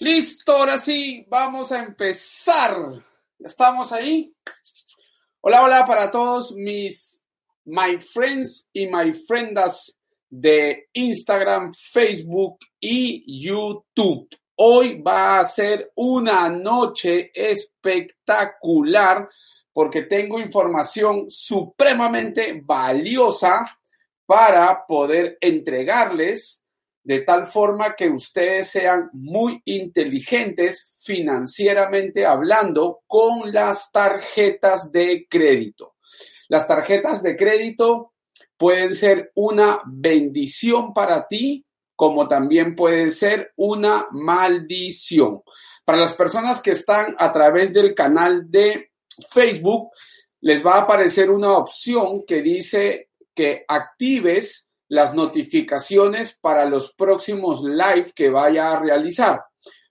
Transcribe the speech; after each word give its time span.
Listo, 0.00 0.52
ahora 0.52 0.78
sí, 0.78 1.24
vamos 1.28 1.72
a 1.72 1.82
empezar. 1.82 3.02
¿Estamos 3.38 3.92
ahí? 3.92 4.32
Hola, 5.40 5.62
hola 5.64 5.84
para 5.84 6.10
todos 6.10 6.54
mis 6.54 7.24
my 7.64 7.98
friends 7.98 8.70
y 8.72 8.86
my 8.86 9.12
friendas 9.12 9.98
de 10.30 10.88
Instagram, 10.92 11.72
Facebook 11.74 12.58
y 12.80 13.42
YouTube. 13.44 14.28
Hoy 14.56 15.00
va 15.00 15.38
a 15.38 15.44
ser 15.44 15.92
una 15.94 16.48
noche 16.48 17.30
espectacular 17.34 19.28
porque 19.78 20.02
tengo 20.02 20.40
información 20.40 21.26
supremamente 21.28 22.60
valiosa 22.64 23.62
para 24.26 24.84
poder 24.84 25.38
entregarles 25.40 26.64
de 27.04 27.20
tal 27.20 27.46
forma 27.46 27.94
que 27.94 28.10
ustedes 28.10 28.70
sean 28.70 29.08
muy 29.12 29.62
inteligentes 29.66 30.92
financieramente 30.98 32.26
hablando 32.26 33.02
con 33.06 33.52
las 33.52 33.92
tarjetas 33.92 34.90
de 34.90 35.28
crédito. 35.30 35.94
Las 36.48 36.66
tarjetas 36.66 37.22
de 37.22 37.36
crédito 37.36 38.14
pueden 38.56 38.92
ser 38.92 39.30
una 39.36 39.80
bendición 39.86 40.92
para 40.92 41.28
ti, 41.28 41.64
como 41.94 42.26
también 42.26 42.74
pueden 42.74 43.12
ser 43.12 43.52
una 43.54 44.08
maldición. 44.10 45.42
Para 45.84 45.98
las 45.98 46.14
personas 46.14 46.60
que 46.60 46.72
están 46.72 47.14
a 47.16 47.32
través 47.32 47.72
del 47.72 47.94
canal 47.94 48.50
de 48.50 48.87
Facebook, 49.30 49.90
les 50.40 50.64
va 50.64 50.74
a 50.74 50.82
aparecer 50.82 51.30
una 51.30 51.56
opción 51.56 52.24
que 52.26 52.42
dice 52.42 53.10
que 53.34 53.64
actives 53.66 54.68
las 54.88 55.14
notificaciones 55.14 56.38
para 56.40 56.64
los 56.64 56.92
próximos 56.94 57.62
live 57.62 58.12
que 58.14 58.30
vaya 58.30 58.72
a 58.72 58.80
realizar. 58.80 59.42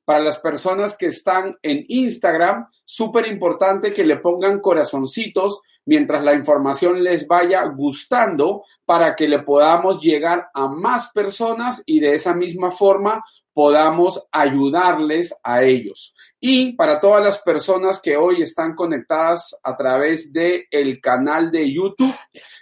Para 0.03 0.19
las 0.21 0.39
personas 0.39 0.97
que 0.97 1.07
están 1.07 1.55
en 1.61 1.83
Instagram, 1.87 2.67
súper 2.85 3.27
importante 3.27 3.93
que 3.93 4.05
le 4.05 4.17
pongan 4.17 4.59
corazoncitos 4.59 5.61
mientras 5.85 6.23
la 6.23 6.33
información 6.33 7.03
les 7.03 7.27
vaya 7.27 7.63
gustando 7.65 8.63
para 8.85 9.15
que 9.15 9.27
le 9.27 9.39
podamos 9.39 10.01
llegar 10.01 10.47
a 10.53 10.67
más 10.67 11.11
personas 11.13 11.83
y 11.85 11.99
de 11.99 12.13
esa 12.13 12.33
misma 12.33 12.71
forma 12.71 13.23
podamos 13.53 14.27
ayudarles 14.31 15.33
a 15.43 15.63
ellos. 15.63 16.13
Y 16.39 16.73
para 16.73 16.99
todas 16.99 17.23
las 17.23 17.41
personas 17.41 17.99
que 17.99 18.15
hoy 18.15 18.43
están 18.43 18.75
conectadas 18.75 19.55
a 19.63 19.75
través 19.75 20.31
del 20.31 20.65
el 20.69 21.01
canal 21.01 21.51
de 21.51 21.73
YouTube, 21.73 22.15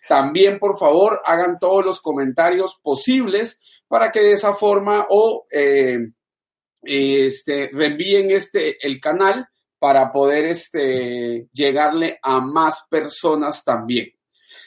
también 0.07 0.59
por 0.59 0.77
favor 0.77 1.21
hagan 1.25 1.59
todos 1.59 1.83
los 1.83 2.01
comentarios 2.01 2.79
posibles 2.81 3.59
para 3.87 4.11
que 4.11 4.21
de 4.21 4.31
esa 4.31 4.53
forma 4.53 5.07
o 5.09 5.45
eh, 5.51 5.99
este, 6.83 7.69
reenvíen 7.73 8.31
este, 8.31 8.77
el 8.85 9.01
canal 9.01 9.47
para 9.77 10.11
poder 10.11 10.45
este, 10.45 11.47
llegarle 11.51 12.17
a 12.21 12.39
más 12.39 12.87
personas 12.89 13.63
también. 13.63 14.07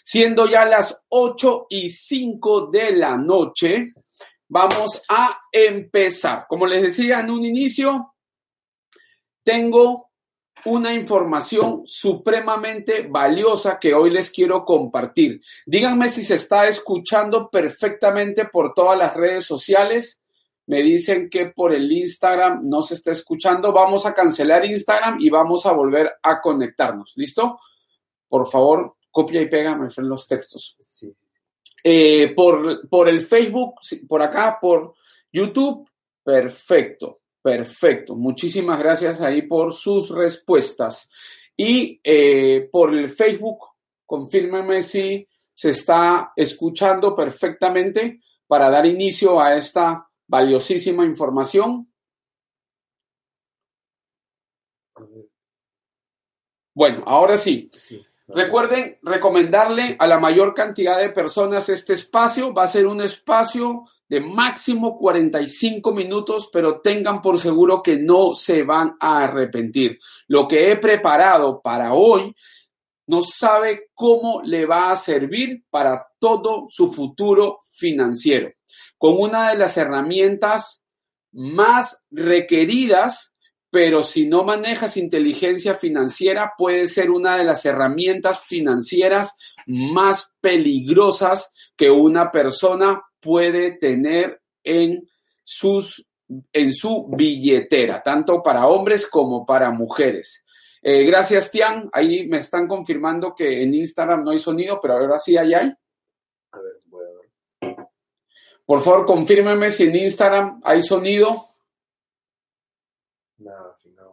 Siendo 0.05 0.47
ya 0.47 0.65
las 0.65 1.03
8 1.09 1.67
y 1.71 1.89
5 1.89 2.67
de 2.71 2.93
la 2.93 3.17
noche, 3.17 3.93
vamos 4.49 5.03
a 5.09 5.41
empezar. 5.51 6.47
Como 6.49 6.67
les 6.67 6.83
decía 6.83 7.21
en 7.21 7.31
un 7.31 7.45
inicio, 7.45 8.15
tengo 9.49 10.11
una 10.67 10.93
información 10.93 11.81
supremamente 11.87 13.09
valiosa 13.09 13.79
que 13.79 13.95
hoy 13.95 14.11
les 14.11 14.31
quiero 14.31 14.63
compartir. 14.63 15.41
Díganme 15.65 16.11
si 16.11 16.23
se 16.23 16.35
está 16.35 16.69
escuchando 16.69 17.49
perfectamente 17.49 18.45
por 18.45 18.75
todas 18.75 18.99
las 18.99 19.15
redes 19.15 19.47
sociales. 19.47 20.21
Me 20.67 20.83
dicen 20.83 21.31
que 21.31 21.47
por 21.47 21.73
el 21.73 21.91
Instagram 21.91 22.69
no 22.69 22.83
se 22.83 22.93
está 22.93 23.13
escuchando. 23.13 23.73
Vamos 23.73 24.05
a 24.05 24.13
cancelar 24.13 24.67
Instagram 24.67 25.17
y 25.19 25.31
vamos 25.31 25.65
a 25.65 25.73
volver 25.73 26.13
a 26.23 26.43
conectarnos. 26.43 27.15
¿Listo? 27.17 27.59
Por 28.29 28.47
favor, 28.51 28.97
copia 29.11 29.41
y 29.41 29.49
pega 29.49 29.79
los 29.97 30.29
textos. 30.29 30.77
Eh, 31.83 32.35
por, 32.35 32.87
por 32.87 33.09
el 33.09 33.23
Facebook, 33.23 33.77
por 34.07 34.21
acá, 34.21 34.59
por 34.61 34.93
YouTube, 35.33 35.89
perfecto. 36.23 37.21
Perfecto. 37.43 38.17
Muchísimas 38.17 38.79
gracias 38.79 39.21
ahí 39.21 39.43
por 39.43 39.73
sus 39.75 40.11
respuestas. 40.11 41.11
Y 41.57 42.01
eh, 42.03 42.69
por 42.71 42.95
el 42.95 43.09
Facebook, 43.09 43.59
confírmeme 44.07 44.83
si 44.83 45.27
se 45.53 45.71
está 45.71 46.33
escuchando 46.37 47.17
perfectamente 47.17 48.21
para 48.47 48.71
dar 48.71 48.87
inicio 48.87 49.41
a 49.41 49.57
esta 49.57 50.09
valiosísima 50.27 51.05
información. 51.05 51.93
Bueno, 56.75 57.03
ahora 57.07 57.37
sí. 57.37 57.71
Recuerden 58.29 58.99
recomendarle 59.03 59.97
a 59.99 60.07
la 60.07 60.21
mayor 60.21 60.55
cantidad 60.55 60.99
de 60.99 61.11
personas 61.11 61.69
este 61.69 61.95
espacio. 61.95 62.53
Va 62.53 62.65
a 62.65 62.69
ser 62.69 62.87
un 62.87 63.01
espacio 63.01 63.85
de 64.09 64.21
máximo 64.21 64.97
45 64.97 65.93
minutos, 65.93 66.49
pero 66.53 66.81
tengan 66.81 67.21
por 67.21 67.39
seguro 67.39 67.83
que 67.83 67.97
no 67.97 68.35
se 68.35 68.63
van 68.63 68.97
a 68.99 69.25
arrepentir. 69.25 69.99
Lo 70.29 70.49
que 70.49 70.73
he 70.73 70.77
preparado 70.77 71.61
para 71.61 71.93
hoy 71.93 72.35
no 73.07 73.21
sabe 73.21 73.89
cómo 73.95 74.43
le 74.43 74.67
va 74.67 74.91
a 74.91 74.97
servir 74.97 75.65
para 75.71 76.07
todo 76.19 76.67
su 76.69 76.93
futuro 76.93 77.61
financiero, 77.75 78.53
con 78.97 79.17
una 79.19 79.51
de 79.51 79.59
las 79.59 79.77
herramientas 79.77 80.85
más 81.33 82.07
requeridas, 82.11 83.35
pero 83.71 84.03
si 84.03 84.27
no 84.27 84.45
manejas 84.45 84.97
inteligencia 84.97 85.75
financiera, 85.75 86.53
puede 86.57 86.87
ser 86.87 87.11
una 87.11 87.37
de 87.37 87.45
las 87.45 87.65
herramientas 87.67 88.43
financieras 88.45 89.37
más 89.67 90.33
peligrosas 90.41 91.53
que 91.77 91.91
una 91.91 92.31
persona 92.31 93.03
puede 93.21 93.73
tener 93.73 94.41
en, 94.63 95.03
sus, 95.45 96.07
en 96.53 96.73
su 96.73 97.09
billetera, 97.09 98.03
tanto 98.03 98.43
para 98.43 98.67
hombres 98.67 99.07
como 99.07 99.47
para 99.47 99.71
mujeres. 99.71 100.45
Eh, 100.83 101.05
gracias, 101.05 101.51
Tian. 101.51 101.89
Ahí 101.93 102.29
me 102.29 102.39
están 102.39 102.67
confirmando 102.69 103.35
que 103.35 103.63
en 103.63 103.75
Instagram 103.75 104.25
no 104.25 104.31
hay 104.31 104.39
sonido, 104.39 104.79
pero 104.81 104.95
ahora 104.95 105.19
sí 105.19 105.37
hay. 105.37 105.55
hay. 105.55 105.73
A 106.53 106.59
ver, 106.59 106.75
voy 106.87 107.05
a 107.05 107.71
ver. 107.71 107.77
Por 108.65 108.81
favor, 108.81 109.07
confírmeme 109.07 109.71
si 109.71 109.85
en 109.85 109.97
Instagram 109.97 110.61
hay 110.63 110.83
sonido. 110.83 111.43
Nada, 113.39 113.77
sin 113.77 113.95
nada. 113.95 114.09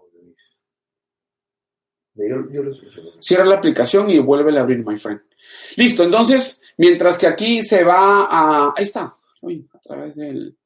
Cierra 3.19 3.45
la 3.45 3.55
aplicación 3.55 4.09
y 4.09 4.19
vuelve 4.19 4.57
a 4.57 4.61
abrir, 4.61 4.85
my 4.85 4.97
friend. 4.97 5.21
Listo, 5.75 6.03
entonces 6.03 6.61
Mientras 6.77 7.17
que 7.17 7.27
aquí 7.27 7.61
se 7.61 7.83
va 7.83 8.27
a... 8.29 8.73
Ahí 8.75 8.83
está. 8.83 9.15
a 9.73 9.79
través 9.79 10.15
del... 10.15 10.57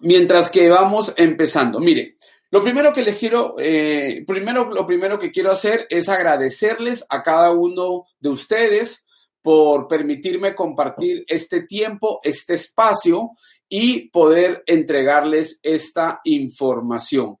Mientras 0.00 0.50
que 0.50 0.68
vamos 0.68 1.14
empezando. 1.16 1.80
Mire, 1.80 2.16
lo 2.50 2.62
primero 2.62 2.92
que 2.92 3.02
les 3.02 3.16
quiero, 3.16 3.56
eh, 3.58 4.24
primero, 4.26 4.70
lo 4.70 4.86
primero 4.86 5.18
que 5.18 5.32
quiero 5.32 5.50
hacer 5.50 5.86
es 5.90 6.08
agradecerles 6.08 7.04
a 7.08 7.22
cada 7.22 7.52
uno 7.52 8.04
de 8.20 8.28
ustedes 8.28 9.04
por 9.42 9.88
permitirme 9.88 10.54
compartir 10.54 11.24
este 11.26 11.62
tiempo, 11.62 12.20
este 12.22 12.54
espacio 12.54 13.32
y 13.68 14.08
poder 14.10 14.62
entregarles 14.66 15.58
esta 15.62 16.20
información. 16.24 17.36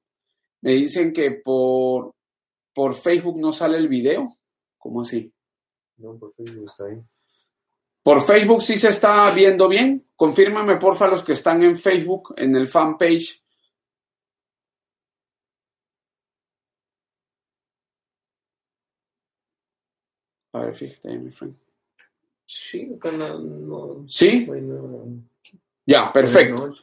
Me 0.62 0.72
dicen 0.72 1.12
que 1.12 1.40
por, 1.44 2.14
por 2.74 2.94
Facebook 2.94 3.38
no 3.38 3.52
sale 3.52 3.78
el 3.78 3.88
video. 3.88 4.26
¿Cómo 4.78 5.02
así? 5.02 5.32
No, 5.98 6.18
por 6.18 6.34
Facebook 6.34 6.66
está 6.66 6.86
ahí. 6.86 7.00
Por 8.04 8.22
Facebook 8.22 8.60
sí 8.60 8.76
se 8.76 8.90
está 8.90 9.30
viendo 9.30 9.66
bien. 9.66 10.08
Confírmame, 10.14 10.76
porfa, 10.76 11.08
los 11.08 11.24
que 11.24 11.32
están 11.32 11.62
en 11.62 11.78
Facebook, 11.78 12.34
en 12.36 12.54
el 12.54 12.66
fanpage. 12.66 13.42
A 20.52 20.60
ver, 20.60 20.74
fíjate 20.74 21.08
ahí, 21.08 21.18
mi 21.18 21.30
friend. 21.30 21.56
Sí, 22.46 22.94
no. 23.02 24.04
¿Sí? 24.06 24.46
Ya, 25.86 26.12
perfecto. 26.12 26.74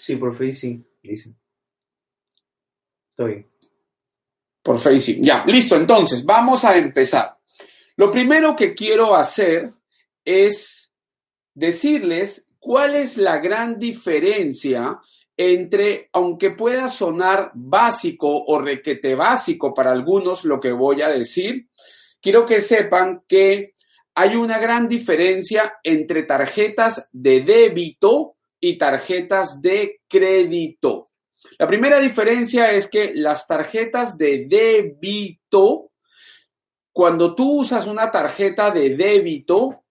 Sí, 0.00 0.16
por 0.16 0.36
Facebook 0.36 0.56
sí, 0.56 0.84
dice. 1.04 1.32
Estoy. 3.08 3.46
Por 4.60 4.80
Facebook. 4.80 5.24
Ya, 5.24 5.44
listo. 5.46 5.76
Entonces, 5.76 6.24
vamos 6.24 6.64
a 6.64 6.76
empezar. 6.76 7.38
Lo 7.94 8.10
primero 8.10 8.56
que 8.56 8.74
quiero 8.74 9.14
hacer 9.14 9.70
es 10.26 10.92
decirles 11.54 12.46
cuál 12.58 12.96
es 12.96 13.16
la 13.16 13.38
gran 13.38 13.78
diferencia 13.78 14.98
entre, 15.36 16.08
aunque 16.12 16.50
pueda 16.50 16.88
sonar 16.88 17.52
básico 17.54 18.44
o 18.44 18.58
requete 18.60 19.14
básico 19.14 19.72
para 19.72 19.92
algunos 19.92 20.44
lo 20.44 20.58
que 20.60 20.72
voy 20.72 21.02
a 21.02 21.08
decir, 21.08 21.68
quiero 22.20 22.44
que 22.44 22.60
sepan 22.60 23.22
que 23.28 23.74
hay 24.14 24.34
una 24.34 24.58
gran 24.58 24.88
diferencia 24.88 25.74
entre 25.82 26.22
tarjetas 26.22 27.08
de 27.12 27.42
débito 27.42 28.36
y 28.58 28.78
tarjetas 28.78 29.60
de 29.60 30.00
crédito. 30.08 31.10
La 31.58 31.66
primera 31.66 32.00
diferencia 32.00 32.70
es 32.72 32.88
que 32.88 33.12
las 33.14 33.46
tarjetas 33.46 34.16
de 34.16 34.46
débito, 34.48 35.92
cuando 36.92 37.34
tú 37.34 37.60
usas 37.60 37.86
una 37.86 38.10
tarjeta 38.10 38.70
de 38.70 38.96
débito, 38.96 39.84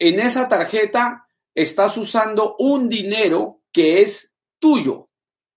en 0.00 0.18
esa 0.18 0.48
tarjeta 0.48 1.26
estás 1.54 1.96
usando 1.98 2.56
un 2.58 2.88
dinero 2.88 3.60
que 3.70 4.00
es 4.00 4.34
tuyo. 4.58 5.10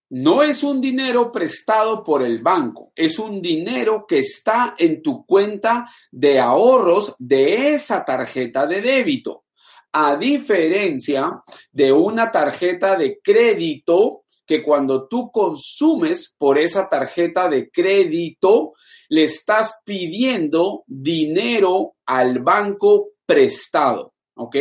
No 0.09 0.43
es 0.43 0.63
un 0.63 0.79
dinero 0.79 1.31
prestado 1.31 2.03
por 2.03 2.21
el 2.21 2.43
banco, 2.43 2.91
es 2.95 3.17
un 3.17 3.41
dinero 3.41 4.05
que 4.07 4.19
está 4.19 4.75
en 4.77 5.01
tu 5.01 5.25
cuenta 5.25 5.89
de 6.11 6.39
ahorros 6.39 7.15
de 7.17 7.69
esa 7.69 8.05
tarjeta 8.05 8.67
de 8.67 8.81
débito. 8.81 9.45
A 9.93 10.15
diferencia 10.17 11.41
de 11.71 11.91
una 11.91 12.31
tarjeta 12.31 12.95
de 12.95 13.19
crédito 13.23 14.23
que 14.45 14.61
cuando 14.61 15.07
tú 15.07 15.31
consumes 15.31 16.35
por 16.37 16.59
esa 16.59 16.89
tarjeta 16.89 17.49
de 17.49 17.71
crédito, 17.71 18.73
le 19.09 19.23
estás 19.23 19.79
pidiendo 19.85 20.83
dinero 20.85 21.95
al 22.05 22.39
banco 22.39 23.11
prestado. 23.25 24.12
¿Ok? 24.35 24.55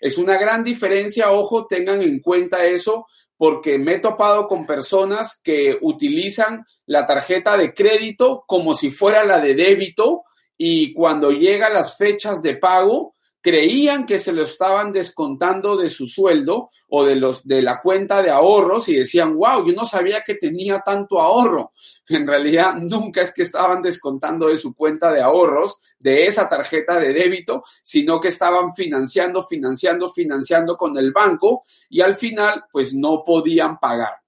Es 0.00 0.18
una 0.18 0.38
gran 0.38 0.62
diferencia, 0.62 1.32
ojo, 1.32 1.66
tengan 1.66 2.02
en 2.02 2.20
cuenta 2.20 2.64
eso 2.64 3.06
porque 3.36 3.78
me 3.78 3.94
he 3.94 3.98
topado 3.98 4.46
con 4.46 4.64
personas 4.64 5.40
que 5.42 5.76
utilizan 5.80 6.64
la 6.86 7.06
tarjeta 7.06 7.56
de 7.56 7.74
crédito 7.74 8.44
como 8.46 8.72
si 8.74 8.90
fuera 8.90 9.24
la 9.24 9.40
de 9.40 9.54
débito 9.54 10.24
y 10.56 10.94
cuando 10.94 11.30
llegan 11.30 11.74
las 11.74 11.98
fechas 11.98 12.40
de 12.40 12.56
pago 12.56 13.15
creían 13.46 14.06
que 14.06 14.18
se 14.18 14.32
lo 14.32 14.42
estaban 14.42 14.90
descontando 14.90 15.76
de 15.76 15.88
su 15.88 16.08
sueldo 16.08 16.70
o 16.88 17.04
de 17.04 17.14
los 17.14 17.46
de 17.46 17.62
la 17.62 17.80
cuenta 17.80 18.20
de 18.20 18.28
ahorros 18.28 18.88
y 18.88 18.96
decían, 18.96 19.36
"Wow, 19.36 19.64
yo 19.64 19.72
no 19.72 19.84
sabía 19.84 20.24
que 20.26 20.34
tenía 20.34 20.80
tanto 20.80 21.20
ahorro." 21.20 21.70
En 22.08 22.26
realidad 22.26 22.74
nunca 22.74 23.20
es 23.20 23.32
que 23.32 23.42
estaban 23.42 23.82
descontando 23.82 24.48
de 24.48 24.56
su 24.56 24.74
cuenta 24.74 25.12
de 25.12 25.22
ahorros 25.22 25.78
de 26.00 26.26
esa 26.26 26.48
tarjeta 26.48 26.98
de 26.98 27.12
débito, 27.12 27.62
sino 27.84 28.20
que 28.20 28.28
estaban 28.28 28.72
financiando, 28.72 29.44
financiando, 29.44 30.08
financiando 30.08 30.76
con 30.76 30.98
el 30.98 31.12
banco 31.12 31.62
y 31.88 32.00
al 32.00 32.16
final 32.16 32.64
pues 32.72 32.94
no 32.94 33.22
podían 33.24 33.78
pagar. 33.78 34.25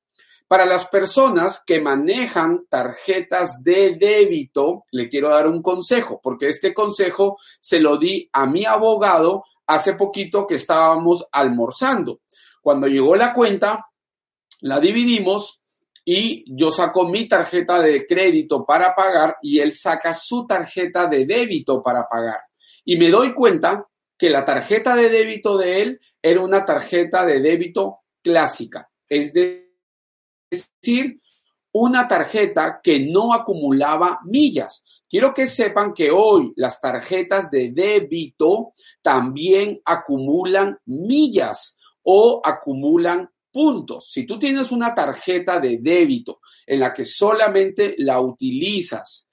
Para 0.48 0.64
las 0.64 0.88
personas 0.88 1.62
que 1.64 1.78
manejan 1.78 2.64
tarjetas 2.70 3.62
de 3.62 3.96
débito, 4.00 4.86
le 4.92 5.10
quiero 5.10 5.28
dar 5.28 5.46
un 5.46 5.60
consejo, 5.60 6.20
porque 6.22 6.48
este 6.48 6.72
consejo 6.72 7.36
se 7.60 7.80
lo 7.80 7.98
di 7.98 8.26
a 8.32 8.46
mi 8.46 8.64
abogado 8.64 9.44
hace 9.66 9.92
poquito 9.92 10.46
que 10.46 10.54
estábamos 10.54 11.28
almorzando. 11.30 12.20
Cuando 12.62 12.86
llegó 12.86 13.14
la 13.14 13.34
cuenta, 13.34 13.90
la 14.62 14.80
dividimos 14.80 15.60
y 16.02 16.44
yo 16.56 16.70
saco 16.70 17.06
mi 17.06 17.28
tarjeta 17.28 17.78
de 17.80 18.06
crédito 18.06 18.64
para 18.64 18.94
pagar 18.94 19.36
y 19.42 19.58
él 19.58 19.72
saca 19.72 20.14
su 20.14 20.46
tarjeta 20.46 21.06
de 21.08 21.26
débito 21.26 21.82
para 21.82 22.08
pagar. 22.08 22.40
Y 22.86 22.96
me 22.96 23.10
doy 23.10 23.34
cuenta 23.34 23.86
que 24.16 24.30
la 24.30 24.46
tarjeta 24.46 24.96
de 24.96 25.10
débito 25.10 25.58
de 25.58 25.82
él 25.82 26.00
era 26.22 26.40
una 26.40 26.64
tarjeta 26.64 27.26
de 27.26 27.40
débito 27.40 27.98
clásica, 28.22 28.88
es 29.06 29.34
de 29.34 29.67
es 29.67 29.67
decir, 30.50 31.20
una 31.72 32.08
tarjeta 32.08 32.80
que 32.82 33.00
no 33.00 33.32
acumulaba 33.32 34.20
millas. 34.24 34.84
Quiero 35.08 35.32
que 35.32 35.46
sepan 35.46 35.94
que 35.94 36.10
hoy 36.10 36.52
las 36.56 36.80
tarjetas 36.80 37.50
de 37.50 37.70
débito 37.72 38.74
también 39.02 39.80
acumulan 39.84 40.78
millas 40.86 41.76
o 42.04 42.40
acumulan 42.44 43.28
puntos. 43.50 44.10
Si 44.10 44.26
tú 44.26 44.38
tienes 44.38 44.70
una 44.70 44.94
tarjeta 44.94 45.60
de 45.60 45.78
débito 45.80 46.40
en 46.66 46.80
la 46.80 46.92
que 46.92 47.04
solamente 47.04 47.94
la 47.98 48.20
utilizas, 48.20 49.26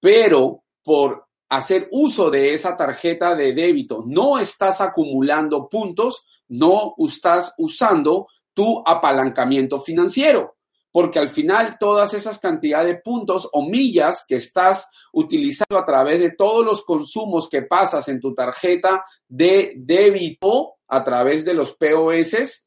pero 0.00 0.64
por 0.82 1.26
hacer 1.48 1.88
uso 1.90 2.30
de 2.30 2.52
esa 2.52 2.76
tarjeta 2.76 3.34
de 3.34 3.52
débito 3.52 4.04
no 4.06 4.38
estás 4.38 4.80
acumulando 4.80 5.68
puntos, 5.68 6.24
no 6.48 6.94
estás 6.98 7.54
usando 7.58 8.28
tu 8.54 8.82
apalancamiento 8.86 9.78
financiero 9.78 10.55
porque 10.96 11.18
al 11.18 11.28
final 11.28 11.76
todas 11.78 12.14
esas 12.14 12.38
cantidades 12.38 12.86
de 12.86 13.02
puntos 13.02 13.50
o 13.52 13.68
millas 13.68 14.24
que 14.26 14.36
estás 14.36 14.88
utilizando 15.12 15.78
a 15.78 15.84
través 15.84 16.20
de 16.20 16.30
todos 16.30 16.64
los 16.64 16.86
consumos 16.86 17.50
que 17.50 17.60
pasas 17.60 18.08
en 18.08 18.18
tu 18.18 18.32
tarjeta 18.32 19.04
de 19.28 19.74
débito 19.76 20.76
a 20.88 21.04
través 21.04 21.44
de 21.44 21.52
los 21.52 21.76
POS 21.76 22.66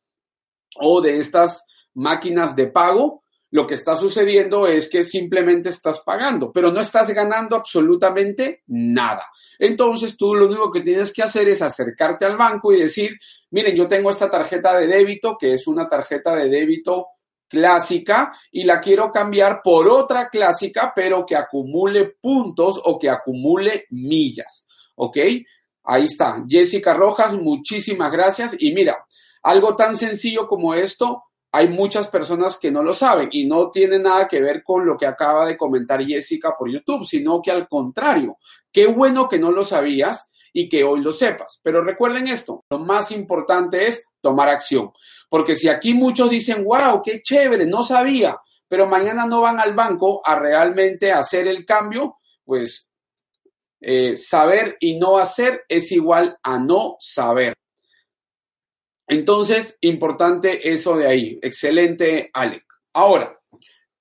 o 0.76 1.02
de 1.02 1.18
estas 1.18 1.66
máquinas 1.96 2.56
de 2.56 2.68
pago, 2.68 3.24
lo 3.50 3.66
que 3.66 3.74
está 3.74 3.96
sucediendo 3.96 4.68
es 4.68 4.88
que 4.88 5.04
simplemente 5.04 5.70
estás 5.70 6.02
pagando, 6.02 6.52
pero 6.52 6.72
no 6.72 6.82
estás 6.82 7.10
ganando 7.10 7.56
absolutamente 7.56 8.62
nada. 8.68 9.26
Entonces 9.58 10.16
tú 10.16 10.36
lo 10.36 10.46
único 10.46 10.72
que 10.72 10.82
tienes 10.82 11.12
que 11.12 11.24
hacer 11.24 11.50
es 11.50 11.64
acercarte 11.64 12.26
al 12.26 12.38
banco 12.38 12.72
y 12.72 12.82
decir, 12.82 13.18
miren, 13.50 13.76
yo 13.76 13.88
tengo 13.88 14.12
esta 14.12 14.30
tarjeta 14.30 14.78
de 14.78 14.86
débito, 14.86 15.36
que 15.36 15.56
es 15.56 15.66
una 15.66 15.90
tarjeta 15.90 16.36
de 16.36 16.48
débito 16.48 17.08
clásica 17.50 18.32
y 18.52 18.64
la 18.64 18.80
quiero 18.80 19.12
cambiar 19.12 19.62
por 19.64 19.90
otra 19.90 20.30
clásica, 20.30 20.94
pero 20.96 21.26
que 21.26 21.36
acumule 21.36 22.14
puntos 22.22 22.80
o 22.84 22.98
que 22.98 23.10
acumule 23.10 23.86
millas. 23.90 24.68
¿Ok? 24.96 25.18
Ahí 25.84 26.04
está. 26.04 26.44
Jessica 26.48 26.94
Rojas, 26.94 27.34
muchísimas 27.34 28.12
gracias. 28.12 28.56
Y 28.60 28.74
mira, 28.74 29.06
algo 29.44 29.76
tan 29.76 29.96
sencillo 29.96 30.48
como 30.48 30.74
esto, 30.74 31.24
hay 31.52 31.70
muchas 31.70 32.08
personas 32.08 32.60
que 32.60 32.70
no 32.70 32.84
lo 32.84 32.94
saben 32.94 33.30
y 33.32 33.48
no 33.48 33.72
tiene 33.72 33.98
nada 33.98 34.28
que 34.28 34.40
ver 34.40 34.62
con 34.64 34.86
lo 34.86 34.96
que 34.96 35.08
acaba 35.08 35.46
de 35.46 35.58
comentar 35.58 36.06
Jessica 36.06 36.54
por 36.58 36.72
YouTube, 36.72 37.06
sino 37.06 37.42
que 37.42 37.52
al 37.52 37.68
contrario, 37.68 38.38
qué 38.72 38.86
bueno 38.88 39.28
que 39.28 39.40
no 39.40 39.52
lo 39.52 39.64
sabías 39.64 40.30
y 40.54 40.70
que 40.70 40.84
hoy 40.84 41.02
lo 41.02 41.12
sepas. 41.12 41.60
Pero 41.64 41.84
recuerden 41.84 42.28
esto, 42.28 42.66
lo 42.70 42.80
más 42.80 43.12
importante 43.12 43.88
es 43.88 44.04
tomar 44.22 44.50
acción. 44.50 44.92
Porque 45.30 45.56
si 45.56 45.70
aquí 45.70 45.94
muchos 45.94 46.30
dicen, 46.30 46.64
wow, 46.64 47.02
qué 47.04 47.22
chévere, 47.22 47.66
no 47.66 47.84
sabía, 47.84 48.38
pero 48.68 48.88
mañana 48.88 49.26
no 49.26 49.42
van 49.42 49.60
al 49.60 49.76
banco 49.76 50.22
a 50.24 50.38
realmente 50.38 51.12
hacer 51.12 51.48
el 51.48 51.66
cambio, 51.66 52.18
pues 52.44 52.90
eh, 53.82 54.16
saber 54.16 54.76
y 54.80 54.98
no 54.98 55.18
hacer 55.18 55.64
es 55.70 55.92
igual 55.92 56.38
a 56.44 56.60
no 56.60 56.98
saber. 57.00 57.54
Entonces, 59.08 59.78
importante 59.82 60.72
eso 60.72 60.96
de 60.96 61.08
ahí. 61.08 61.40
Excelente, 61.42 62.30
Alec. 62.34 62.64
Ahora, 62.94 63.40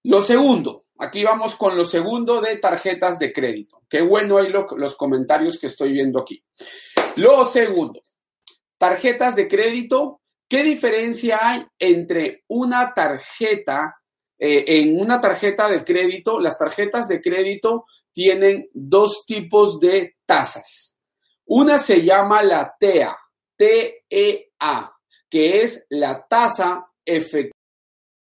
lo 0.04 0.20
segundo, 0.20 0.84
aquí 0.98 1.24
vamos 1.24 1.56
con 1.56 1.76
lo 1.76 1.84
segundo 1.84 2.40
de 2.40 2.58
tarjetas 2.58 3.18
de 3.18 3.32
crédito. 3.32 3.82
Qué 3.88 4.02
bueno 4.02 4.36
hay 4.36 4.50
los 4.50 4.96
comentarios 4.96 5.58
que 5.58 5.68
estoy 5.68 5.92
viendo 5.92 6.20
aquí. 6.20 6.42
Lo 7.16 7.44
segundo, 7.44 8.02
tarjetas 8.78 9.36
de 9.36 9.48
crédito 9.48 10.20
¿Qué 10.48 10.62
diferencia 10.62 11.38
hay 11.42 11.66
entre 11.78 12.44
una 12.48 12.94
tarjeta, 12.94 13.96
eh, 14.38 14.64
en 14.66 14.98
una 14.98 15.20
tarjeta 15.20 15.68
de 15.68 15.84
crédito? 15.84 16.40
Las 16.40 16.56
tarjetas 16.56 17.06
de 17.06 17.20
crédito 17.20 17.84
tienen 18.12 18.68
dos 18.72 19.24
tipos 19.26 19.78
de 19.78 20.16
tasas. 20.24 20.96
Una 21.44 21.78
se 21.78 22.02
llama 22.02 22.42
la 22.42 22.74
TEA, 22.80 23.14
T-E-A, 23.56 24.92
que 25.28 25.56
es 25.58 25.84
la 25.90 26.26
tasa 26.26 26.86
efectiva. 27.04 27.52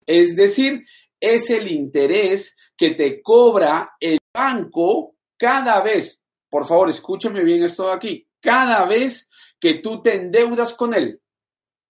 Es 0.07 0.35
decir, 0.35 0.83
es 1.21 1.51
el 1.51 1.71
interés 1.71 2.57
que 2.75 2.93
te 2.93 3.21
cobra 3.21 3.97
el 4.01 4.19
banco 4.35 5.17
cada 5.37 5.83
vez. 5.83 6.23
Por 6.49 6.67
favor, 6.67 6.89
escúchame 6.89 7.45
bien 7.45 7.65
esto 7.65 7.87
de 7.87 7.93
aquí. 7.93 8.27
Cada 8.45 8.85
vez 8.85 9.31
que 9.59 9.79
tú 9.79 10.03
te 10.03 10.15
endeudas 10.15 10.75
con 10.75 10.93
él 10.93 11.19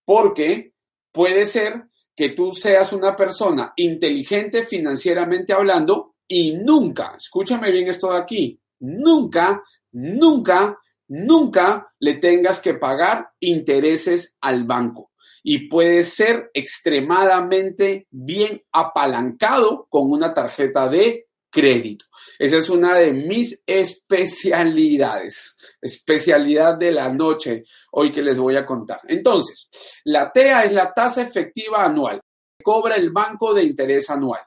porque 0.04 0.72
puede 1.10 1.46
ser 1.46 1.86
que 2.14 2.28
tú 2.28 2.52
seas 2.52 2.92
una 2.92 3.16
persona 3.16 3.72
inteligente 3.74 4.62
financieramente 4.62 5.52
hablando 5.52 6.14
y 6.28 6.54
nunca, 6.54 7.14
escúchame 7.16 7.72
bien 7.72 7.88
esto 7.88 8.12
de 8.12 8.18
aquí, 8.18 8.60
nunca, 8.78 9.64
nunca, 9.90 10.78
nunca 11.08 11.92
le 11.98 12.14
tengas 12.18 12.60
que 12.60 12.74
pagar 12.74 13.30
intereses 13.40 14.38
al 14.40 14.62
banco. 14.62 15.10
Y 15.42 15.68
puedes 15.68 16.14
ser 16.14 16.52
extremadamente 16.54 18.06
bien 18.10 18.62
apalancado 18.70 19.88
con 19.90 20.08
una 20.08 20.32
tarjeta 20.32 20.88
de 20.88 21.26
crédito. 21.54 22.06
Esa 22.36 22.56
es 22.58 22.68
una 22.68 22.96
de 22.96 23.12
mis 23.12 23.62
especialidades, 23.64 25.56
especialidad 25.80 26.76
de 26.76 26.90
la 26.90 27.08
noche 27.12 27.62
hoy 27.92 28.10
que 28.10 28.22
les 28.22 28.38
voy 28.38 28.56
a 28.56 28.66
contar. 28.66 29.00
Entonces, 29.06 29.68
la 30.04 30.32
TEA 30.32 30.64
es 30.64 30.72
la 30.72 30.92
tasa 30.92 31.22
efectiva 31.22 31.84
anual 31.84 32.20
que 32.58 32.64
cobra 32.64 32.96
el 32.96 33.10
banco 33.10 33.54
de 33.54 33.62
interés 33.62 34.10
anual. 34.10 34.40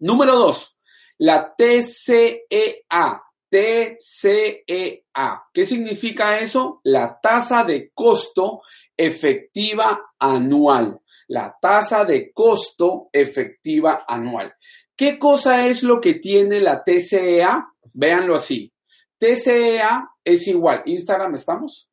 Número 0.00 0.36
dos, 0.36 0.76
la 1.18 1.54
TCEA, 1.56 3.22
TCEA. 3.48 5.42
¿Qué 5.52 5.64
significa 5.64 6.38
eso? 6.38 6.80
La 6.84 7.18
tasa 7.22 7.64
de 7.64 7.90
costo 7.94 8.60
efectiva 8.96 10.12
anual. 10.18 11.00
La 11.28 11.56
tasa 11.60 12.04
de 12.04 12.32
costo 12.32 13.08
efectiva 13.12 14.04
anual. 14.06 14.54
¿Qué 15.02 15.18
cosa 15.18 15.66
es 15.66 15.82
lo 15.82 16.00
que 16.00 16.14
tiene 16.14 16.60
la 16.60 16.84
TCEA? 16.84 17.74
Véanlo 17.92 18.36
así. 18.36 18.72
TCEA 19.18 20.08
es 20.22 20.46
igual. 20.46 20.82
¿Instagram 20.86 21.34
estamos? 21.34 21.90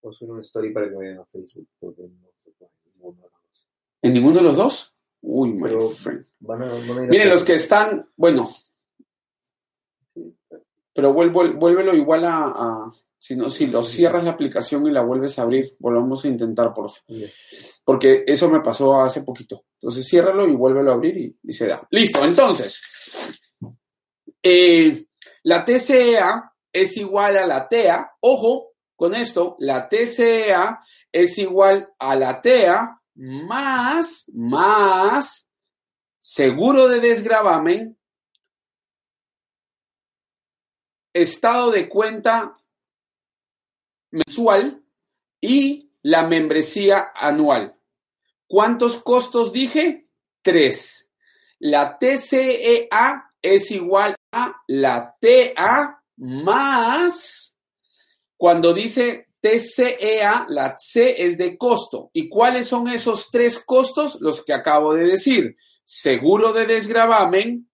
Pues 0.00 0.22
una 0.22 0.40
story 0.40 0.72
para 0.72 0.88
que 0.88 0.94
vayan 0.94 1.18
a 1.18 1.26
Facebook. 1.26 1.68
Porque 1.78 2.04
no 2.04 2.30
se 2.38 2.52
puede 2.52 2.70
ninguno 2.94 3.12
de 3.18 3.28
los 3.28 3.42
dos. 3.42 3.68
¿En 4.00 4.12
ninguno 4.14 4.36
de 4.36 4.42
los 4.42 4.56
dos? 4.56 4.94
Uy, 5.20 5.52
my 5.52 5.62
Pero 5.64 5.90
friend. 5.90 6.26
Van 6.40 6.62
a, 6.62 6.68
van 6.68 6.80
a 6.80 6.80
ir 6.80 6.98
a 6.98 7.08
Miren, 7.08 7.28
los 7.28 7.44
que 7.44 7.52
están, 7.52 8.08
bueno, 8.16 8.48
pero 10.94 11.12
vuelvo, 11.12 11.52
vuélvelo 11.56 11.94
igual 11.94 12.24
a, 12.24 12.90
a- 13.26 13.28
si 13.28 13.36
no, 13.36 13.50
si 13.50 13.66
lo 13.66 13.82
cierras 13.82 14.24
la 14.24 14.30
aplicación 14.32 14.86
y 14.86 14.90
la 14.90 15.02
vuelves 15.02 15.38
a 15.38 15.42
abrir, 15.42 15.74
volvamos 15.78 16.24
a 16.24 16.28
intentar, 16.28 16.72
por 16.72 16.90
favor. 16.90 17.02
Porque 17.84 18.24
eso 18.26 18.48
me 18.48 18.60
pasó 18.60 19.00
hace 19.00 19.22
poquito. 19.22 19.64
Entonces, 19.80 20.06
ciérralo 20.08 20.46
y 20.48 20.54
vuélvelo 20.54 20.90
a 20.90 20.94
abrir 20.94 21.16
y, 21.16 21.36
y 21.42 21.52
se 21.52 21.66
da. 21.66 21.86
Listo, 21.90 22.24
entonces, 22.24 22.80
eh, 24.42 25.06
la 25.44 25.64
TCEA 25.64 26.52
es 26.72 26.96
igual 26.96 27.36
a 27.36 27.46
la 27.46 27.68
TEA. 27.68 28.10
Ojo 28.20 28.72
con 28.94 29.14
esto, 29.14 29.56
la 29.58 29.88
TCEA 29.88 30.80
es 31.12 31.38
igual 31.38 31.88
a 31.98 32.14
la 32.16 32.40
TEA 32.40 33.00
más, 33.14 34.30
más 34.34 35.50
seguro 36.20 36.88
de 36.88 37.00
desgravamen, 37.00 37.98
estado 41.14 41.70
de 41.70 41.88
cuenta 41.88 42.52
mensual 44.10 44.82
y 45.40 45.90
la 46.02 46.26
membresía 46.26 47.08
anual. 47.14 47.76
¿Cuántos 48.46 48.98
costos 48.98 49.52
dije? 49.52 50.08
Tres. 50.42 51.10
La 51.58 51.98
TCEA 51.98 53.32
es 53.42 53.70
igual 53.70 54.14
a 54.32 54.54
la 54.68 55.16
TA 55.20 56.02
más, 56.16 57.56
cuando 58.36 58.72
dice 58.72 59.28
TCEA, 59.40 60.46
la 60.48 60.76
C 60.78 61.24
es 61.24 61.38
de 61.38 61.56
costo. 61.56 62.10
¿Y 62.12 62.28
cuáles 62.28 62.66
son 62.66 62.88
esos 62.88 63.30
tres 63.30 63.58
costos? 63.64 64.18
Los 64.20 64.44
que 64.44 64.52
acabo 64.52 64.94
de 64.94 65.04
decir. 65.04 65.56
Seguro 65.84 66.52
de 66.52 66.66
desgravamen, 66.66 67.70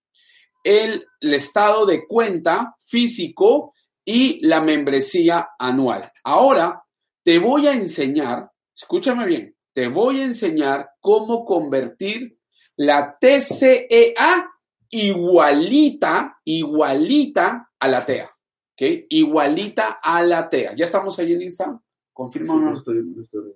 el, 0.64 1.06
el 1.20 1.34
estado 1.34 1.86
de 1.86 2.06
cuenta 2.06 2.76
físico 2.84 3.74
y 4.04 4.44
la 4.47 4.61
membresía 4.61 5.50
anual. 5.59 6.11
Ahora 6.25 6.82
te 7.23 7.38
voy 7.38 7.66
a 7.66 7.73
enseñar, 7.73 8.50
escúchame 8.75 9.26
bien, 9.26 9.54
te 9.73 9.88
voy 9.88 10.21
a 10.21 10.25
enseñar 10.25 10.90
cómo 11.00 11.44
convertir 11.44 12.37
la 12.76 13.16
TCEA 13.21 14.49
igualita, 14.90 16.38
igualita 16.44 17.71
a 17.78 17.88
la 17.88 18.04
TEA. 18.04 18.26
¿Ok? 18.73 18.82
Igualita 19.11 20.00
a 20.02 20.23
la 20.23 20.49
TEA. 20.49 20.75
¿Ya 20.76 20.85
estamos 20.85 21.18
ahí 21.18 21.32
en 21.32 21.42
Instagram? 21.42 21.80
Confirma. 22.12 22.54
Sí, 22.54 22.59
o 22.59 22.61
no? 22.62 22.76
estoy- 22.78 23.14
estoy- 23.23 23.54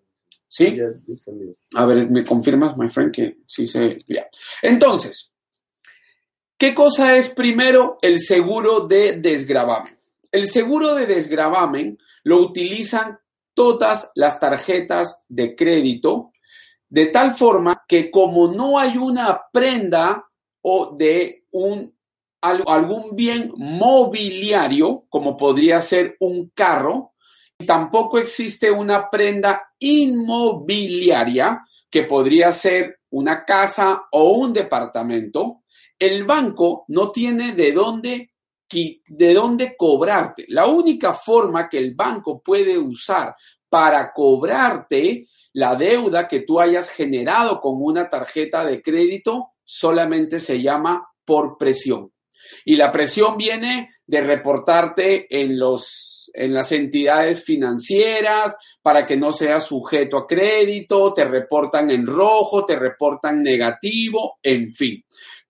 ¿Sí? 0.49 0.79
A 1.75 1.85
ver, 1.87 2.09
¿me 2.09 2.25
confirmas, 2.25 2.76
my 2.76 2.88
friend, 2.88 3.12
que 3.12 3.38
sí 3.47 3.67
se... 3.67 3.99
Ya. 4.07 4.26
Entonces, 4.62 5.33
¿qué 6.57 6.73
cosa 6.75 7.17
es 7.17 7.29
primero 7.31 7.99
el 8.00 8.21
seguro 8.21 8.87
de 8.87 9.21
desgravamen? 9.21 9.96
El 10.37 10.49
seguro 10.49 10.95
de 10.95 11.07
desgravamen 11.07 11.97
lo 12.25 12.43
utilizan 12.43 13.19
todas 13.55 14.11
las 14.14 14.38
tarjetas 14.38 15.23
de 15.28 15.57
crédito 15.57 16.33
de 16.90 17.07
tal 17.07 17.31
forma 17.31 17.85
que 17.88 18.11
como 18.11 18.52
no 18.52 18.78
hay 18.78 18.99
una 18.99 19.40
prenda 19.50 20.26
o 20.61 20.95
de 20.95 21.45
un 21.52 21.90
al- 22.43 22.64
algún 22.66 23.16
bien 23.16 23.50
mobiliario, 23.57 25.07
como 25.09 25.38
podría 25.38 25.81
ser 25.81 26.16
un 26.21 26.50
carro, 26.55 27.12
y 27.59 27.64
tampoco 27.64 28.19
existe 28.19 28.71
una 28.71 29.09
prenda 29.09 29.71
inmobiliaria, 29.78 31.62
que 31.90 32.02
podría 32.02 32.52
ser 32.52 32.99
una 33.11 33.43
casa 33.47 34.02
o 34.12 34.33
un 34.35 34.52
departamento, 34.52 35.62
el 35.99 36.25
banco 36.25 36.85
no 36.88 37.11
tiene 37.11 37.55
de 37.55 37.73
dónde, 37.73 38.33
de 38.71 39.35
dónde 39.35 39.77
cobrarte. 39.77 40.45
La 40.49 40.67
única 40.67 41.13
forma 41.13 41.69
que 41.69 41.79
el 41.79 41.95
banco 41.95 42.43
puede 42.43 42.79
usar 42.79 43.35
para 43.69 44.13
cobrarte 44.13 45.27
la 45.53 45.75
deuda 45.75 46.29
que 46.29 46.41
tú 46.41 46.61
hayas 46.61 46.91
generado 46.91 47.61
con 47.61 47.75
una 47.79 48.09
tarjeta 48.09 48.65
de 48.65 48.83
crédito 48.83 49.53
solamente 49.65 50.39
se 50.39 50.63
llama 50.63 51.09
por 51.25 51.59
presión. 51.59 52.13
Y 52.65 52.77
la 52.77 52.93
presión 52.93 53.37
viene 53.37 53.91
de 54.07 54.21
reportarte 54.21 55.27
en, 55.29 55.59
los, 55.59 56.31
en 56.35 56.55
las 56.55 56.71
entidades 56.73 57.45
financieras 57.45 58.57
para 58.81 59.05
que 59.05 59.17
no 59.17 59.33
seas 59.33 59.65
sujeto 59.65 60.19
a 60.19 60.27
crédito, 60.27 61.13
te 61.13 61.25
reportan 61.25 61.91
en 61.91 62.07
rojo, 62.07 62.65
te 62.65 62.77
reportan 62.77 63.43
negativo, 63.43 64.39
en 64.43 64.71
fin. 64.71 65.05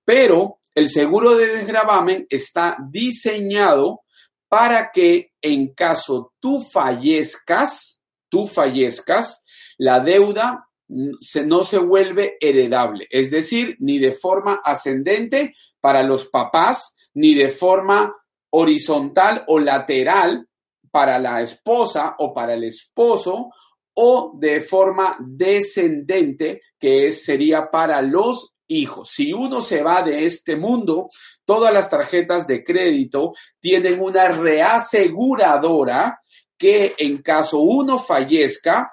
Pero 0.04 0.60
el 0.76 0.88
seguro 0.88 1.34
de 1.34 1.48
desgravamen 1.48 2.26
está 2.28 2.76
diseñado 2.90 4.02
para 4.46 4.90
que 4.92 5.32
en 5.40 5.72
caso 5.72 6.34
tú 6.38 6.60
fallezcas, 6.60 7.98
tú 8.28 8.46
fallezcas, 8.46 9.42
la 9.78 10.00
deuda 10.00 10.68
no 10.88 11.62
se 11.62 11.78
vuelve 11.78 12.36
heredable, 12.38 13.08
es 13.10 13.30
decir, 13.30 13.76
ni 13.80 13.98
de 13.98 14.12
forma 14.12 14.60
ascendente 14.62 15.54
para 15.80 16.02
los 16.02 16.28
papás, 16.28 16.94
ni 17.14 17.34
de 17.34 17.48
forma 17.48 18.14
horizontal 18.50 19.44
o 19.48 19.58
lateral 19.58 20.46
para 20.90 21.18
la 21.18 21.40
esposa 21.40 22.16
o 22.18 22.34
para 22.34 22.52
el 22.52 22.64
esposo, 22.64 23.50
o 23.94 24.34
de 24.38 24.60
forma 24.60 25.16
descendente, 25.20 26.60
que 26.78 27.10
sería 27.12 27.70
para 27.70 28.02
los 28.02 28.55
hijos. 28.68 29.10
Si 29.10 29.32
uno 29.32 29.60
se 29.60 29.82
va 29.82 30.02
de 30.02 30.24
este 30.24 30.56
mundo, 30.56 31.08
todas 31.44 31.72
las 31.72 31.88
tarjetas 31.88 32.46
de 32.46 32.64
crédito 32.64 33.34
tienen 33.60 34.00
una 34.00 34.28
reaseguradora 34.28 36.20
que 36.58 36.94
en 36.98 37.22
caso 37.22 37.60
uno 37.60 37.98
fallezca, 37.98 38.92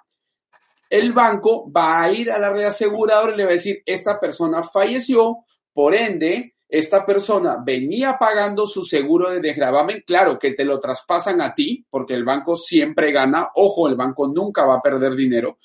el 0.89 1.13
banco 1.13 1.72
va 1.72 2.03
a 2.03 2.12
ir 2.12 2.32
a 2.32 2.38
la 2.38 2.51
reaseguradora 2.51 3.34
y 3.34 3.38
le 3.38 3.44
va 3.46 3.50
a 3.50 3.53
decir, 3.53 3.82
esta 3.86 4.20
persona 4.20 4.62
falleció, 4.62 5.38
por 5.74 5.96
ende, 5.96 6.52
esta 6.70 7.05
persona 7.05 7.58
venía 7.63 8.17
pagando 8.20 8.65
su 8.65 8.84
seguro 8.84 9.29
de 9.29 9.41
desgravamen, 9.41 10.03
claro 10.05 10.39
que 10.39 10.51
te 10.51 10.65
lo 10.65 10.79
traspasan 10.79 11.41
a 11.41 11.53
ti, 11.53 11.86
porque 11.89 12.15
el 12.15 12.24
banco 12.24 12.55
siempre 12.55 13.12
gana, 13.12 13.50
ojo, 13.55 13.88
el 13.88 13.96
banco 13.96 14.27
nunca 14.27 14.65
va 14.65 14.75
a 14.75 14.82
perder 14.82 15.15
dinero, 15.15 15.60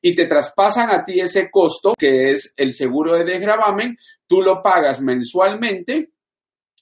y 0.00 0.14
te 0.14 0.26
traspasan 0.26 0.90
a 0.90 1.04
ti 1.04 1.20
ese 1.20 1.50
costo, 1.50 1.94
que 1.98 2.30
es 2.30 2.54
el 2.56 2.72
seguro 2.72 3.14
de 3.14 3.24
desgravamen, 3.24 3.96
tú 4.26 4.40
lo 4.40 4.62
pagas 4.62 5.00
mensualmente, 5.00 6.10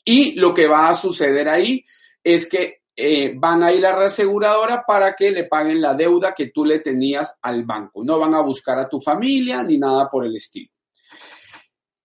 y 0.05 0.35
lo 0.35 0.53
que 0.53 0.67
va 0.67 0.89
a 0.89 0.95
suceder 0.95 1.49
ahí 1.49 1.85
es 2.23 2.49
que 2.49 2.83
eh, 2.95 3.33
van 3.35 3.63
a 3.63 3.73
ir 3.73 3.85
a 3.87 3.91
la 3.91 3.97
reaseguradora 3.97 4.85
para 4.87 5.15
que 5.15 5.31
le 5.31 5.45
paguen 5.45 5.81
la 5.81 5.95
deuda 5.95 6.35
que 6.35 6.49
tú 6.49 6.65
le 6.65 6.81
tenías 6.81 7.39
al 7.41 7.65
banco. 7.65 8.05
No 8.05 8.19
van 8.19 8.35
a 8.35 8.43
buscar 8.43 8.79
a 8.79 8.89
tu 8.89 9.01
familia 9.01 9.63
ni 9.63 9.79
nada 9.79 10.11
por 10.11 10.27
el 10.27 10.37
estilo. 10.37 10.71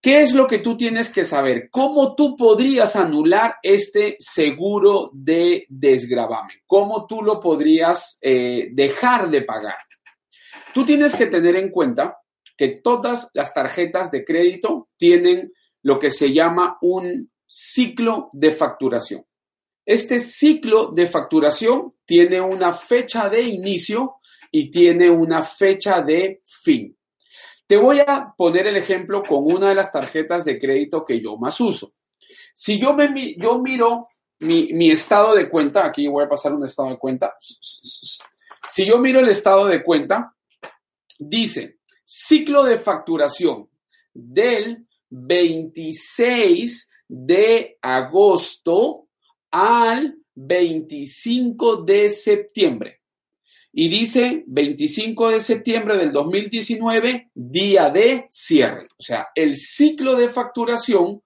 ¿Qué 0.01 0.21
es 0.21 0.33
lo 0.33 0.45
que 0.45 0.59
tú 0.59 0.77
tienes 0.77 1.09
que 1.09 1.25
saber? 1.25 1.69
¿Cómo 1.71 2.15
tú 2.15 2.35
podrías 2.37 2.95
anular 2.95 3.55
este 3.63 4.15
seguro 4.19 5.09
de 5.11 5.65
desgravamen? 5.69 6.57
¿Cómo 6.67 7.07
tú 7.07 7.23
lo 7.23 7.39
podrías 7.39 8.19
eh, 8.21 8.69
dejar 8.71 9.29
de 9.29 9.41
pagar? 9.41 9.77
Tú 10.73 10.85
tienes 10.85 11.15
que 11.15 11.25
tener 11.25 11.55
en 11.55 11.71
cuenta 11.71 12.19
que 12.55 12.79
todas 12.83 13.31
las 13.33 13.53
tarjetas 13.53 14.11
de 14.11 14.23
crédito 14.23 14.89
tienen 14.97 15.51
lo 15.81 15.99
que 15.99 16.11
se 16.11 16.33
llama 16.33 16.77
un 16.81 17.31
ciclo 17.45 18.29
de 18.33 18.51
facturación. 18.51 19.25
Este 19.85 20.19
ciclo 20.19 20.91
de 20.91 21.05
facturación 21.05 21.93
tiene 22.05 22.41
una 22.41 22.73
fecha 22.73 23.29
de 23.29 23.41
inicio 23.41 24.15
y 24.51 24.69
tiene 24.69 25.09
una 25.09 25.41
fecha 25.41 26.01
de 26.01 26.41
fin. 26.43 26.96
Te 27.67 27.77
voy 27.77 27.99
a 27.99 28.33
poner 28.35 28.67
el 28.67 28.77
ejemplo 28.77 29.21
con 29.21 29.43
una 29.43 29.69
de 29.69 29.75
las 29.75 29.91
tarjetas 29.91 30.45
de 30.45 30.57
crédito 30.57 31.03
que 31.03 31.21
yo 31.21 31.37
más 31.37 31.59
uso. 31.59 31.93
Si 32.53 32.79
yo, 32.79 32.93
me, 32.93 33.35
yo 33.37 33.59
miro 33.59 34.07
mi, 34.39 34.73
mi 34.73 34.89
estado 34.89 35.35
de 35.35 35.49
cuenta, 35.49 35.85
aquí 35.85 36.07
voy 36.07 36.23
a 36.23 36.29
pasar 36.29 36.53
un 36.53 36.65
estado 36.65 36.89
de 36.89 36.97
cuenta. 36.97 37.35
Si 37.39 38.85
yo 38.85 38.97
miro 38.99 39.19
el 39.19 39.29
estado 39.29 39.65
de 39.65 39.83
cuenta, 39.83 40.33
dice 41.19 41.77
ciclo 42.03 42.63
de 42.63 42.77
facturación 42.77 43.69
del 44.13 44.87
26 45.09 46.89
de 47.07 47.77
agosto 47.81 49.09
al 49.51 50.17
25 50.35 51.83
de 51.83 52.09
septiembre. 52.09 53.01
Y 53.79 53.89
dice 53.89 54.43
25 54.47 55.29
de 55.29 55.39
septiembre 55.39 55.97
del 55.97 56.11
2019, 56.11 57.29
día 57.35 57.91
de 57.91 58.25
cierre. 58.31 58.87
O 58.97 59.03
sea, 59.03 59.27
el 59.35 59.55
ciclo 59.55 60.15
de 60.15 60.29
facturación 60.29 61.21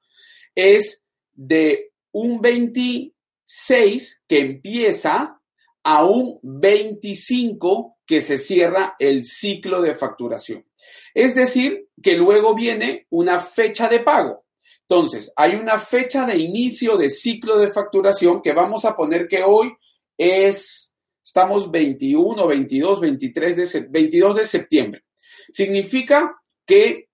es 0.54 1.02
de 1.32 1.94
un 2.12 2.42
26 2.42 4.24
que 4.28 4.40
empieza 4.42 5.40
a 5.82 6.04
un 6.04 6.42
25 6.44 8.00
que 8.06 8.20
se 8.20 8.38
cierra 8.38 8.96
el 9.00 9.24
ciclo 9.24 9.82
de 9.82 9.94
facturación. 9.94 10.66
Es 11.14 11.36
decir, 11.36 11.88
que 12.04 12.18
luego 12.18 12.54
viene 12.54 13.08
una 13.12 13.40
fecha 13.40 13.88
de 13.88 14.02
pago. 14.02 14.44
Entonces, 14.82 15.32
hay 15.38 15.56
una 15.56 15.80
fecha 15.80 16.26
de 16.26 16.38
inicio 16.38 16.98
de 16.98 17.10
ciclo 17.10 17.58
de 17.58 17.70
facturación 17.70 18.42
que 18.42 18.52
vamos 18.52 18.84
a 18.84 18.94
poner 18.94 19.30
que 19.30 19.42
hoy 19.42 19.72
es, 20.18 20.91
estamos 21.32 21.72
21, 21.72 22.46
22, 22.46 23.00
23 23.00 23.56
de, 23.56 23.88
22 23.90 24.36
de 24.36 24.44
septiembre. 24.44 25.06
Significa 25.54 26.36
que 26.66 27.08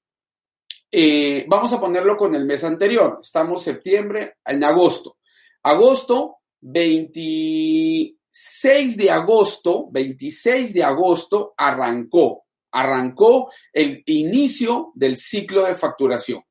eh, 0.91 1.45
vamos 1.47 1.71
a 1.71 1.79
ponerlo 1.79 2.17
con 2.17 2.33
el 2.33 2.45
mes 2.45 2.63
anterior. 2.63 3.19
Estamos 3.21 3.61
septiembre, 3.61 4.37
en 4.43 4.63
agosto. 4.63 5.17
Agosto, 5.61 6.37
26 6.61 8.97
de 8.97 9.11
agosto, 9.11 9.87
26 9.91 10.73
de 10.73 10.83
agosto 10.83 11.53
arrancó, 11.55 12.45
arrancó 12.71 13.51
el 13.71 14.01
inicio 14.07 14.93
del 14.95 15.17
ciclo 15.17 15.65
de 15.65 15.75
facturación 15.75 16.41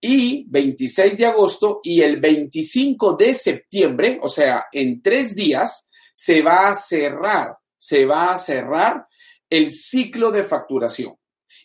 y 0.00 0.46
26 0.48 1.16
de 1.16 1.26
agosto 1.26 1.78
y 1.84 2.02
el 2.02 2.18
25 2.18 3.14
de 3.16 3.34
septiembre, 3.34 4.18
o 4.20 4.26
sea, 4.28 4.64
en 4.72 5.00
tres 5.00 5.36
días, 5.36 5.88
se 6.14 6.42
va 6.42 6.68
a 6.68 6.74
cerrar, 6.74 7.58
se 7.76 8.06
va 8.06 8.30
a 8.30 8.36
cerrar 8.36 9.06
el 9.50 9.70
ciclo 9.70 10.30
de 10.30 10.44
facturación. 10.44 11.16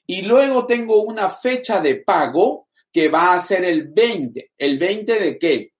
Y 0.06 0.24
luego 0.24 0.66
tengo 0.66 1.04
una 1.04 1.30
fecha 1.30 1.80
de 1.80 1.98
pago 1.98 2.68
que 2.92 3.10
va 3.10 3.34
a 3.34 3.40
ser 3.40 3.64
el 3.64 3.90
20. 3.90 4.52
¿El 4.58 4.80
20 4.80 5.20
de 5.20 5.38
qué? 5.38 5.72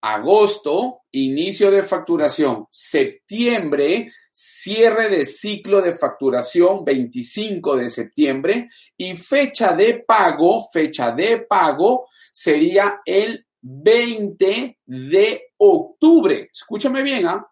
Agosto, 0.00 1.02
inicio 1.12 1.70
de 1.70 1.82
facturación. 1.82 2.66
Septiembre, 2.70 4.10
cierre 4.32 5.10
de 5.10 5.26
ciclo 5.26 5.82
de 5.82 5.92
facturación 5.92 6.82
25 6.82 7.76
de 7.76 7.90
septiembre 7.90 8.70
y 8.96 9.14
fecha 9.14 9.74
de 9.74 10.02
pago, 10.06 10.66
fecha 10.72 11.12
de 11.12 11.44
pago 11.46 12.08
sería 12.32 13.02
el 13.04 13.46
20 13.60 14.78
de 14.86 15.42
octubre. 15.58 16.48
Escúchame 16.50 17.02
bien, 17.02 17.26
¿ah? 17.26 17.46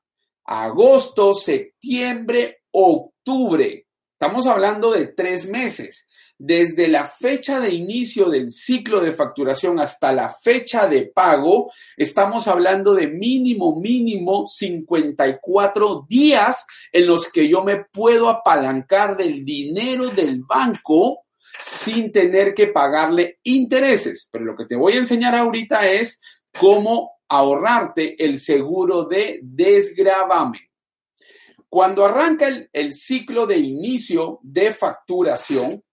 Agosto, 0.50 1.34
septiembre, 1.34 2.62
octubre. 2.70 3.86
Estamos 4.12 4.46
hablando 4.46 4.90
de 4.92 5.08
tres 5.08 5.48
meses 5.48 6.08
desde 6.38 6.86
la 6.86 7.06
fecha 7.06 7.58
de 7.58 7.74
inicio 7.74 8.30
del 8.30 8.50
ciclo 8.50 9.00
de 9.00 9.10
facturación 9.10 9.80
hasta 9.80 10.12
la 10.12 10.30
fecha 10.30 10.86
de 10.86 11.10
pago, 11.12 11.72
estamos 11.96 12.46
hablando 12.46 12.94
de 12.94 13.08
mínimo, 13.08 13.80
mínimo 13.80 14.46
54 14.46 16.06
días 16.08 16.64
en 16.92 17.06
los 17.08 17.30
que 17.30 17.48
yo 17.48 17.64
me 17.64 17.84
puedo 17.84 18.28
apalancar 18.28 19.16
del 19.16 19.44
dinero 19.44 20.10
del 20.10 20.42
banco 20.44 21.24
sin 21.60 22.12
tener 22.12 22.54
que 22.54 22.68
pagarle 22.68 23.40
intereses. 23.42 24.28
Pero 24.30 24.44
lo 24.44 24.56
que 24.56 24.66
te 24.66 24.76
voy 24.76 24.94
a 24.94 24.98
enseñar 24.98 25.34
ahorita 25.34 25.90
es 25.90 26.20
cómo 26.58 27.18
ahorrarte 27.28 28.24
el 28.24 28.40
seguro 28.40 29.04
de 29.04 29.40
desgravamen. 29.42 30.62
Cuando 31.68 32.02
arranca 32.04 32.48
el, 32.72 32.92
ciclo 32.94 33.46
de 33.46 33.58
inicio 33.58 34.40
de 34.42 34.72
facturación, 34.72 35.84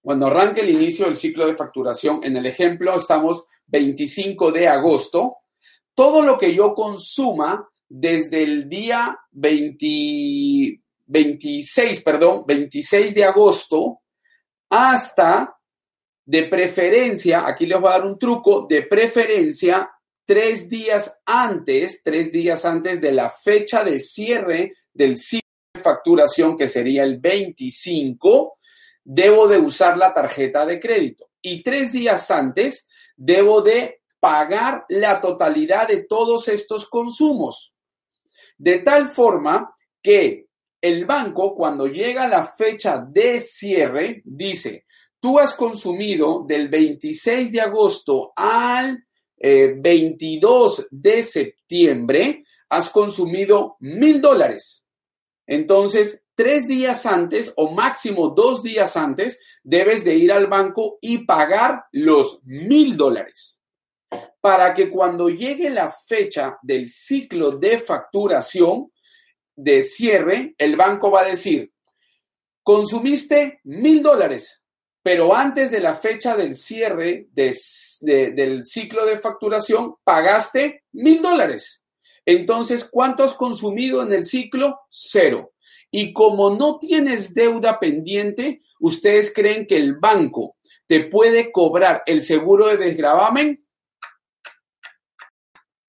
cuando 0.00 0.26
arranque 0.28 0.62
el 0.62 0.70
inicio 0.70 1.04
del 1.04 1.14
ciclo 1.14 1.46
de 1.46 1.54
facturación, 1.54 2.24
en 2.24 2.38
el 2.38 2.46
ejemplo 2.46 2.96
estamos 2.96 3.44
25 3.66 4.50
de 4.50 4.66
agosto, 4.66 5.36
todo 5.94 6.22
lo 6.22 6.38
que 6.38 6.54
yo 6.54 6.74
consuma 6.74 7.68
desde 7.86 8.42
el 8.42 8.66
día 8.66 9.18
26, 9.32 12.02
perdón, 12.02 12.44
26 12.46 13.14
de 13.14 13.24
agosto 13.24 14.00
hasta 14.70 15.54
de 16.24 16.44
preferencia, 16.44 17.46
aquí 17.46 17.66
les 17.66 17.78
voy 17.78 17.90
a 17.90 17.98
dar 17.98 18.06
un 18.06 18.18
truco, 18.18 18.66
de 18.66 18.84
preferencia 18.84 19.86
tres 20.30 20.70
días 20.70 21.20
antes, 21.26 22.04
tres 22.04 22.30
días 22.30 22.64
antes 22.64 23.00
de 23.00 23.10
la 23.10 23.30
fecha 23.30 23.82
de 23.82 23.98
cierre 23.98 24.74
del 24.94 25.16
ciclo 25.16 25.50
de 25.74 25.80
facturación, 25.80 26.56
que 26.56 26.68
sería 26.68 27.02
el 27.02 27.18
25, 27.18 28.58
debo 29.02 29.48
de 29.48 29.58
usar 29.58 29.98
la 29.98 30.14
tarjeta 30.14 30.64
de 30.64 30.78
crédito 30.78 31.30
y 31.42 31.64
tres 31.64 31.90
días 31.92 32.30
antes 32.30 32.86
debo 33.16 33.60
de 33.60 34.02
pagar 34.20 34.84
la 34.88 35.20
totalidad 35.20 35.88
de 35.88 36.04
todos 36.04 36.46
estos 36.46 36.88
consumos. 36.88 37.74
De 38.56 38.78
tal 38.78 39.08
forma 39.08 39.74
que 40.00 40.46
el 40.80 41.06
banco, 41.06 41.56
cuando 41.56 41.88
llega 41.88 42.28
la 42.28 42.44
fecha 42.44 43.04
de 43.04 43.40
cierre, 43.40 44.22
dice, 44.24 44.84
tú 45.18 45.40
has 45.40 45.54
consumido 45.54 46.44
del 46.46 46.68
26 46.68 47.50
de 47.50 47.60
agosto 47.62 48.32
al 48.36 49.08
22 49.40 50.78
eh, 50.78 50.86
de 50.90 51.22
septiembre, 51.22 52.44
has 52.68 52.90
consumido 52.90 53.76
mil 53.80 54.20
dólares. 54.20 54.84
Entonces, 55.46 56.22
tres 56.34 56.68
días 56.68 57.06
antes 57.06 57.52
o 57.56 57.72
máximo 57.72 58.30
dos 58.30 58.62
días 58.62 58.96
antes 58.96 59.40
debes 59.62 60.04
de 60.04 60.14
ir 60.16 60.32
al 60.32 60.46
banco 60.46 60.98
y 61.00 61.24
pagar 61.24 61.84
los 61.92 62.40
mil 62.44 62.96
dólares 62.96 63.60
para 64.40 64.72
que 64.72 64.90
cuando 64.90 65.28
llegue 65.28 65.70
la 65.70 65.90
fecha 65.90 66.58
del 66.62 66.88
ciclo 66.88 67.52
de 67.52 67.78
facturación 67.78 68.90
de 69.54 69.82
cierre, 69.82 70.54
el 70.56 70.76
banco 70.76 71.10
va 71.10 71.22
a 71.22 71.28
decir, 71.28 71.72
consumiste 72.62 73.60
mil 73.64 74.02
dólares, 74.02 74.59
pero 75.02 75.34
antes 75.34 75.70
de 75.70 75.80
la 75.80 75.94
fecha 75.94 76.36
del 76.36 76.54
cierre 76.54 77.28
del 77.32 78.64
ciclo 78.64 79.06
de 79.06 79.16
facturación 79.16 79.94
pagaste 80.04 80.84
mil 80.92 81.22
dólares. 81.22 81.84
Entonces, 82.26 82.88
¿cuánto 82.90 83.24
has 83.24 83.34
consumido 83.34 84.02
en 84.02 84.12
el 84.12 84.24
ciclo? 84.24 84.80
Cero. 84.90 85.52
Y 85.90 86.12
como 86.12 86.54
no 86.54 86.78
tienes 86.78 87.34
deuda 87.34 87.78
pendiente, 87.80 88.62
¿ustedes 88.78 89.32
creen 89.34 89.66
que 89.66 89.76
el 89.76 89.96
banco 89.96 90.56
te 90.86 91.04
puede 91.04 91.50
cobrar 91.50 92.02
el 92.06 92.20
seguro 92.20 92.66
de 92.66 92.76
desgravamen? 92.76 93.64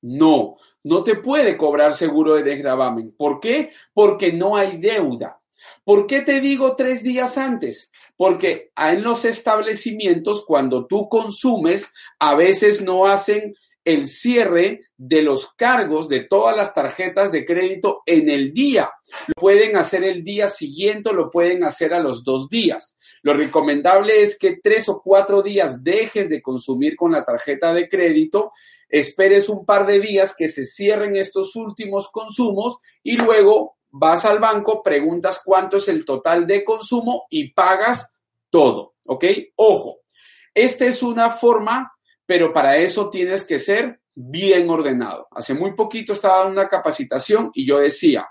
No, 0.03 0.55
no 0.83 1.03
te 1.03 1.15
puede 1.17 1.57
cobrar 1.57 1.93
seguro 1.93 2.35
de 2.35 2.43
desgravamen. 2.43 3.13
¿Por 3.15 3.39
qué? 3.39 3.71
Porque 3.93 4.31
no 4.31 4.55
hay 4.55 4.77
deuda. 4.77 5.40
¿Por 5.83 6.05
qué 6.07 6.21
te 6.21 6.39
digo 6.39 6.75
tres 6.75 7.03
días 7.03 7.37
antes? 7.37 7.91
Porque 8.15 8.71
en 8.75 9.03
los 9.03 9.25
establecimientos, 9.25 10.45
cuando 10.45 10.85
tú 10.85 11.09
consumes, 11.09 11.91
a 12.19 12.35
veces 12.35 12.81
no 12.81 13.07
hacen 13.07 13.55
el 13.83 14.05
cierre 14.05 14.81
de 14.95 15.23
los 15.23 15.53
cargos 15.53 16.07
de 16.07 16.21
todas 16.27 16.55
las 16.55 16.73
tarjetas 16.73 17.31
de 17.31 17.45
crédito 17.45 18.03
en 18.05 18.29
el 18.29 18.53
día. 18.53 18.91
Lo 19.27 19.33
pueden 19.35 19.75
hacer 19.75 20.03
el 20.03 20.23
día 20.23 20.47
siguiente 20.47 21.11
lo 21.13 21.31
pueden 21.31 21.63
hacer 21.63 21.93
a 21.93 21.99
los 21.99 22.23
dos 22.23 22.47
días. 22.47 22.97
Lo 23.23 23.33
recomendable 23.33 24.21
es 24.21 24.37
que 24.37 24.59
tres 24.61 24.89
o 24.89 25.01
cuatro 25.01 25.41
días 25.41 25.83
dejes 25.83 26.29
de 26.29 26.41
consumir 26.41 26.95
con 26.95 27.11
la 27.11 27.25
tarjeta 27.25 27.73
de 27.73 27.89
crédito, 27.89 28.51
esperes 28.89 29.49
un 29.49 29.65
par 29.65 29.85
de 29.87 29.99
días 29.99 30.35
que 30.35 30.47
se 30.47 30.65
cierren 30.65 31.15
estos 31.15 31.55
últimos 31.55 32.09
consumos 32.09 32.77
y 33.03 33.17
luego 33.17 33.77
vas 33.91 34.25
al 34.25 34.39
banco, 34.39 34.81
preguntas 34.81 35.41
cuánto 35.43 35.77
es 35.77 35.87
el 35.87 36.05
total 36.05 36.47
de 36.47 36.63
consumo 36.63 37.27
y 37.29 37.53
pagas 37.53 38.13
todo. 38.49 38.95
¿Ok? 39.05 39.25
Ojo, 39.55 40.01
esta 40.53 40.85
es 40.85 41.03
una 41.03 41.29
forma 41.29 41.91
pero 42.31 42.53
para 42.53 42.77
eso 42.77 43.09
tienes 43.09 43.43
que 43.43 43.59
ser 43.59 43.99
bien 44.15 44.69
ordenado. 44.69 45.27
Hace 45.31 45.53
muy 45.53 45.75
poquito 45.75 46.13
estaba 46.13 46.45
en 46.45 46.53
una 46.53 46.69
capacitación 46.69 47.51
y 47.53 47.67
yo 47.67 47.79
decía 47.79 48.25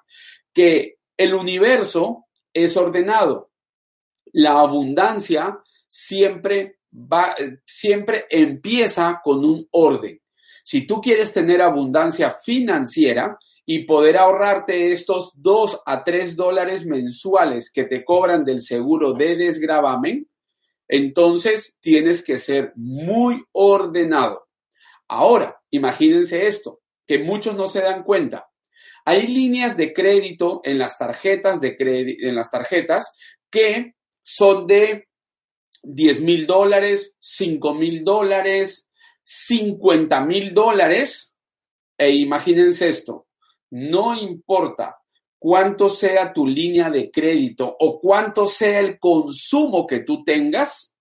que 0.55 0.97
el 1.19 1.35
universo 1.35 2.25
es 2.51 2.79
ordenado. 2.79 3.51
La 4.33 4.59
abundancia 4.59 5.59
siempre 5.87 6.79
va, 6.91 7.37
siempre 7.67 8.25
empieza 8.31 9.21
con 9.23 9.45
un 9.45 9.69
orden. 9.73 10.19
Si 10.65 10.87
tú 10.87 10.99
quieres 10.99 11.31
tener 11.35 11.61
abundancia 11.61 12.31
financiera 12.31 13.39
y 13.73 13.85
poder 13.85 14.17
ahorrarte 14.17 14.91
estos 14.91 15.31
2 15.37 15.83
a 15.87 16.03
3 16.03 16.35
dólares 16.35 16.87
mensuales 16.87 17.71
que 17.73 17.85
te 17.85 18.05
cobran 18.05 18.45
del 18.45 18.63
seguro 18.63 19.13
de 19.13 19.37
desgravamen, 19.37 20.29
entonces 20.89 21.77
tienes 21.81 22.25
que 22.25 22.39
ser 22.39 22.73
muy 22.75 23.45
ordenado. 23.53 24.49
Ahora, 25.07 25.63
imagínense 25.71 26.49
esto, 26.49 26.81
que 27.07 27.21
muchos 27.21 27.55
no 27.55 27.67
se 27.67 27.81
dan 27.81 28.03
cuenta. 28.03 28.49
Hay 29.05 29.29
líneas 29.29 29.77
de 29.77 29.93
crédito 29.93 30.63
en 30.65 30.77
las 30.77 30.99
tarjetas 30.99 31.61
de 31.61 31.77
en 31.79 32.35
las 32.35 32.51
tarjetas 32.51 33.15
que 33.49 33.95
son 34.21 34.67
de 34.67 35.07
10 35.85 36.23
mil 36.23 36.45
dólares, 36.49 37.15
5 37.21 37.75
mil 37.75 38.03
dólares, 38.03 38.91
50 39.23 40.25
mil 40.25 40.55
dólares. 40.55 41.37
E 41.97 42.11
imagínense 42.17 42.89
esto, 42.89 43.29
no 43.71 44.19
importa 44.19 44.99
cuánto 45.39 45.89
sea 45.89 46.33
tu 46.33 46.47
línea 46.47 46.91
de 46.91 47.11
crédito 47.11 47.77
o 47.79 48.01
cuánto 48.01 48.47
sea 48.47 48.81
el 48.81 48.99
consumo 48.99 49.87
que 49.87 50.01
tú 50.01 50.23
tengas, 50.23 50.97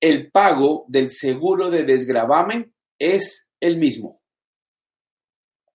el 0.00 0.30
pago 0.30 0.84
del 0.88 1.10
seguro 1.10 1.70
de 1.70 1.84
desgravamen 1.84 2.74
es 2.98 3.48
el 3.60 3.78
mismo. 3.78 4.20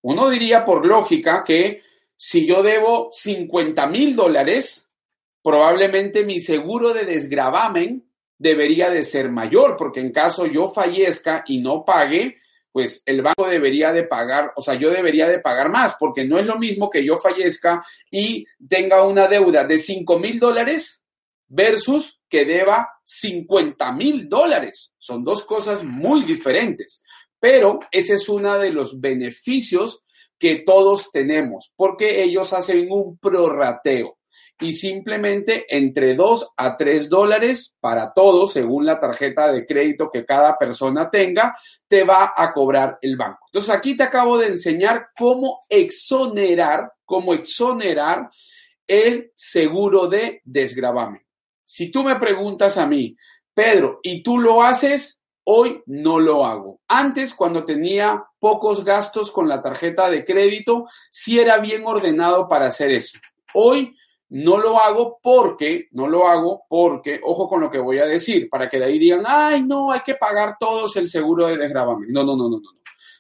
Uno 0.04 0.30
diría 0.30 0.66
por 0.66 0.86
lógica 0.86 1.44
que 1.44 1.82
si 2.16 2.46
yo 2.46 2.62
debo 2.62 3.10
50 3.12 3.88
mil 3.88 4.16
dólares, 4.16 4.90
probablemente 5.42 6.24
mi 6.24 6.40
seguro 6.40 6.94
de 6.94 7.06
desgravamen 7.06 8.08
debería 8.38 8.90
de 8.90 9.04
ser 9.04 9.30
mayor, 9.32 9.76
porque 9.76 10.00
en 10.00 10.12
caso 10.12 10.46
yo 10.46 10.66
fallezca 10.68 11.44
y 11.48 11.62
no 11.62 11.84
pague, 11.84 12.41
pues 12.72 13.02
el 13.06 13.22
banco 13.22 13.48
debería 13.48 13.92
de 13.92 14.04
pagar, 14.04 14.54
o 14.56 14.62
sea, 14.62 14.76
yo 14.76 14.90
debería 14.90 15.28
de 15.28 15.40
pagar 15.40 15.70
más, 15.70 15.96
porque 16.00 16.26
no 16.26 16.40
es 16.40 16.46
lo 16.46 16.58
mismo 16.58 16.90
que 16.90 17.04
yo 17.06 17.16
fallezca 17.16 17.84
y 18.10 18.46
tenga 18.68 19.04
una 19.04 19.28
deuda 19.28 19.66
de 19.66 19.78
5 19.78 20.20
mil 20.20 20.40
dólares 20.40 21.06
versus 21.48 22.22
que 22.30 22.46
deba 22.46 22.88
50 23.04 23.92
mil 23.92 24.30
dólares. 24.30 24.94
Son 24.98 25.24
dos 25.24 25.44
cosas 25.44 25.84
muy 25.84 26.24
diferentes, 26.24 27.04
pero 27.40 27.80
ese 27.92 28.16
es 28.16 28.30
uno 28.30 28.58
de 28.58 28.72
los 28.72 29.00
beneficios 29.02 30.04
que 30.40 30.64
todos 30.66 31.12
tenemos, 31.12 31.72
porque 31.76 32.24
ellos 32.24 32.54
hacen 32.54 32.88
un 32.90 33.18
prorrateo 33.18 34.18
y 34.62 34.74
simplemente 34.74 35.66
entre 35.70 36.16
2 36.16 36.54
a 36.56 36.78
3 36.78 37.10
dólares 37.10 37.76
para 37.80 38.14
todos, 38.14 38.54
según 38.54 38.86
la 38.86 39.00
tarjeta 39.00 39.52
de 39.52 39.66
crédito 39.66 40.10
que 40.12 40.24
cada 40.24 40.58
persona 40.58 41.10
tenga, 41.10 41.56
te 41.88 42.04
va 42.04 42.34
a 42.36 42.54
cobrar 42.54 42.98
el 43.02 43.18
banco. 43.18 43.48
Entonces 43.48 43.72
aquí 43.72 43.98
te 43.98 44.04
acabo 44.04 44.38
de 44.38 44.48
enseñar 44.48 45.08
cómo 45.18 45.62
exonerar, 45.68 46.92
cómo 47.04 47.34
exonerar 47.34 48.30
el 48.88 49.32
seguro 49.36 50.08
de 50.08 50.42
desgravamen. 50.44 51.22
Si 51.66 51.92
tú 51.92 52.04
me 52.04 52.18
preguntas 52.18 52.78
a 52.78 52.86
mí, 52.86 53.16
Pedro, 53.54 54.00
¿y 54.04 54.22
tú 54.22 54.38
lo 54.38 54.62
haces? 54.62 55.22
Hoy 55.44 55.82
no 55.88 56.20
lo 56.20 56.46
hago. 56.46 56.82
Antes, 56.88 57.34
cuando 57.34 57.66
tenía 57.66 58.24
pocos 58.40 58.86
gastos 58.86 59.32
con 59.32 59.50
la 59.50 59.62
tarjeta 59.62 60.10
de 60.10 60.24
crédito, 60.24 60.88
sí 61.10 61.40
era 61.40 61.58
bien 61.58 61.84
ordenado 61.86 62.48
para 62.48 62.68
hacer 62.68 62.92
eso. 62.92 63.18
Hoy 63.54 63.96
no 64.32 64.58
lo 64.58 64.80
hago 64.80 65.20
porque, 65.22 65.90
no 65.92 66.08
lo 66.08 66.26
hago 66.26 66.64
porque, 66.70 67.20
ojo 67.22 67.50
con 67.50 67.60
lo 67.60 67.70
que 67.70 67.80
voy 67.80 68.00
a 68.00 68.06
decir, 68.06 68.50
para 68.50 68.70
que 68.70 68.80
de 68.80 68.86
ahí 68.86 68.98
digan, 68.98 69.24
ay, 69.28 69.64
no, 69.64 69.92
hay 69.92 70.00
que 70.06 70.16
pagar 70.16 70.56
todos 70.58 70.96
el 70.96 71.10
seguro 71.10 71.48
de 71.48 71.58
desgravamen. 71.58 72.10
No, 72.14 72.24
no, 72.24 72.38
no, 72.38 72.50
no, 72.50 72.58
no. 72.58 72.70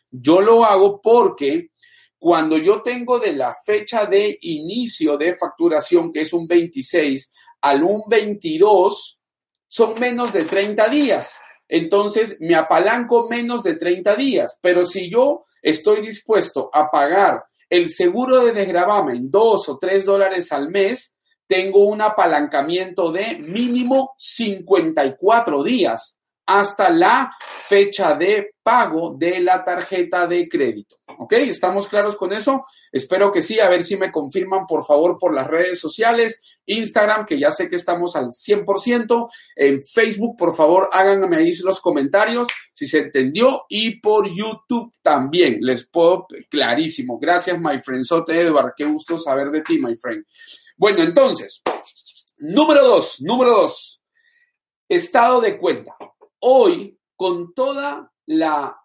Yo 0.09 0.39
lo 0.39 0.63
hago 0.63 1.01
porque 1.01 1.71
cuando 2.17 2.57
yo 2.57 2.81
tengo 2.81 3.19
de 3.19 3.33
la 3.33 3.53
fecha 3.53 4.05
de 4.05 4.37
inicio 4.39 5.17
de 5.17 5.35
facturación, 5.35 6.13
que 6.13 6.21
es 6.21 6.31
un 6.31 6.47
26, 6.47 7.33
al 7.59 7.83
un 7.83 8.03
22, 8.07 9.19
son 9.67 9.99
menos 9.99 10.31
de 10.31 10.45
30 10.45 10.87
días. 10.87 11.41
Entonces, 11.67 12.37
me 12.39 12.55
apalanco 12.55 13.27
menos 13.27 13.63
de 13.63 13.75
30 13.75 14.15
días. 14.15 14.59
Pero 14.61 14.85
si 14.85 15.11
yo 15.11 15.43
estoy 15.61 16.01
dispuesto 16.01 16.69
a 16.71 16.89
pagar 16.89 17.43
el 17.71 17.87
seguro 17.87 18.43
de 18.43 18.51
desgravamen, 18.51 19.31
dos 19.31 19.69
o 19.69 19.79
tres 19.79 20.05
dólares 20.05 20.51
al 20.51 20.69
mes, 20.69 21.17
tengo 21.47 21.85
un 21.85 22.01
apalancamiento 22.01 23.13
de 23.13 23.39
mínimo 23.39 24.13
54 24.17 25.63
días 25.63 26.19
hasta 26.45 26.89
la 26.89 27.31
fecha 27.39 28.15
de 28.15 28.55
pago 28.63 29.15
de 29.17 29.39
la 29.39 29.63
tarjeta 29.63 30.27
de 30.27 30.47
crédito. 30.47 30.97
¿Ok? 31.17 31.33
¿Estamos 31.33 31.87
claros 31.87 32.15
con 32.15 32.33
eso? 32.33 32.65
Espero 32.91 33.31
que 33.31 33.41
sí. 33.41 33.59
A 33.59 33.69
ver 33.69 33.83
si 33.83 33.95
me 33.95 34.11
confirman, 34.11 34.65
por 34.67 34.85
favor, 34.85 35.17
por 35.19 35.33
las 35.33 35.47
redes 35.47 35.79
sociales. 35.79 36.41
Instagram, 36.65 37.25
que 37.25 37.39
ya 37.39 37.51
sé 37.51 37.69
que 37.69 37.75
estamos 37.75 38.15
al 38.15 38.27
100%. 38.27 39.29
En 39.55 39.81
Facebook, 39.81 40.35
por 40.37 40.53
favor, 40.53 40.89
háganme 40.91 41.37
ahí 41.37 41.51
los 41.63 41.79
comentarios 41.79 42.47
si 42.73 42.87
se 42.87 42.99
entendió. 42.99 43.63
Y 43.69 43.99
por 43.99 44.27
YouTube 44.29 44.93
también. 45.01 45.59
Les 45.61 45.87
puedo, 45.87 46.27
clarísimo. 46.49 47.17
Gracias, 47.19 47.59
my 47.59 47.79
friend. 47.79 48.03
Sote 48.03 48.39
Edward. 48.39 48.73
Qué 48.75 48.85
gusto 48.85 49.17
saber 49.17 49.51
de 49.51 49.61
ti, 49.61 49.79
my 49.79 49.95
friend. 49.95 50.25
Bueno, 50.75 51.03
entonces, 51.03 51.61
número 52.37 52.83
dos, 52.83 53.21
número 53.21 53.51
dos. 53.51 54.01
Estado 54.89 55.39
de 55.39 55.57
cuenta. 55.57 55.95
Hoy, 56.41 56.97
con 57.15 57.53
toda 57.53 58.11
la 58.25 58.75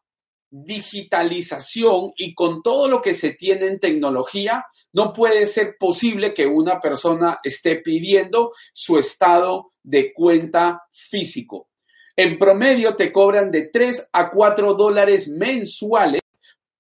digitalización 0.51 2.13
y 2.17 2.35
con 2.35 2.63
todo 2.63 2.87
lo 2.89 3.03
que 3.03 3.15
se 3.15 3.33
tiene 3.33 3.67
en 3.67 3.81
tecnología, 3.81 4.65
no 4.93 5.13
puede 5.13 5.47
ser 5.47 5.77
posible 5.79 6.35
que 6.35 6.47
una 6.47 6.81
persona 6.81 7.39
esté 7.43 7.77
pidiendo 7.77 8.53
su 8.73 8.99
estado 8.99 9.73
de 9.83 10.13
cuenta 10.13 10.83
físico. 10.93 11.69
En 12.15 12.39
promedio 12.39 12.95
te 12.95 13.13
cobran 13.13 13.51
de 13.51 13.69
3 13.69 14.11
a 14.13 14.31
4 14.31 14.75
dólares 14.75 15.29
mensuales 15.29 16.21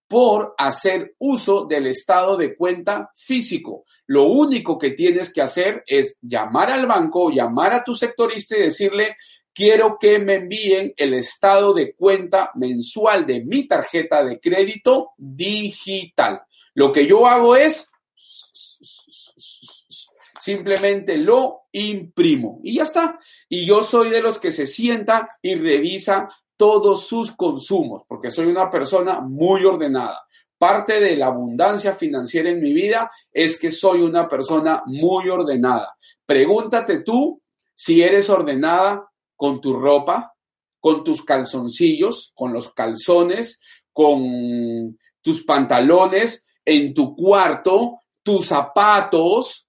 por 0.08 0.54
hacer 0.56 1.14
uso 1.18 1.66
del 1.66 1.88
estado 1.88 2.36
de 2.36 2.56
cuenta 2.56 3.10
físico. 3.14 3.84
Lo 4.06 4.24
único 4.24 4.78
que 4.78 4.90
tienes 4.90 5.32
que 5.32 5.42
hacer 5.42 5.82
es 5.86 6.16
llamar 6.20 6.70
al 6.70 6.86
banco, 6.86 7.30
llamar 7.30 7.74
a 7.74 7.84
tu 7.84 7.92
sectorista 7.92 8.56
y 8.56 8.62
decirle, 8.62 9.16
quiero 9.56 9.96
que 9.98 10.18
me 10.18 10.34
envíen 10.34 10.92
el 10.98 11.14
estado 11.14 11.72
de 11.72 11.94
cuenta 11.94 12.50
mensual 12.56 13.26
de 13.26 13.42
mi 13.42 13.66
tarjeta 13.66 14.22
de 14.22 14.38
crédito 14.38 15.12
digital. 15.16 16.42
Lo 16.74 16.92
que 16.92 17.06
yo 17.06 17.26
hago 17.26 17.56
es 17.56 17.90
simplemente 20.38 21.16
lo 21.16 21.62
imprimo 21.72 22.60
y 22.62 22.76
ya 22.76 22.82
está. 22.82 23.18
Y 23.48 23.64
yo 23.64 23.82
soy 23.82 24.10
de 24.10 24.20
los 24.20 24.38
que 24.38 24.50
se 24.50 24.66
sienta 24.66 25.26
y 25.40 25.54
revisa 25.54 26.28
todos 26.58 27.06
sus 27.06 27.34
consumos, 27.34 28.02
porque 28.06 28.30
soy 28.30 28.46
una 28.46 28.68
persona 28.68 29.22
muy 29.22 29.64
ordenada. 29.64 30.22
Parte 30.58 31.00
de 31.00 31.16
la 31.16 31.26
abundancia 31.28 31.94
financiera 31.94 32.50
en 32.50 32.60
mi 32.60 32.74
vida 32.74 33.10
es 33.32 33.58
que 33.58 33.70
soy 33.70 34.02
una 34.02 34.28
persona 34.28 34.82
muy 34.84 35.30
ordenada. 35.30 35.96
Pregúntate 36.26 37.00
tú 37.00 37.40
si 37.74 38.02
eres 38.02 38.28
ordenada 38.28 39.10
con 39.36 39.60
tu 39.60 39.74
ropa, 39.74 40.34
con 40.80 41.04
tus 41.04 41.22
calzoncillos, 41.24 42.32
con 42.34 42.52
los 42.52 42.72
calzones, 42.72 43.60
con 43.92 44.98
tus 45.20 45.44
pantalones, 45.44 46.46
en 46.64 46.94
tu 46.94 47.14
cuarto, 47.14 48.00
tus 48.22 48.46
zapatos, 48.46 49.66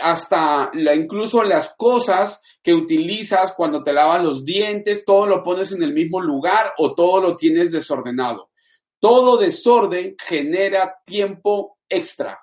hasta 0.00 0.70
incluso 0.94 1.42
las 1.42 1.74
cosas 1.76 2.40
que 2.62 2.74
utilizas 2.74 3.54
cuando 3.54 3.82
te 3.82 3.92
lavas 3.92 4.22
los 4.22 4.44
dientes, 4.44 5.04
todo 5.04 5.26
lo 5.26 5.42
pones 5.42 5.72
en 5.72 5.82
el 5.82 5.92
mismo 5.92 6.20
lugar 6.20 6.72
o 6.78 6.94
todo 6.94 7.20
lo 7.20 7.36
tienes 7.36 7.72
desordenado. 7.72 8.50
Todo 8.98 9.36
desorden 9.38 10.14
genera 10.22 10.96
tiempo 11.04 11.78
extra. 11.88 12.38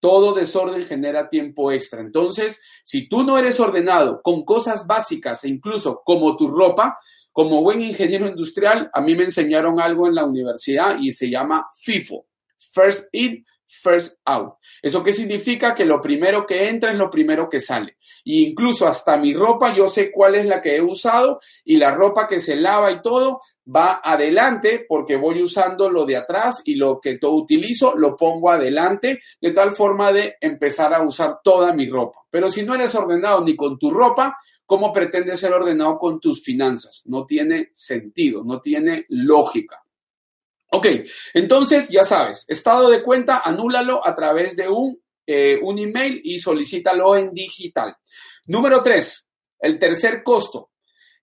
Todo 0.00 0.34
desorden 0.34 0.84
genera 0.84 1.28
tiempo 1.28 1.72
extra. 1.72 2.00
Entonces, 2.00 2.60
si 2.84 3.08
tú 3.08 3.24
no 3.24 3.36
eres 3.36 3.58
ordenado 3.58 4.20
con 4.22 4.44
cosas 4.44 4.86
básicas 4.86 5.44
e 5.44 5.48
incluso 5.48 6.02
como 6.04 6.36
tu 6.36 6.48
ropa, 6.48 6.98
como 7.32 7.62
buen 7.62 7.80
ingeniero 7.80 8.26
industrial, 8.26 8.90
a 8.92 9.00
mí 9.00 9.14
me 9.14 9.24
enseñaron 9.24 9.80
algo 9.80 10.08
en 10.08 10.14
la 10.14 10.24
universidad 10.24 10.98
y 11.00 11.10
se 11.10 11.30
llama 11.30 11.68
FIFO, 11.74 12.26
First 12.56 13.08
In, 13.12 13.44
First 13.68 14.18
Out. 14.24 14.54
¿Eso 14.82 15.04
qué 15.04 15.12
significa? 15.12 15.74
Que 15.74 15.84
lo 15.84 16.00
primero 16.00 16.46
que 16.46 16.68
entra 16.68 16.90
es 16.90 16.96
lo 16.96 17.10
primero 17.10 17.48
que 17.48 17.60
sale. 17.60 17.98
E 18.24 18.40
incluso 18.40 18.88
hasta 18.88 19.16
mi 19.16 19.34
ropa, 19.34 19.76
yo 19.76 19.86
sé 19.86 20.10
cuál 20.10 20.34
es 20.34 20.46
la 20.46 20.60
que 20.60 20.76
he 20.76 20.82
usado 20.82 21.40
y 21.64 21.76
la 21.76 21.94
ropa 21.94 22.26
que 22.26 22.40
se 22.40 22.56
lava 22.56 22.90
y 22.90 23.02
todo, 23.02 23.40
va 23.74 24.00
adelante 24.02 24.86
porque 24.88 25.16
voy 25.16 25.42
usando 25.42 25.90
lo 25.90 26.06
de 26.06 26.16
atrás 26.16 26.62
y 26.64 26.76
lo 26.76 27.00
que 27.00 27.18
todo 27.18 27.32
utilizo 27.32 27.94
lo 27.96 28.16
pongo 28.16 28.50
adelante 28.50 29.20
de 29.40 29.50
tal 29.52 29.72
forma 29.72 30.12
de 30.12 30.36
empezar 30.40 30.94
a 30.94 31.02
usar 31.02 31.40
toda 31.42 31.72
mi 31.74 31.88
ropa. 31.88 32.20
Pero 32.30 32.48
si 32.48 32.62
no 32.62 32.74
eres 32.74 32.94
ordenado 32.94 33.44
ni 33.44 33.54
con 33.54 33.78
tu 33.78 33.90
ropa, 33.90 34.38
¿cómo 34.64 34.92
pretendes 34.92 35.40
ser 35.40 35.52
ordenado 35.52 35.98
con 35.98 36.18
tus 36.18 36.42
finanzas? 36.42 37.02
No 37.06 37.26
tiene 37.26 37.68
sentido, 37.72 38.42
no 38.44 38.60
tiene 38.60 39.04
lógica. 39.08 39.82
Ok, 40.70 40.86
entonces 41.32 41.88
ya 41.88 42.04
sabes, 42.04 42.44
estado 42.46 42.90
de 42.90 43.02
cuenta, 43.02 43.38
anúlalo 43.38 44.06
a 44.06 44.14
través 44.14 44.54
de 44.54 44.68
un, 44.68 45.00
eh, 45.26 45.58
un 45.62 45.78
email 45.78 46.20
y 46.22 46.38
solicítalo 46.38 47.16
en 47.16 47.32
digital. 47.32 47.96
Número 48.46 48.82
tres, 48.82 49.28
el 49.60 49.78
tercer 49.78 50.22
costo 50.22 50.70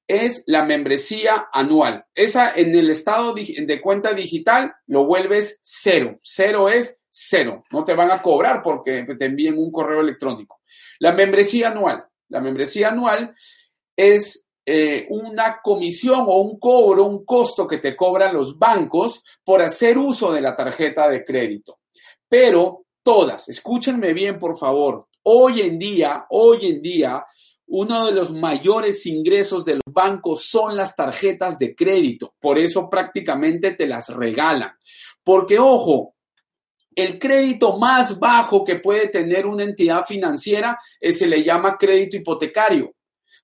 es 0.08 0.44
la 0.48 0.66
membresía 0.66 1.48
anual. 1.52 2.06
Esa 2.14 2.52
en 2.54 2.76
el 2.76 2.90
estado 2.90 3.34
de 3.34 3.82
cuenta 3.82 4.14
digital 4.14 4.74
lo 4.88 5.06
vuelves 5.06 5.60
cero. 5.62 6.20
Cero 6.22 6.70
es 6.70 7.04
cero. 7.10 7.64
No 7.72 7.84
te 7.84 7.96
van 7.96 8.12
a 8.12 8.22
cobrar 8.22 8.62
porque 8.62 9.06
te 9.18 9.26
envíen 9.26 9.58
un 9.58 9.72
correo 9.72 10.02
electrónico. 10.02 10.62
La 11.00 11.14
membresía 11.14 11.70
anual. 11.70 12.06
La 12.30 12.42
membresía 12.42 12.90
anual 12.90 13.34
es 13.96 14.46
eh, 14.66 15.06
una 15.10 15.60
comisión 15.62 16.26
o 16.28 16.42
un 16.42 16.60
cobro, 16.60 17.06
un 17.06 17.24
costo 17.24 17.68
que 17.68 17.78
te 17.78 17.96
cobran 17.96 18.34
los 18.34 18.58
bancos 18.58 19.24
por 19.44 19.62
hacer 19.62 19.98
uso 19.98 20.32
de 20.32 20.42
la 20.42 20.56
tarjeta 20.56 21.08
de 21.08 21.24
crédito. 21.24 21.80
Pero 22.28 22.86
todas, 23.04 23.48
escúchenme 23.48 24.14
bien 24.14 24.40
por 24.40 24.58
favor, 24.58 25.08
hoy 25.24 25.62
en 25.62 25.78
día, 25.78 26.26
hoy 26.30 26.66
en 26.66 26.82
día, 26.82 27.24
uno 27.68 28.06
de 28.06 28.14
los 28.14 28.32
mayores 28.32 29.06
ingresos 29.06 29.66
de 29.66 29.76
los 29.76 29.94
bancos 29.94 30.46
son 30.46 30.76
las 30.76 30.96
tarjetas 30.96 31.58
de 31.58 31.76
crédito. 31.76 32.36
Por 32.40 32.58
eso 32.58 32.90
prácticamente 32.90 33.72
te 33.72 33.88
las 33.88 34.10
regalan. 34.10 34.72
Porque, 35.24 35.58
ojo, 35.58 36.16
el 36.96 37.20
crédito 37.20 37.78
más 37.78 38.20
bajo 38.20 38.64
que 38.64 38.78
puede 38.78 39.10
tener 39.10 39.46
una 39.46 39.64
entidad 39.64 40.06
financiera 40.06 40.80
se 41.02 41.28
le 41.28 41.44
llama 41.44 41.78
crédito 41.78 42.18
hipotecario. 42.18 42.94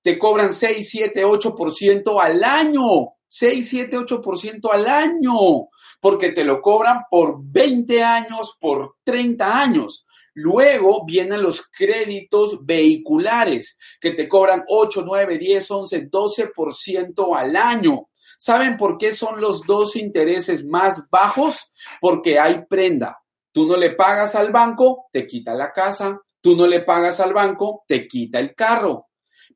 Te 0.02 0.18
cobran 0.18 0.52
6, 0.52 0.88
7, 0.88 1.24
8% 1.24 2.20
al 2.20 2.42
año. 2.42 3.14
6, 3.28 3.68
7, 3.68 3.98
8% 3.98 4.68
al 4.72 4.86
año. 4.86 5.68
Porque 6.00 6.32
te 6.32 6.44
lo 6.44 6.60
cobran 6.60 7.02
por 7.10 7.36
20 7.40 8.02
años, 8.02 8.56
por 8.60 8.96
30 9.04 9.58
años. 9.58 10.06
Luego 10.34 11.04
vienen 11.04 11.42
los 11.42 11.66
créditos 11.66 12.64
vehiculares 12.64 13.76
que 14.00 14.12
te 14.12 14.28
cobran 14.28 14.64
8, 14.66 15.02
9, 15.04 15.38
10, 15.38 15.70
11, 15.70 16.10
12% 16.10 17.36
al 17.36 17.56
año. 17.56 18.08
¿Saben 18.38 18.76
por 18.76 18.98
qué 18.98 19.12
son 19.12 19.40
los 19.40 19.66
dos 19.66 19.94
intereses 19.96 20.64
más 20.64 21.08
bajos? 21.10 21.70
Porque 22.00 22.38
hay 22.38 22.64
prenda. 22.68 23.18
Tú 23.52 23.66
no 23.66 23.76
le 23.76 23.94
pagas 23.94 24.34
al 24.34 24.50
banco, 24.50 25.06
te 25.12 25.26
quita 25.26 25.54
la 25.54 25.70
casa. 25.70 26.18
Tú 26.40 26.56
no 26.56 26.66
le 26.66 26.80
pagas 26.80 27.20
al 27.20 27.32
banco, 27.32 27.84
te 27.86 28.06
quita 28.06 28.40
el 28.40 28.54
carro. 28.54 29.08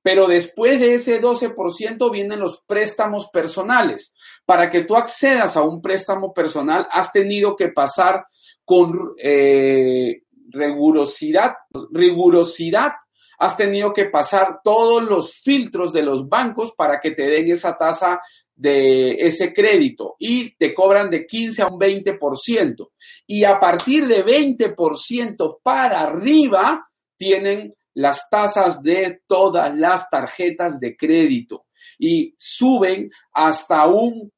Pero 0.02 0.28
después 0.28 0.78
de 0.78 0.94
ese 0.94 1.20
12% 1.20 2.12
vienen 2.12 2.38
los 2.38 2.62
préstamos 2.64 3.28
personales. 3.28 4.14
Para 4.44 4.70
que 4.70 4.84
tú 4.84 4.94
accedas 4.94 5.56
a 5.56 5.62
un 5.62 5.82
préstamo 5.82 6.32
personal, 6.32 6.86
has 6.92 7.10
tenido 7.10 7.56
que 7.56 7.70
pasar 7.70 8.24
con 8.64 9.14
eh, 9.20 10.22
rigurosidad, 10.50 11.54
rigurosidad, 11.92 12.92
has 13.38 13.56
tenido 13.56 13.92
que 13.92 14.06
pasar 14.06 14.60
todos 14.64 15.02
los 15.02 15.34
filtros 15.34 15.92
de 15.92 16.02
los 16.02 16.28
bancos 16.28 16.72
para 16.76 16.98
que 17.00 17.10
te 17.10 17.28
den 17.28 17.50
esa 17.50 17.76
tasa 17.76 18.20
de 18.54 19.16
ese 19.16 19.52
crédito 19.52 20.14
y 20.18 20.56
te 20.56 20.74
cobran 20.74 21.10
de 21.10 21.26
15 21.26 21.62
a 21.62 21.66
un 21.66 21.78
20%. 21.78 22.88
Y 23.26 23.44
a 23.44 23.60
partir 23.60 24.06
de 24.06 24.24
20% 24.24 25.58
para 25.62 26.00
arriba 26.00 26.88
tienen 27.16 27.74
las 27.94 28.28
tasas 28.30 28.82
de 28.82 29.20
todas 29.26 29.74
las 29.74 30.08
tarjetas 30.10 30.78
de 30.80 30.96
crédito 30.96 31.66
y 31.98 32.34
suben 32.36 33.10
hasta 33.32 33.86
un 33.86 34.30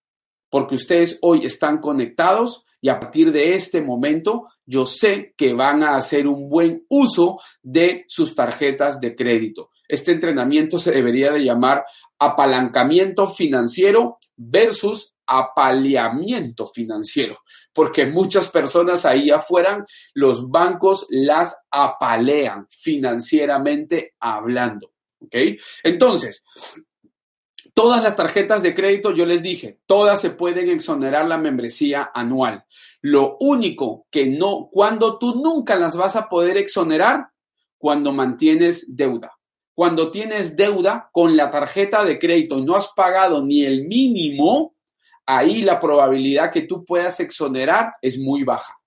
porque 0.53 0.75
ustedes 0.75 1.17
hoy 1.23 1.47
están 1.47 1.79
conectados 1.79 2.63
y 2.79 2.89
a 2.89 2.99
partir 2.99 3.31
de 3.31 3.55
este 3.55 3.81
momento 3.81 4.49
yo 4.67 4.85
sé 4.85 5.33
que 5.35 5.51
van 5.51 5.81
a 5.81 5.95
hacer 5.95 6.27
un 6.27 6.47
buen 6.47 6.85
uso 6.89 7.39
de 7.63 8.05
sus 8.07 8.35
tarjetas 8.35 8.99
de 8.99 9.15
crédito. 9.15 9.71
Este 9.87 10.11
entrenamiento 10.11 10.77
se 10.77 10.91
debería 10.91 11.31
de 11.31 11.43
llamar 11.43 11.83
apalancamiento 12.19 13.25
financiero 13.25 14.19
versus 14.37 15.15
apaleamiento 15.25 16.67
financiero, 16.67 17.39
porque 17.73 18.05
muchas 18.05 18.51
personas 18.51 19.07
ahí 19.07 19.31
afuera, 19.31 19.83
los 20.13 20.47
bancos 20.51 21.07
las 21.09 21.63
apalean 21.71 22.67
financieramente 22.69 24.13
hablando. 24.19 24.91
Entonces, 25.83 26.43
Todas 27.73 28.03
las 28.03 28.15
tarjetas 28.15 28.61
de 28.61 28.75
crédito, 28.75 29.11
yo 29.11 29.25
les 29.25 29.41
dije, 29.41 29.79
todas 29.87 30.21
se 30.21 30.29
pueden 30.29 30.69
exonerar 30.69 31.27
la 31.27 31.37
membresía 31.37 32.11
anual. 32.13 32.65
Lo 33.01 33.37
único 33.39 34.05
que 34.11 34.27
no, 34.27 34.69
cuando 34.71 35.17
tú 35.17 35.35
nunca 35.35 35.75
las 35.75 35.97
vas 35.97 36.15
a 36.15 36.29
poder 36.29 36.57
exonerar, 36.57 37.27
cuando 37.77 38.11
mantienes 38.11 38.95
deuda. 38.95 39.31
Cuando 39.73 40.11
tienes 40.11 40.55
deuda 40.55 41.09
con 41.11 41.35
la 41.35 41.49
tarjeta 41.49 42.03
de 42.03 42.19
crédito 42.19 42.59
y 42.59 42.61
no 42.61 42.75
has 42.75 42.89
pagado 42.95 43.43
ni 43.43 43.63
el 43.63 43.87
mínimo, 43.87 44.75
ahí 45.25 45.63
la 45.63 45.79
probabilidad 45.79 46.51
que 46.51 46.61
tú 46.61 46.85
puedas 46.85 47.19
exonerar 47.19 47.95
es 48.01 48.19
muy 48.19 48.43
baja 48.43 48.77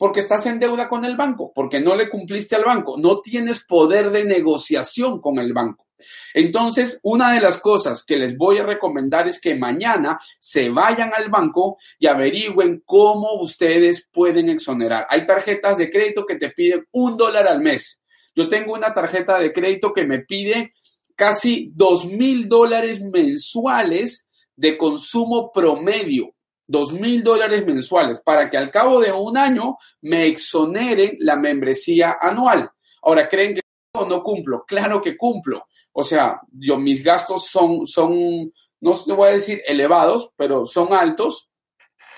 porque 0.00 0.20
estás 0.20 0.46
en 0.46 0.58
deuda 0.58 0.88
con 0.88 1.04
el 1.04 1.14
banco, 1.14 1.52
porque 1.54 1.78
no 1.78 1.94
le 1.94 2.08
cumpliste 2.08 2.56
al 2.56 2.64
banco, 2.64 2.96
no 2.96 3.20
tienes 3.20 3.66
poder 3.66 4.10
de 4.10 4.24
negociación 4.24 5.20
con 5.20 5.38
el 5.38 5.52
banco. 5.52 5.89
Entonces, 6.34 7.00
una 7.02 7.32
de 7.32 7.40
las 7.40 7.60
cosas 7.60 8.04
que 8.04 8.16
les 8.16 8.36
voy 8.36 8.58
a 8.58 8.64
recomendar 8.64 9.28
es 9.28 9.40
que 9.40 9.54
mañana 9.54 10.18
se 10.38 10.70
vayan 10.70 11.12
al 11.14 11.30
banco 11.30 11.78
y 11.98 12.06
averigüen 12.06 12.82
cómo 12.84 13.40
ustedes 13.40 14.08
pueden 14.12 14.48
exonerar. 14.48 15.06
Hay 15.08 15.26
tarjetas 15.26 15.78
de 15.78 15.90
crédito 15.90 16.26
que 16.26 16.36
te 16.36 16.50
piden 16.50 16.86
un 16.92 17.16
dólar 17.16 17.46
al 17.48 17.60
mes. 17.60 18.00
Yo 18.34 18.48
tengo 18.48 18.74
una 18.74 18.94
tarjeta 18.94 19.38
de 19.38 19.52
crédito 19.52 19.92
que 19.92 20.04
me 20.04 20.20
pide 20.20 20.74
casi 21.16 21.72
dos 21.74 22.06
mil 22.06 22.48
dólares 22.48 23.00
mensuales 23.00 24.30
de 24.56 24.76
consumo 24.76 25.50
promedio 25.52 26.34
dos 26.70 26.92
mil 26.92 27.24
dólares 27.24 27.66
mensuales 27.66 28.20
para 28.20 28.48
que 28.48 28.56
al 28.56 28.70
cabo 28.70 29.00
de 29.00 29.10
un 29.10 29.36
año 29.36 29.76
me 30.02 30.26
exoneren 30.26 31.16
la 31.18 31.34
membresía 31.34 32.16
anual. 32.20 32.70
Ahora, 33.02 33.28
¿creen 33.28 33.56
que 33.56 33.60
no 33.94 34.22
cumplo? 34.22 34.64
Claro 34.68 35.00
que 35.00 35.16
cumplo. 35.16 35.66
O 35.92 36.04
sea, 36.04 36.40
yo 36.52 36.78
mis 36.78 37.02
gastos 37.02 37.46
son, 37.46 37.86
son, 37.86 38.52
no 38.80 38.92
te 39.04 39.12
voy 39.12 39.28
a 39.28 39.32
decir 39.32 39.62
elevados, 39.66 40.30
pero 40.36 40.64
son 40.64 40.92
altos 40.92 41.48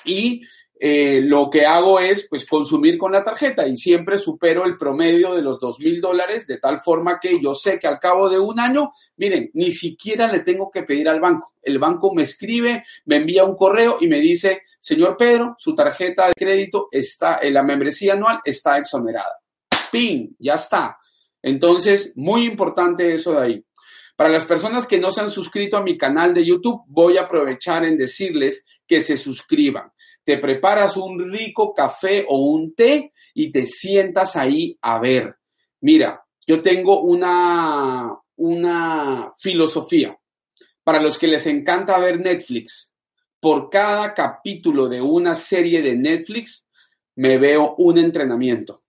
y 0.05 0.43
eh, 0.85 1.21
lo 1.23 1.49
que 1.49 1.65
hago 1.65 2.01
es 2.01 2.27
pues 2.29 2.45
consumir 2.45 2.99
con 2.99 3.13
la 3.13 3.23
tarjeta 3.23 3.69
y 3.69 3.77
siempre 3.77 4.19
supero 4.19 4.65
el 4.65 4.77
promedio 4.77 5.33
de 5.33 5.41
los 5.41 5.61
dos 5.61 5.79
mil 5.79 6.01
dólares 6.01 6.45
de 6.49 6.59
tal 6.59 6.81
forma 6.81 7.21
que 7.21 7.41
yo 7.41 7.55
sé 7.55 7.79
que 7.79 7.87
al 7.87 8.01
cabo 8.01 8.29
de 8.29 8.41
un 8.41 8.59
año, 8.59 8.93
miren, 9.17 9.49
ni 9.55 9.71
siquiera 9.71 10.27
le 10.27 10.41
tengo 10.41 10.73
que 10.73 10.83
pedir 10.83 11.09
al 11.09 11.21
banco. 11.21 11.55
El 11.63 11.79
banco 11.79 12.13
me 12.13 12.25
escribe, 12.25 12.83
me 13.05 13.19
envía 13.19 13.45
un 13.45 13.55
correo 13.55 13.99
y 14.01 14.09
me 14.09 14.19
dice, 14.19 14.63
señor 14.81 15.17
Pedro, 15.17 15.55
su 15.57 15.73
tarjeta 15.73 16.27
de 16.27 16.35
crédito 16.35 16.89
está, 16.91 17.39
en 17.41 17.55
la 17.55 17.63
membresía 17.63 18.15
anual 18.15 18.41
está 18.45 18.77
exonerada. 18.77 19.37
¡Pin! 19.93 20.35
Ya 20.41 20.55
está. 20.55 20.99
Entonces, 21.43 22.13
muy 22.17 22.47
importante 22.47 23.13
eso 23.13 23.33
de 23.33 23.43
ahí. 23.43 23.65
Para 24.17 24.31
las 24.31 24.45
personas 24.45 24.87
que 24.87 24.99
no 24.99 25.11
se 25.11 25.21
han 25.21 25.31
suscrito 25.31 25.77
a 25.77 25.83
mi 25.83 25.97
canal 25.97 26.33
de 26.33 26.47
YouTube, 26.47 26.83
voy 26.87 27.17
a 27.17 27.23
aprovechar 27.23 27.85
en 27.85 27.99
decirles 27.99 28.65
que 28.87 29.01
se 29.01 29.17
suscriban. 29.17 29.91
Te 30.25 30.39
preparas 30.39 30.97
un 30.97 31.19
rico 31.19 31.75
café 31.75 32.25
o 32.29 32.47
un 32.47 32.75
té 32.75 33.13
y 33.35 33.51
te 33.51 33.67
sientas 33.67 34.37
ahí 34.37 34.79
a 34.81 35.01
ver. 35.01 35.37
Mira, 35.81 36.23
yo 36.47 36.63
tengo 36.63 37.01
una, 37.01 38.17
una 38.37 39.33
filosofía. 39.39 40.17
Para 40.85 41.03
los 41.03 41.19
que 41.19 41.27
les 41.27 41.47
encanta 41.47 41.99
ver 41.99 42.21
Netflix, 42.21 42.91
por 43.41 43.71
cada 43.71 44.15
capítulo 44.15 44.89
de 44.89 45.01
una 45.01 45.35
serie 45.35 45.83
de 45.83 45.97
Netflix, 45.97 46.67
me 47.17 47.39
veo 47.39 47.75
un 47.79 47.99
entrenamiento 47.99 48.82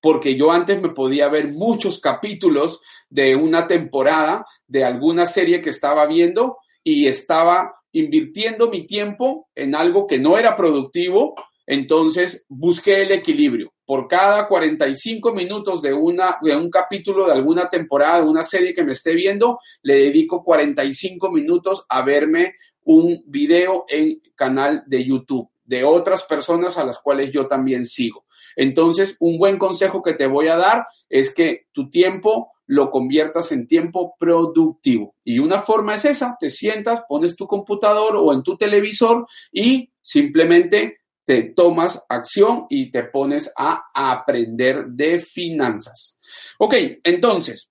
porque 0.00 0.36
yo 0.36 0.50
antes 0.50 0.80
me 0.80 0.90
podía 0.90 1.28
ver 1.28 1.48
muchos 1.48 2.00
capítulos 2.00 2.80
de 3.08 3.36
una 3.36 3.66
temporada 3.66 4.46
de 4.66 4.84
alguna 4.84 5.26
serie 5.26 5.60
que 5.60 5.70
estaba 5.70 6.06
viendo 6.06 6.58
y 6.82 7.06
estaba 7.06 7.74
invirtiendo 7.92 8.70
mi 8.70 8.86
tiempo 8.86 9.48
en 9.54 9.74
algo 9.74 10.06
que 10.06 10.18
no 10.18 10.38
era 10.38 10.56
productivo, 10.56 11.34
entonces 11.66 12.44
busqué 12.48 13.02
el 13.02 13.12
equilibrio. 13.12 13.72
Por 13.84 14.06
cada 14.06 14.46
45 14.46 15.32
minutos 15.34 15.82
de, 15.82 15.92
una, 15.92 16.36
de 16.42 16.56
un 16.56 16.70
capítulo 16.70 17.26
de 17.26 17.32
alguna 17.32 17.68
temporada, 17.68 18.22
de 18.22 18.28
una 18.28 18.44
serie 18.44 18.72
que 18.72 18.84
me 18.84 18.92
esté 18.92 19.14
viendo, 19.14 19.58
le 19.82 19.94
dedico 19.96 20.44
45 20.44 21.30
minutos 21.30 21.84
a 21.88 22.02
verme 22.02 22.54
un 22.84 23.22
video 23.26 23.84
en 23.88 24.20
canal 24.36 24.84
de 24.86 25.04
YouTube 25.04 25.48
de 25.70 25.84
otras 25.84 26.24
personas 26.24 26.76
a 26.78 26.84
las 26.84 26.98
cuales 26.98 27.30
yo 27.32 27.46
también 27.46 27.86
sigo. 27.86 28.24
Entonces, 28.56 29.16
un 29.20 29.38
buen 29.38 29.58
consejo 29.58 30.02
que 30.02 30.14
te 30.14 30.26
voy 30.26 30.48
a 30.48 30.56
dar 30.56 30.86
es 31.08 31.34
que 31.34 31.66
tu 31.72 31.88
tiempo 31.90 32.52
lo 32.66 32.88
conviertas 32.90 33.50
en 33.50 33.66
tiempo 33.66 34.14
productivo. 34.16 35.16
Y 35.24 35.40
una 35.40 35.58
forma 35.58 35.94
es 35.94 36.04
esa, 36.04 36.36
te 36.38 36.50
sientas, 36.50 37.02
pones 37.08 37.34
tu 37.34 37.46
computador 37.48 38.16
o 38.16 38.32
en 38.32 38.44
tu 38.44 38.56
televisor 38.56 39.26
y 39.50 39.90
simplemente 40.00 40.98
te 41.24 41.42
tomas 41.54 42.04
acción 42.08 42.66
y 42.68 42.90
te 42.90 43.04
pones 43.04 43.52
a 43.56 43.90
aprender 43.92 44.86
de 44.86 45.18
finanzas. 45.18 46.18
Ok, 46.58 46.74
entonces, 47.02 47.70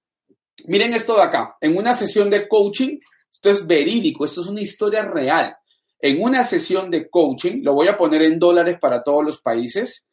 miren 0.65 0.94
esto 0.94 1.15
de 1.15 1.24
acá. 1.24 1.56
En 1.62 1.78
una 1.78 1.94
sesión 1.94 2.30
de 2.30 2.48
coaching, 2.48 3.00
esto 3.32 3.52
es 3.52 3.65
verídico, 3.65 4.26
esto 4.26 4.42
es 4.42 4.48
una 4.48 4.62
historia 4.62 5.04
real. 5.04 5.56
En 6.02 6.22
una 6.22 6.44
sesión 6.44 6.92
de 6.92 7.10
coaching, 7.10 7.62
lo 7.63 7.74
voy 7.74 7.88
a 7.88 7.96
poner 7.96 8.24
en 8.24 8.38
dólares 8.38 8.78
para 8.82 9.02
todos 9.02 9.24
los 9.24 9.42
países, 9.42 10.09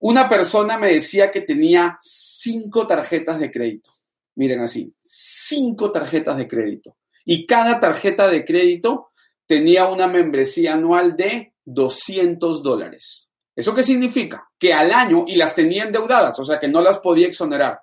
una 0.00 0.28
persona 0.28 0.78
me 0.78 0.92
decía 0.92 1.30
que 1.30 1.42
tenía 1.42 1.98
cinco 2.00 2.86
tarjetas 2.86 3.38
de 3.38 3.50
crédito. 3.50 3.90
Miren 4.36 4.60
así, 4.60 4.94
cinco 4.98 5.92
tarjetas 5.92 6.36
de 6.38 6.48
crédito. 6.48 6.96
Y 7.24 7.46
cada 7.46 7.78
tarjeta 7.78 8.26
de 8.28 8.44
crédito 8.44 9.10
tenía 9.46 9.88
una 9.88 10.06
membresía 10.06 10.74
anual 10.74 11.16
de 11.16 11.54
200 11.64 12.62
dólares. 12.62 13.28
¿Eso 13.54 13.74
qué 13.74 13.82
significa? 13.82 14.48
Que 14.58 14.72
al 14.72 14.92
año, 14.92 15.24
y 15.26 15.36
las 15.36 15.54
tenía 15.54 15.84
endeudadas, 15.84 16.38
o 16.38 16.44
sea 16.44 16.58
que 16.58 16.68
no 16.68 16.80
las 16.80 17.00
podía 17.00 17.26
exonerar. 17.26 17.80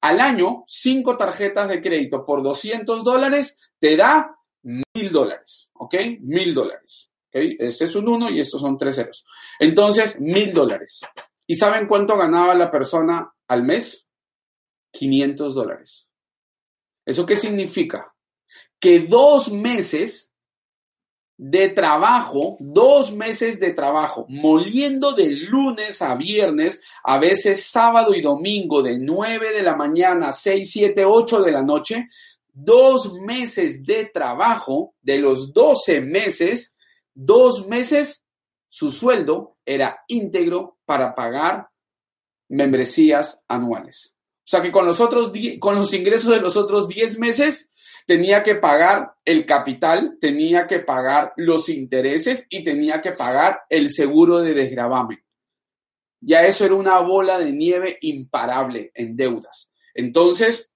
Al 0.00 0.20
año, 0.20 0.62
cinco 0.66 1.16
tarjetas 1.16 1.68
de 1.68 1.82
crédito 1.82 2.24
por 2.24 2.42
200 2.42 3.02
dólares 3.02 3.58
te 3.80 3.96
da 3.96 4.36
mil 4.62 5.10
dólares, 5.10 5.70
¿ok? 5.72 5.94
Mil 6.20 6.54
dólares. 6.54 7.10
¿ok? 7.28 7.36
Este 7.58 7.86
es 7.86 7.96
un 7.96 8.08
uno 8.08 8.30
y 8.30 8.38
estos 8.38 8.60
son 8.60 8.78
tres 8.78 8.94
ceros. 8.96 9.24
Entonces, 9.58 10.20
mil 10.20 10.52
dólares. 10.52 11.00
¿Y 11.50 11.54
saben 11.54 11.88
cuánto 11.88 12.14
ganaba 12.16 12.54
la 12.54 12.70
persona 12.70 13.32
al 13.48 13.62
mes? 13.62 14.06
500 14.92 15.54
dólares. 15.54 16.08
¿Eso 17.06 17.24
qué 17.24 17.36
significa? 17.36 18.14
Que 18.78 19.00
dos 19.00 19.50
meses 19.50 20.34
de 21.38 21.70
trabajo, 21.70 22.58
dos 22.60 23.14
meses 23.14 23.58
de 23.58 23.72
trabajo, 23.72 24.26
moliendo 24.28 25.12
de 25.12 25.30
lunes 25.30 26.02
a 26.02 26.16
viernes, 26.16 26.82
a 27.02 27.18
veces 27.18 27.64
sábado 27.64 28.14
y 28.14 28.20
domingo 28.20 28.82
de 28.82 28.98
9 28.98 29.54
de 29.54 29.62
la 29.62 29.74
mañana 29.74 30.28
a 30.28 30.32
6, 30.32 30.70
7, 30.70 31.04
8 31.06 31.42
de 31.42 31.52
la 31.52 31.62
noche, 31.62 32.08
dos 32.52 33.14
meses 33.14 33.86
de 33.86 34.10
trabajo, 34.12 34.94
de 35.00 35.18
los 35.18 35.54
12 35.54 36.02
meses, 36.02 36.76
dos 37.14 37.66
meses 37.68 38.27
su 38.68 38.90
sueldo 38.90 39.56
era 39.64 40.04
íntegro 40.08 40.78
para 40.84 41.14
pagar 41.14 41.68
membresías 42.48 43.44
anuales. 43.48 44.14
O 44.38 44.50
sea 44.50 44.62
que 44.62 44.72
con 44.72 44.86
los, 44.86 45.00
otros 45.00 45.32
con 45.58 45.74
los 45.74 45.92
ingresos 45.92 46.30
de 46.30 46.40
los 46.40 46.56
otros 46.56 46.88
10 46.88 47.18
meses 47.18 47.70
tenía 48.06 48.42
que 48.42 48.54
pagar 48.54 49.12
el 49.24 49.44
capital, 49.44 50.16
tenía 50.20 50.66
que 50.66 50.80
pagar 50.80 51.32
los 51.36 51.68
intereses 51.68 52.46
y 52.48 52.64
tenía 52.64 53.02
que 53.02 53.12
pagar 53.12 53.60
el 53.68 53.90
seguro 53.90 54.38
de 54.38 54.54
desgravamen. 54.54 55.22
Ya 56.20 56.40
eso 56.40 56.64
era 56.64 56.74
una 56.74 56.98
bola 57.00 57.38
de 57.38 57.52
nieve 57.52 57.98
imparable 58.00 58.90
en 58.94 59.16
deudas. 59.16 59.70
Entonces, 59.94 60.72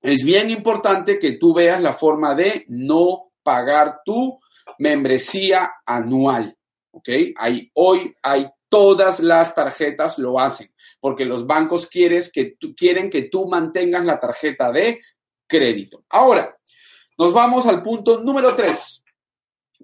es 0.00 0.24
bien 0.24 0.50
importante 0.50 1.18
que 1.18 1.32
tú 1.32 1.52
veas 1.52 1.82
la 1.82 1.92
forma 1.92 2.34
de 2.34 2.64
no 2.68 3.32
pagar 3.42 4.00
tu 4.04 4.38
membresía 4.78 5.72
anual. 5.84 6.57
¿Ok? 6.98 7.08
Hay, 7.36 7.70
hoy 7.74 8.14
hay 8.22 8.48
todas 8.68 9.20
las 9.20 9.54
tarjetas 9.54 10.18
lo 10.18 10.38
hacen, 10.38 10.72
porque 11.00 11.24
los 11.24 11.46
bancos 11.46 11.86
quieres 11.86 12.30
que 12.30 12.56
quieren 12.76 13.08
que 13.08 13.22
tú 13.22 13.46
mantengas 13.46 14.04
la 14.04 14.20
tarjeta 14.20 14.70
de 14.70 15.00
crédito. 15.46 16.04
Ahora, 16.10 16.56
nos 17.16 17.32
vamos 17.32 17.66
al 17.66 17.82
punto 17.82 18.20
número 18.20 18.54
tres. 18.54 19.02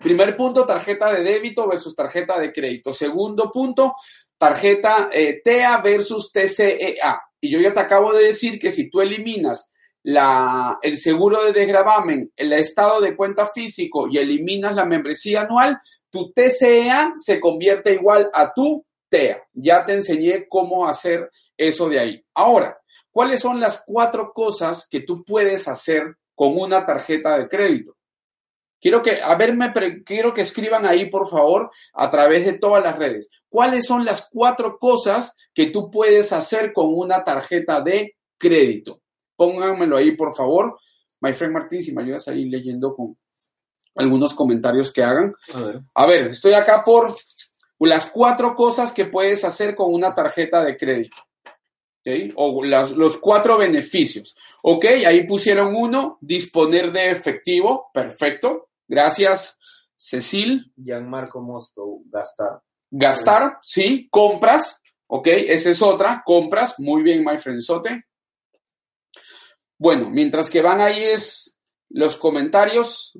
Primer 0.01 0.37
punto, 0.37 0.67
tarjeta 0.67 1.13
de 1.13 1.23
débito 1.23 1.69
versus 1.69 1.95
tarjeta 1.95 2.39
de 2.39 2.53
crédito. 2.53 2.93
Segundo 2.93 3.51
punto, 3.51 3.95
tarjeta 4.37 5.09
eh, 5.13 5.41
TEA 5.43 5.81
versus 5.81 6.33
TCEA. 6.33 7.21
Y 7.41 7.51
yo 7.51 7.61
ya 7.61 7.73
te 7.73 7.81
acabo 7.81 8.13
de 8.13 8.25
decir 8.25 8.59
que 8.59 8.71
si 8.71 8.91
tú 8.91 9.01
eliminas 9.01 9.73
la, 10.05 10.79
el 10.83 10.97
seguro 10.97 11.45
de 11.45 11.53
desgravamen, 11.53 12.31
el 12.37 12.53
estado 12.53 13.01
de 13.01 13.17
cuenta 13.17 13.47
físico 13.47 14.07
y 14.09 14.19
eliminas 14.19 14.75
la 14.75 14.85
membresía 14.85 15.43
anual, 15.43 15.81
tu 16.11 16.31
TCEA 16.31 17.15
se 17.17 17.41
convierte 17.41 17.95
igual 17.95 18.31
a 18.33 18.53
tu 18.53 18.85
TEA. 19.09 19.43
Ya 19.55 19.85
te 19.85 19.95
enseñé 19.95 20.47
cómo 20.47 20.87
hacer 20.87 21.31
eso 21.57 21.89
de 21.89 22.01
ahí. 22.01 22.25
Ahora, 22.35 22.79
¿cuáles 23.11 23.41
son 23.41 23.59
las 23.59 23.83
cuatro 23.87 24.33
cosas 24.33 24.87
que 24.91 25.01
tú 25.01 25.25
puedes 25.25 25.67
hacer 25.69 26.17
con 26.35 26.57
una 26.59 26.85
tarjeta 26.85 27.39
de 27.39 27.49
crédito? 27.49 27.97
Quiero 28.79 29.03
que, 29.03 29.23
a 29.23 29.35
ver, 29.37 29.57
quiero 30.05 30.35
que 30.35 30.43
escriban 30.43 30.85
ahí, 30.85 31.09
por 31.09 31.27
favor, 31.27 31.71
a 31.95 32.11
través 32.11 32.45
de 32.45 32.59
todas 32.59 32.85
las 32.85 32.99
redes. 32.99 33.31
¿Cuáles 33.49 33.87
son 33.87 34.05
las 34.05 34.29
cuatro 34.31 34.79
cosas 34.79 35.35
que 35.55 35.71
tú 35.71 35.91
puedes 35.91 36.31
hacer 36.35 36.75
con 36.75 36.93
una 36.93 37.25
tarjeta 37.25 37.81
de 37.81 38.17
crédito? 38.37 39.01
Pónganmelo 39.37 39.97
ahí, 39.97 40.17
por 40.17 40.35
favor. 40.35 40.79
My 41.21 41.33
friend 41.33 41.55
Martín, 41.55 41.83
si 41.83 41.95
me 41.95 42.03
ayudas 42.03 42.29
ahí 42.29 42.49
leyendo 42.49 42.95
con, 42.95 43.17
algunos 43.97 44.35
comentarios 44.35 44.93
que 44.93 45.03
hagan. 45.03 45.35
A 45.95 46.07
ver. 46.07 46.29
estoy 46.29 46.53
acá 46.53 46.83
por 46.85 47.15
las 47.81 48.07
cuatro 48.07 48.55
cosas 48.55 48.93
que 48.93 49.07
puedes 49.07 49.45
hacer 49.45 49.75
con 49.75 49.93
una 49.93 50.15
tarjeta 50.15 50.63
de 50.63 50.77
crédito. 50.77 51.17
O 52.37 52.63
los 52.63 53.17
cuatro 53.17 53.57
beneficios. 53.57 54.37
Ok, 54.63 54.85
ahí 55.07 55.27
pusieron 55.27 55.75
uno, 55.75 56.19
disponer 56.21 56.93
de 56.93 57.11
efectivo. 57.11 57.91
Perfecto. 57.95 58.69
Gracias, 58.87 59.59
Cecil. 59.97 60.73
Gianmarco 60.77 61.41
Mosto, 61.41 62.01
gastar. 62.07 62.61
Gastar, 62.91 63.59
sí. 63.63 64.07
Compras. 64.11 64.83
Ok, 65.07 65.29
esa 65.29 65.71
es 65.71 65.81
otra. 65.81 66.23
Compras. 66.25 66.75
Muy 66.79 67.03
bien, 67.03 67.25
my 67.25 67.39
friend 67.39 67.61
Sote. 67.61 68.05
Bueno, 69.85 70.09
mientras 70.09 70.51
que 70.51 70.63
van 70.63 70.81
ahí 70.81 71.05
es 71.05 71.59
los 71.91 72.17
comentarios, 72.17 73.13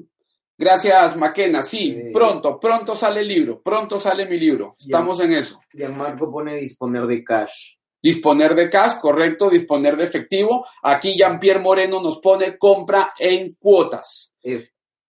Gracias, 0.57 1.17
Maquena. 1.17 1.63
Sí, 1.63 2.11
pronto, 2.13 2.61
pronto 2.61 2.95
sale 2.95 3.23
el 3.23 3.29
libro, 3.29 3.61
pronto 3.61 3.99
sale 3.99 4.25
mi 4.25 4.39
libro. 4.39 4.77
Estamos 4.79 5.19
en 5.19 5.35
eso. 5.35 5.61
Marco 5.93 6.31
pone 6.31 6.55
disponer 6.55 7.07
de 7.07 7.25
cash. 7.25 7.75
Disponer 8.01 8.55
de 8.55 8.71
cash, 8.71 9.01
correcto, 9.01 9.51
disponer 9.51 9.97
de 9.97 10.05
efectivo. 10.05 10.65
Aquí 10.85 11.17
Jean-Pierre 11.19 11.59
Moreno 11.59 12.01
nos 12.01 12.21
pone 12.21 12.57
compra 12.57 13.13
en 13.19 13.53
cuotas. 13.55 14.33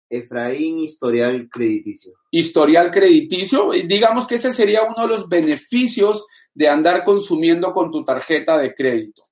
Efraín, 0.09 0.79
historial 0.79 1.47
crediticio. 1.47 2.13
Historial 2.31 2.89
crediticio, 2.89 3.69
digamos 3.69 4.25
que 4.25 4.35
ese 4.35 4.51
sería 4.51 4.81
uno 4.83 5.03
de 5.03 5.09
los 5.09 5.29
beneficios 5.29 6.25
de 6.55 6.67
andar 6.67 7.03
consumiendo 7.05 7.71
con 7.71 7.91
tu 7.91 8.03
tarjeta 8.03 8.57
de 8.57 8.73
crédito. 8.73 9.24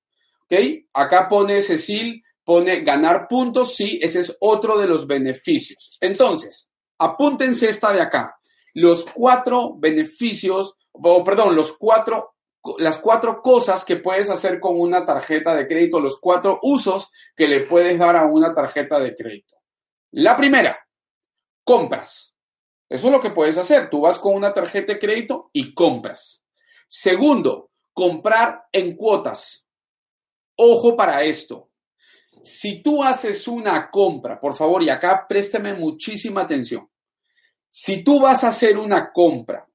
¿Ok? 0.44 0.54
Acá 0.94 1.28
pone 1.28 1.62
Cecil, 1.62 2.22
pone 2.44 2.82
ganar 2.84 3.28
puntos, 3.28 3.76
sí, 3.76 4.00
ese 4.02 4.20
es 4.20 4.38
otro 4.40 4.78
de 4.78 4.88
los 4.88 5.08
beneficios. 5.08 5.98
Entonces, 6.02 6.70
apúntense 6.98 7.70
esta 7.70 7.92
de 7.92 8.02
acá. 8.02 8.38
Los 8.74 9.06
cuatro 9.06 9.76
beneficios, 9.78 10.78
o 10.92 11.24
perdón, 11.24 11.56
los 11.56 11.78
cuatro, 11.78 12.36
las 12.78 12.98
cuatro 12.98 13.42
cosas 13.42 13.84
que 13.84 13.98
puedes 13.98 14.30
hacer 14.30 14.60
con 14.60 14.80
una 14.80 15.06
tarjeta 15.06 15.54
de 15.54 15.68
crédito, 15.68 16.00
los 16.00 16.20
cuatro 16.20 16.60
usos 16.64 17.12
que 17.36 17.48
le 17.48 17.62
puedes 17.62 17.98
dar 18.00 18.16
a 18.16 18.26
una 18.26 18.54
tarjeta 18.54 19.00
de 19.00 19.16
crédito. 19.16 19.58
La 20.12 20.36
primera, 20.36 20.78
compras. 21.64 22.36
Eso 22.90 23.08
es 23.08 23.14
lo 23.14 23.22
que 23.22 23.32
puedes 23.32 23.58
hacer. 23.58 23.90
Tú 23.90 24.02
vas 24.02 24.20
con 24.20 24.36
una 24.36 24.54
tarjeta 24.54 24.94
de 24.94 25.00
crédito 25.00 25.50
y 25.52 25.74
compras. 25.74 26.44
Segundo, 26.88 27.72
comprar 27.92 28.66
en 28.72 28.96
cuotas. 28.96 29.63
Ojo 30.56 30.96
para 30.96 31.24
esto. 31.24 31.70
Si 32.44 32.82
tú 32.82 33.04
haces 33.04 33.48
una 33.48 33.90
compra, 33.90 34.40
por 34.40 34.54
favor, 34.54 34.84
y 34.84 34.90
acá 34.90 35.26
présteme 35.28 35.74
muchísima 35.74 36.42
atención. 36.42 36.90
Si 37.70 38.04
tú 38.04 38.20
vas 38.20 38.44
a 38.44 38.50
hacer 38.50 38.78
una 38.78 39.12
compra 39.12 39.66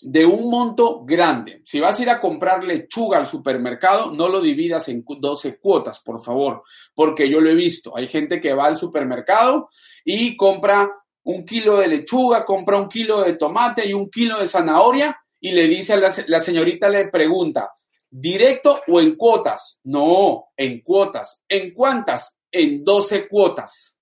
de 0.00 0.24
un 0.24 0.48
monto 0.48 1.04
grande, 1.04 1.62
si 1.64 1.80
vas 1.80 1.98
a 1.98 2.02
ir 2.02 2.10
a 2.10 2.20
comprar 2.20 2.62
lechuga 2.62 3.18
al 3.18 3.26
supermercado, 3.26 4.12
no 4.12 4.28
lo 4.28 4.40
dividas 4.40 4.88
en 4.88 5.04
12 5.04 5.58
cuotas, 5.58 6.00
por 6.00 6.22
favor, 6.22 6.62
porque 6.94 7.28
yo 7.28 7.40
lo 7.40 7.50
he 7.50 7.54
visto. 7.54 7.96
Hay 7.96 8.06
gente 8.06 8.40
que 8.40 8.54
va 8.54 8.66
al 8.66 8.76
supermercado 8.76 9.68
y 10.04 10.36
compra 10.36 10.88
un 11.24 11.44
kilo 11.44 11.78
de 11.78 11.88
lechuga, 11.88 12.44
compra 12.44 12.78
un 12.80 12.88
kilo 12.88 13.22
de 13.22 13.34
tomate 13.34 13.86
y 13.86 13.92
un 13.92 14.08
kilo 14.08 14.38
de 14.38 14.46
zanahoria 14.46 15.18
y 15.40 15.50
le 15.50 15.66
dice 15.66 15.94
a 15.94 15.96
la, 15.96 16.14
la 16.28 16.38
señorita, 16.38 16.88
le 16.88 17.08
pregunta, 17.08 17.72
¿directo 18.10 18.80
o 18.88 19.00
en 19.00 19.16
cuotas? 19.16 19.80
No, 19.84 20.48
en 20.56 20.82
cuotas. 20.82 21.42
¿En 21.48 21.72
cuántas? 21.72 22.36
En 22.50 22.82
12 22.82 23.28
cuotas 23.28 23.97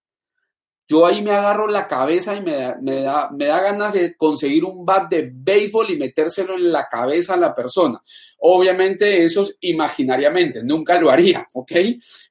yo 0.88 1.04
ahí 1.04 1.20
me 1.20 1.32
agarro 1.32 1.66
la 1.66 1.88
cabeza 1.88 2.36
y 2.36 2.42
me 2.42 2.56
da, 2.56 2.78
me 2.80 3.02
da, 3.02 3.30
me 3.30 3.46
da 3.46 3.60
ganas 3.60 3.92
de 3.92 4.16
conseguir 4.16 4.64
un 4.64 4.86
bat 4.86 5.10
de 5.10 5.30
béisbol 5.34 5.90
y 5.90 5.96
metérselo 5.96 6.54
en 6.54 6.70
la 6.70 6.86
cabeza 6.86 7.34
a 7.34 7.38
la 7.38 7.52
persona. 7.52 8.00
Obviamente 8.38 9.24
eso 9.24 9.42
es 9.42 9.56
imaginariamente, 9.62 10.62
nunca 10.62 11.00
lo 11.00 11.10
haría, 11.10 11.46
¿ok? 11.54 11.72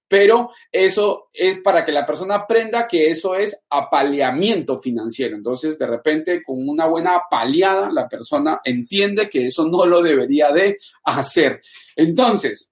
Pero 0.07 0.51
eso 0.71 1.29
es 1.33 1.59
para 1.59 1.83
que 1.83 1.91
la 1.91 2.05
persona 2.05 2.35
aprenda 2.35 2.87
que 2.87 3.09
eso 3.09 3.35
es 3.35 3.65
apaleamiento 3.69 4.77
financiero. 4.77 5.35
Entonces, 5.35 5.77
de 5.77 5.87
repente, 5.87 6.43
con 6.43 6.69
una 6.69 6.85
buena 6.85 7.15
apaleada, 7.15 7.91
la 7.91 8.07
persona 8.07 8.61
entiende 8.63 9.29
que 9.29 9.47
eso 9.47 9.67
no 9.67 9.85
lo 9.85 10.01
debería 10.01 10.51
de 10.51 10.77
hacer. 11.03 11.59
Entonces, 11.95 12.71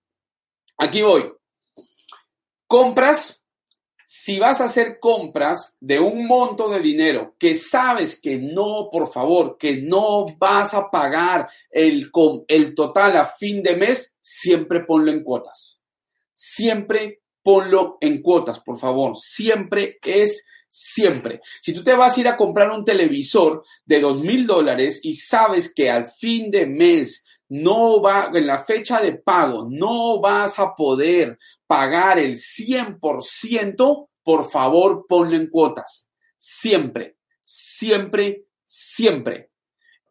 aquí 0.77 1.01
voy. 1.01 1.34
Compras 2.67 3.42
si 4.16 4.38
vas 4.38 4.61
a 4.61 4.66
hacer 4.66 4.99
compras 4.99 5.76
de 5.80 5.99
un 5.99 6.28
monto 6.28 6.70
de 6.70 6.80
dinero 6.80 7.34
que 7.39 7.55
sabes 7.55 8.22
que 8.22 8.38
no, 8.38 8.89
por 8.91 9.11
favor, 9.11 9.57
que 9.57 9.78
no 9.78 10.28
vas 10.38 10.76
a 10.76 10.91
pagar 10.91 11.49
el, 11.72 12.11
el 12.47 12.76
total 12.76 13.18
a 13.18 13.26
fin 13.26 13.64
de 13.64 13.76
mes, 13.76 14.16
siempre 14.20 14.82
ponlo 14.86 15.11
en 15.11 15.24
cuotas. 15.24 15.82
Siempre 16.32 17.24
ponlo 17.41 17.97
en 17.99 18.22
cuotas, 18.22 18.59
por 18.59 18.78
favor. 18.78 19.18
Siempre 19.18 19.97
es 20.03 20.45
siempre. 20.70 21.41
Si 21.59 21.74
tú 21.74 21.82
te 21.82 21.95
vas 21.95 22.16
a 22.16 22.22
ir 22.22 22.28
a 22.28 22.38
comprar 22.38 22.70
un 22.70 22.86
televisor 22.86 23.64
de 23.84 23.99
dos 23.99 24.22
mil 24.22 24.45
dólares 24.45 24.99
y 25.01 25.14
sabes 25.14 25.74
que 25.74 25.89
al 25.89 26.05
fin 26.05 26.51
de 26.51 26.68
mes 26.68 27.22
no 27.53 28.01
va, 28.01 28.31
en 28.33 28.47
la 28.47 28.57
fecha 28.57 28.99
de 28.99 29.13
pago, 29.13 29.67
no 29.69 30.19
vas 30.19 30.57
a 30.57 30.73
poder 30.73 31.37
pagar 31.67 32.17
el 32.17 32.33
100%, 32.33 34.09
por 34.23 34.49
favor 34.49 35.05
ponlo 35.07 35.35
en 35.35 35.51
cuotas. 35.51 36.11
Siempre, 36.35 37.17
siempre, 37.43 38.45
siempre. 38.63 39.51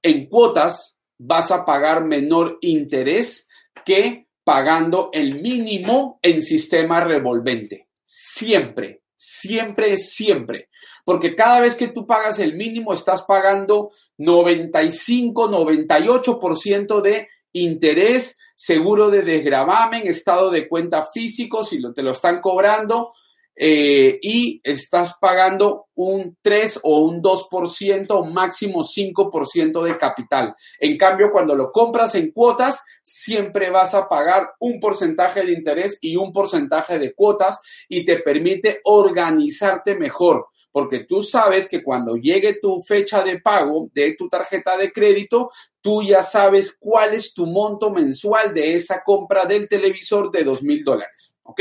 En 0.00 0.26
cuotas 0.26 1.00
vas 1.18 1.50
a 1.50 1.64
pagar 1.64 2.04
menor 2.04 2.58
interés 2.60 3.48
que 3.84 4.28
pagando 4.44 5.10
el 5.12 5.42
mínimo 5.42 6.20
en 6.22 6.40
sistema 6.40 7.00
revolvente. 7.00 7.88
Siempre, 8.04 9.01
siempre, 9.16 9.96
siempre. 9.96 10.68
Porque 11.04 11.34
cada 11.34 11.60
vez 11.60 11.76
que 11.76 11.88
tú 11.88 12.06
pagas 12.06 12.38
el 12.38 12.54
mínimo 12.54 12.92
estás 12.92 13.22
pagando 13.22 13.90
95, 14.18 15.48
98% 15.48 17.00
de 17.00 17.28
interés, 17.52 18.38
seguro 18.54 19.10
de 19.10 19.22
desgravamen, 19.22 20.06
estado 20.06 20.50
de 20.50 20.68
cuenta 20.68 21.02
físico, 21.02 21.64
si 21.64 21.80
te 21.94 22.02
lo 22.02 22.12
están 22.12 22.40
cobrando, 22.40 23.12
eh, 23.54 24.18
y 24.22 24.60
estás 24.62 25.16
pagando 25.20 25.86
un 25.94 26.36
3 26.40 26.80
o 26.84 27.00
un 27.00 27.22
2% 27.22 28.06
o 28.10 28.24
máximo 28.24 28.82
5% 28.82 29.82
de 29.82 29.98
capital. 29.98 30.54
En 30.78 30.96
cambio, 30.96 31.30
cuando 31.30 31.54
lo 31.54 31.70
compras 31.70 32.14
en 32.14 32.32
cuotas, 32.32 32.82
siempre 33.02 33.70
vas 33.70 33.94
a 33.94 34.08
pagar 34.08 34.52
un 34.60 34.80
porcentaje 34.80 35.44
de 35.44 35.52
interés 35.52 35.98
y 36.00 36.16
un 36.16 36.32
porcentaje 36.32 36.98
de 36.98 37.14
cuotas 37.14 37.60
y 37.88 38.04
te 38.04 38.20
permite 38.20 38.80
organizarte 38.84 39.94
mejor 39.96 40.46
porque 40.72 41.04
tú 41.04 41.20
sabes 41.20 41.68
que 41.68 41.82
cuando 41.82 42.16
llegue 42.16 42.58
tu 42.60 42.80
fecha 42.80 43.22
de 43.22 43.40
pago 43.40 43.90
de 43.94 44.16
tu 44.16 44.28
tarjeta 44.28 44.76
de 44.78 44.90
crédito, 44.90 45.50
tú 45.82 46.02
ya 46.02 46.22
sabes 46.22 46.74
cuál 46.80 47.12
es 47.12 47.34
tu 47.34 47.46
monto 47.46 47.90
mensual 47.90 48.54
de 48.54 48.74
esa 48.74 49.02
compra 49.04 49.44
del 49.44 49.68
televisor 49.68 50.30
de 50.30 50.44
dos 50.44 50.62
mil 50.62 50.82
dólares. 50.82 51.36
¿Ok? 51.42 51.60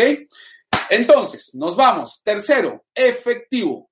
Entonces, 0.89 1.51
nos 1.55 1.75
vamos. 1.75 2.21
Tercero, 2.23 2.83
efectivo. 2.93 3.89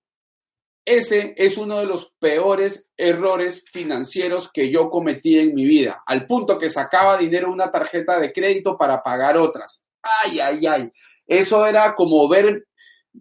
Ese 0.85 1.33
es 1.37 1.57
uno 1.57 1.77
de 1.77 1.85
los 1.85 2.13
peores 2.19 2.89
errores 2.97 3.63
financieros 3.71 4.51
que 4.51 4.71
yo 4.71 4.89
cometí 4.89 5.37
en 5.37 5.53
mi 5.53 5.65
vida, 5.65 6.01
al 6.05 6.25
punto 6.25 6.57
que 6.57 6.69
sacaba 6.69 7.17
dinero 7.17 7.47
de 7.47 7.53
una 7.53 7.71
tarjeta 7.71 8.19
de 8.19 8.33
crédito 8.33 8.75
para 8.77 9.03
pagar 9.03 9.37
otras. 9.37 9.85
Ay, 10.01 10.39
ay, 10.39 10.65
ay. 10.65 10.91
Eso 11.27 11.65
era 11.67 11.93
como 11.93 12.27
ver 12.27 12.65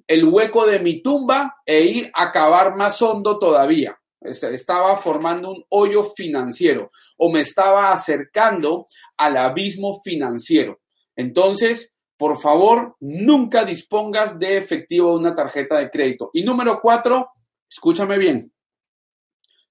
el 0.06 0.24
hueco 0.24 0.66
de 0.66 0.78
mi 0.78 1.02
tumba 1.02 1.56
e 1.66 1.84
ir 1.84 2.10
a 2.14 2.32
cavar 2.32 2.76
más 2.76 3.02
hondo 3.02 3.38
todavía. 3.38 3.98
Estaba 4.20 4.96
formando 4.96 5.50
un 5.50 5.64
hoyo 5.68 6.02
financiero 6.02 6.90
o 7.18 7.30
me 7.30 7.40
estaba 7.40 7.92
acercando 7.92 8.86
al 9.16 9.36
abismo 9.36 10.00
financiero. 10.02 10.80
Entonces, 11.14 11.94
por 12.18 12.36
favor, 12.36 12.96
nunca 12.98 13.64
dispongas 13.64 14.38
de 14.38 14.56
efectivo 14.56 15.12
de 15.12 15.18
una 15.18 15.34
tarjeta 15.34 15.78
de 15.78 15.88
crédito. 15.88 16.30
Y 16.32 16.42
número 16.42 16.80
cuatro, 16.82 17.30
escúchame 17.70 18.18
bien, 18.18 18.52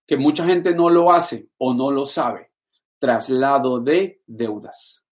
que 0.08 0.16
mucha 0.16 0.46
gente 0.46 0.74
no 0.74 0.90
lo 0.90 1.12
hace 1.12 1.50
o 1.58 1.74
no 1.74 1.92
lo 1.92 2.06
sabe. 2.06 2.52
Traslado 3.00 3.82
de 3.82 4.22
deudas. 4.26 5.04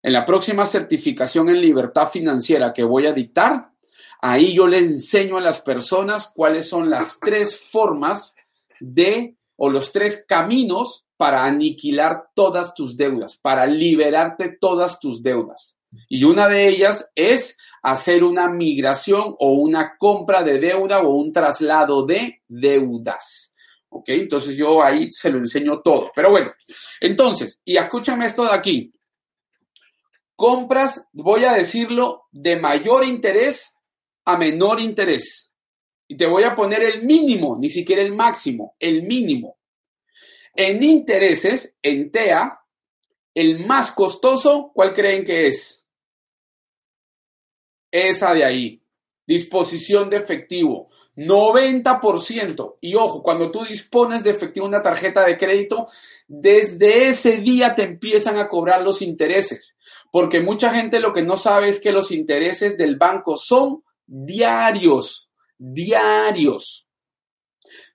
En 0.00 0.12
la 0.12 0.24
próxima 0.24 0.64
certificación 0.64 1.48
en 1.48 1.60
libertad 1.60 2.08
financiera 2.08 2.72
que 2.72 2.84
voy 2.84 3.06
a 3.06 3.12
dictar, 3.12 3.72
ahí 4.20 4.54
yo 4.54 4.68
les 4.68 4.88
enseño 4.88 5.38
a 5.38 5.42
las 5.42 5.60
personas 5.60 6.30
cuáles 6.32 6.68
son 6.68 6.88
las 6.88 7.18
tres 7.18 7.58
formas 7.58 8.36
de 8.78 9.36
o 9.56 9.68
los 9.68 9.90
tres 9.90 10.24
caminos 10.26 11.04
para 11.16 11.44
aniquilar 11.44 12.30
todas 12.32 12.74
tus 12.74 12.96
deudas, 12.96 13.36
para 13.36 13.66
liberarte 13.66 14.56
todas 14.60 15.00
tus 15.00 15.20
deudas. 15.20 15.77
Y 16.08 16.24
una 16.24 16.48
de 16.48 16.68
ellas 16.68 17.10
es 17.14 17.56
hacer 17.82 18.24
una 18.24 18.48
migración 18.50 19.34
o 19.38 19.52
una 19.52 19.96
compra 19.96 20.42
de 20.42 20.58
deuda 20.58 21.00
o 21.02 21.14
un 21.14 21.32
traslado 21.32 22.04
de 22.04 22.42
deudas. 22.46 23.54
¿Ok? 23.90 24.08
Entonces 24.10 24.56
yo 24.56 24.82
ahí 24.82 25.08
se 25.08 25.30
lo 25.30 25.38
enseño 25.38 25.80
todo. 25.80 26.10
Pero 26.14 26.30
bueno, 26.30 26.52
entonces, 27.00 27.60
y 27.64 27.76
escúchame 27.76 28.26
esto 28.26 28.44
de 28.44 28.52
aquí. 28.52 28.92
Compras, 30.36 31.06
voy 31.12 31.44
a 31.44 31.52
decirlo, 31.52 32.26
de 32.30 32.56
mayor 32.56 33.04
interés 33.04 33.78
a 34.24 34.36
menor 34.36 34.78
interés. 34.78 35.50
Y 36.06 36.16
te 36.16 36.26
voy 36.26 36.44
a 36.44 36.54
poner 36.54 36.82
el 36.82 37.02
mínimo, 37.04 37.56
ni 37.58 37.70
siquiera 37.70 38.02
el 38.02 38.14
máximo, 38.14 38.76
el 38.78 39.02
mínimo. 39.02 39.58
En 40.54 40.82
intereses, 40.82 41.76
en 41.82 42.10
TEA, 42.10 42.58
el 43.34 43.66
más 43.66 43.92
costoso, 43.92 44.70
¿cuál 44.74 44.92
creen 44.92 45.24
que 45.24 45.46
es? 45.46 45.77
Esa 47.90 48.32
de 48.32 48.44
ahí. 48.44 48.82
Disposición 49.26 50.08
de 50.10 50.16
efectivo. 50.16 50.90
90%. 51.16 52.76
Y 52.80 52.94
ojo, 52.94 53.22
cuando 53.22 53.50
tú 53.50 53.64
dispones 53.64 54.22
de 54.22 54.30
efectivo 54.30 54.66
una 54.66 54.82
tarjeta 54.82 55.26
de 55.26 55.36
crédito, 55.36 55.88
desde 56.28 57.08
ese 57.08 57.38
día 57.38 57.74
te 57.74 57.82
empiezan 57.82 58.38
a 58.38 58.48
cobrar 58.48 58.82
los 58.82 59.02
intereses. 59.02 59.76
Porque 60.12 60.40
mucha 60.40 60.70
gente 60.70 61.00
lo 61.00 61.12
que 61.12 61.22
no 61.22 61.36
sabe 61.36 61.68
es 61.68 61.80
que 61.80 61.92
los 61.92 62.12
intereses 62.12 62.78
del 62.78 62.96
banco 62.96 63.36
son 63.36 63.82
diarios. 64.06 65.32
diarios. 65.58 66.88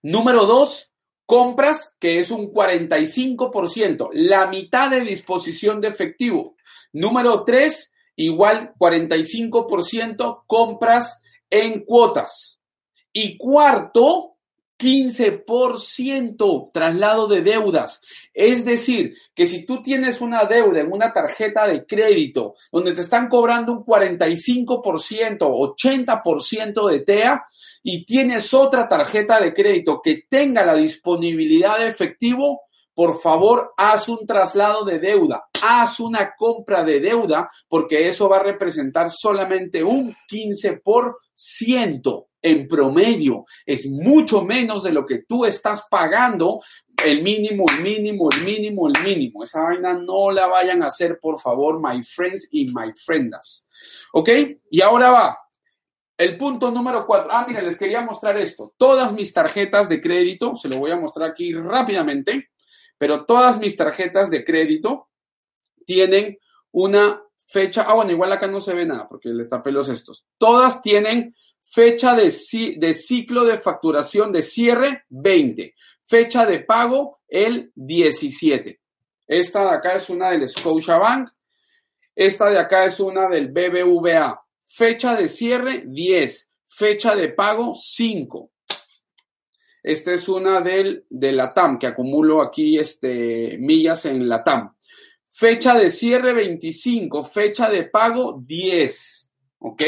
Número 0.01 0.45
dos, 0.45 0.91
compras, 1.25 1.95
que 1.99 2.19
es 2.19 2.29
un 2.29 2.51
45%, 2.51 4.09
la 4.13 4.47
mitad 4.47 4.91
de 4.91 5.01
disposición 5.01 5.79
de 5.79 5.87
efectivo. 5.87 6.55
Número 6.91 7.43
tres, 7.45 7.92
igual 8.15 8.73
45% 8.77 10.43
compras 10.47 11.21
en 11.49 11.83
cuotas. 11.85 12.59
Y 13.11 13.37
cuarto, 13.37 14.33
15% 14.83 16.71
traslado 16.73 17.27
de 17.27 17.41
deudas. 17.41 18.01
Es 18.33 18.65
decir, 18.65 19.13
que 19.33 19.45
si 19.45 19.65
tú 19.65 19.81
tienes 19.81 20.19
una 20.19 20.45
deuda 20.45 20.81
en 20.81 20.91
una 20.91 21.13
tarjeta 21.13 21.67
de 21.67 21.85
crédito 21.85 22.55
donde 22.71 22.93
te 22.93 23.01
están 23.01 23.29
cobrando 23.29 23.71
un 23.71 23.85
45%, 23.85 25.37
80% 25.39 26.89
de 26.89 26.99
TEA 26.99 27.43
y 27.83 28.05
tienes 28.05 28.53
otra 28.53 28.87
tarjeta 28.87 29.39
de 29.39 29.53
crédito 29.53 30.01
que 30.03 30.23
tenga 30.29 30.65
la 30.65 30.75
disponibilidad 30.75 31.77
de 31.79 31.87
efectivo, 31.87 32.61
por 32.93 33.19
favor, 33.19 33.73
haz 33.77 34.09
un 34.09 34.25
traslado 34.27 34.83
de 34.85 34.99
deuda, 34.99 35.45
haz 35.63 35.99
una 35.99 36.33
compra 36.35 36.83
de 36.83 36.99
deuda, 36.99 37.49
porque 37.67 38.07
eso 38.07 38.27
va 38.27 38.37
a 38.37 38.43
representar 38.43 39.09
solamente 39.09 39.83
un 39.83 40.15
15% 40.29 42.25
en 42.41 42.67
promedio. 42.67 43.45
Es 43.65 43.87
mucho 43.87 44.43
menos 44.43 44.83
de 44.83 44.91
lo 44.91 45.05
que 45.05 45.23
tú 45.27 45.45
estás 45.45 45.87
pagando, 45.89 46.61
el 47.03 47.23
mínimo, 47.23 47.65
el 47.69 47.81
mínimo, 47.81 48.29
el 48.31 48.43
mínimo, 48.43 48.87
el 48.87 49.03
mínimo. 49.03 49.43
Esa 49.43 49.63
vaina 49.63 49.93
no 49.93 50.31
la 50.31 50.47
vayan 50.47 50.83
a 50.83 50.87
hacer, 50.87 51.19
por 51.21 51.39
favor, 51.39 51.79
my 51.81 52.03
friends 52.03 52.47
y 52.51 52.65
my 52.73 52.91
friendas. 52.93 53.67
¿Ok? 54.13 54.29
Y 54.69 54.81
ahora 54.81 55.11
va. 55.11 55.37
El 56.17 56.37
punto 56.37 56.71
número 56.71 57.05
cuatro. 57.05 57.31
Ah, 57.33 57.45
mira, 57.47 57.61
les 57.61 57.77
quería 57.77 58.01
mostrar 58.01 58.37
esto. 58.37 58.73
Todas 58.77 59.13
mis 59.13 59.33
tarjetas 59.33 59.89
de 59.89 59.99
crédito, 59.99 60.55
se 60.55 60.69
lo 60.69 60.77
voy 60.77 60.91
a 60.91 60.97
mostrar 60.97 61.29
aquí 61.29 61.53
rápidamente 61.53 62.49
pero 63.03 63.25
todas 63.25 63.59
mis 63.59 63.75
tarjetas 63.75 64.29
de 64.29 64.45
crédito 64.45 65.09
tienen 65.85 66.37
una 66.71 67.21
fecha, 67.45 67.83
ah, 67.87 67.95
bueno, 67.95 68.11
igual 68.11 68.31
acá 68.31 68.47
no 68.47 68.59
se 68.59 68.73
ve 68.73 68.85
nada 68.85 69.07
porque 69.07 69.29
les 69.29 69.49
tapé 69.49 69.71
los 69.71 69.89
estos. 69.89 70.25
Todas 70.37 70.81
tienen 70.81 71.35
fecha 71.61 72.15
de, 72.15 72.33
de 72.77 72.93
ciclo 72.93 73.43
de 73.45 73.57
facturación 73.57 74.31
de 74.31 74.41
cierre 74.41 75.03
20, 75.09 75.75
fecha 76.03 76.45
de 76.45 76.59
pago 76.59 77.19
el 77.27 77.71
17. 77.75 78.79
Esta 79.27 79.63
de 79.63 79.69
acá 79.77 79.95
es 79.95 80.09
una 80.09 80.29
del 80.31 80.47
Scotiabank, 80.47 81.29
esta 82.15 82.49
de 82.49 82.59
acá 82.59 82.85
es 82.85 82.99
una 82.99 83.27
del 83.27 83.47
BBVA. 83.47 84.39
Fecha 84.65 85.15
de 85.15 85.27
cierre 85.27 85.83
10, 85.85 86.51
fecha 86.67 87.15
de 87.15 87.29
pago 87.29 87.73
5. 87.73 88.51
Esta 89.83 90.13
es 90.13 90.29
una 90.29 90.61
del, 90.61 91.05
de 91.09 91.31
la 91.31 91.53
TAM, 91.53 91.77
que 91.77 91.87
acumulo 91.87 92.41
aquí 92.41 92.77
este, 92.77 93.57
millas 93.59 94.05
en 94.05 94.29
la 94.29 94.43
TAM. 94.43 94.72
Fecha 95.35 95.73
de 95.73 95.89
cierre 95.89 96.33
25, 96.33 97.23
fecha 97.23 97.69
de 97.69 97.85
pago 97.85 98.39
10. 98.45 99.31
¿Ok? 99.59 99.81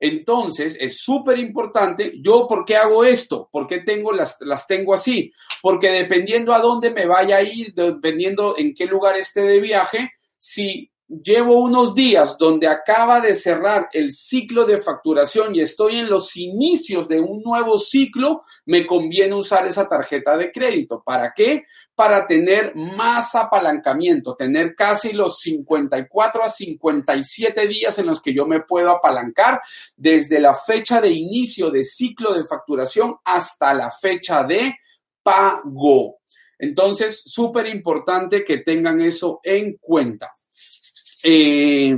Entonces, 0.00 0.76
es 0.80 1.00
súper 1.00 1.38
importante. 1.38 2.12
¿Yo 2.20 2.46
por 2.46 2.64
qué 2.64 2.76
hago 2.76 3.04
esto? 3.04 3.48
¿Por 3.50 3.66
qué 3.66 3.80
tengo 3.80 4.12
las, 4.12 4.36
las 4.40 4.66
tengo 4.66 4.94
así? 4.94 5.32
Porque 5.60 5.90
dependiendo 5.90 6.54
a 6.54 6.60
dónde 6.60 6.92
me 6.92 7.06
vaya 7.06 7.38
a 7.38 7.42
ir, 7.42 7.74
dependiendo 7.74 8.56
en 8.56 8.74
qué 8.74 8.86
lugar 8.86 9.16
esté 9.16 9.42
de 9.42 9.60
viaje, 9.60 10.12
si 10.38 10.90
llevo 11.08 11.58
unos 11.60 11.94
días 11.94 12.36
donde 12.38 12.68
acaba 12.68 13.20
de 13.20 13.34
cerrar 13.34 13.88
el 13.92 14.12
ciclo 14.12 14.66
de 14.66 14.76
facturación 14.76 15.54
y 15.54 15.62
estoy 15.62 15.96
en 15.96 16.10
los 16.10 16.36
inicios 16.36 17.08
de 17.08 17.18
un 17.18 17.42
nuevo 17.42 17.78
ciclo, 17.78 18.42
me 18.66 18.86
conviene 18.86 19.34
usar 19.34 19.66
esa 19.66 19.88
tarjeta 19.88 20.36
de 20.36 20.52
crédito. 20.52 21.02
¿Para 21.02 21.32
qué? 21.34 21.64
Para 21.94 22.26
tener 22.26 22.74
más 22.76 23.34
apalancamiento, 23.34 24.36
tener 24.36 24.74
casi 24.74 25.12
los 25.12 25.40
54 25.40 26.42
a 26.42 26.48
57 26.48 27.66
días 27.66 27.98
en 27.98 28.06
los 28.06 28.20
que 28.20 28.34
yo 28.34 28.46
me 28.46 28.60
puedo 28.60 28.90
apalancar 28.90 29.60
desde 29.96 30.40
la 30.40 30.54
fecha 30.54 31.00
de 31.00 31.10
inicio 31.10 31.70
de 31.70 31.84
ciclo 31.84 32.34
de 32.34 32.46
facturación 32.46 33.16
hasta 33.24 33.72
la 33.72 33.90
fecha 33.90 34.44
de 34.44 34.76
pago. 35.22 36.18
Entonces, 36.58 37.22
súper 37.24 37.66
importante 37.66 38.44
que 38.44 38.58
tengan 38.58 39.00
eso 39.00 39.40
en 39.42 39.78
cuenta. 39.78 40.32
Eh, 41.30 41.94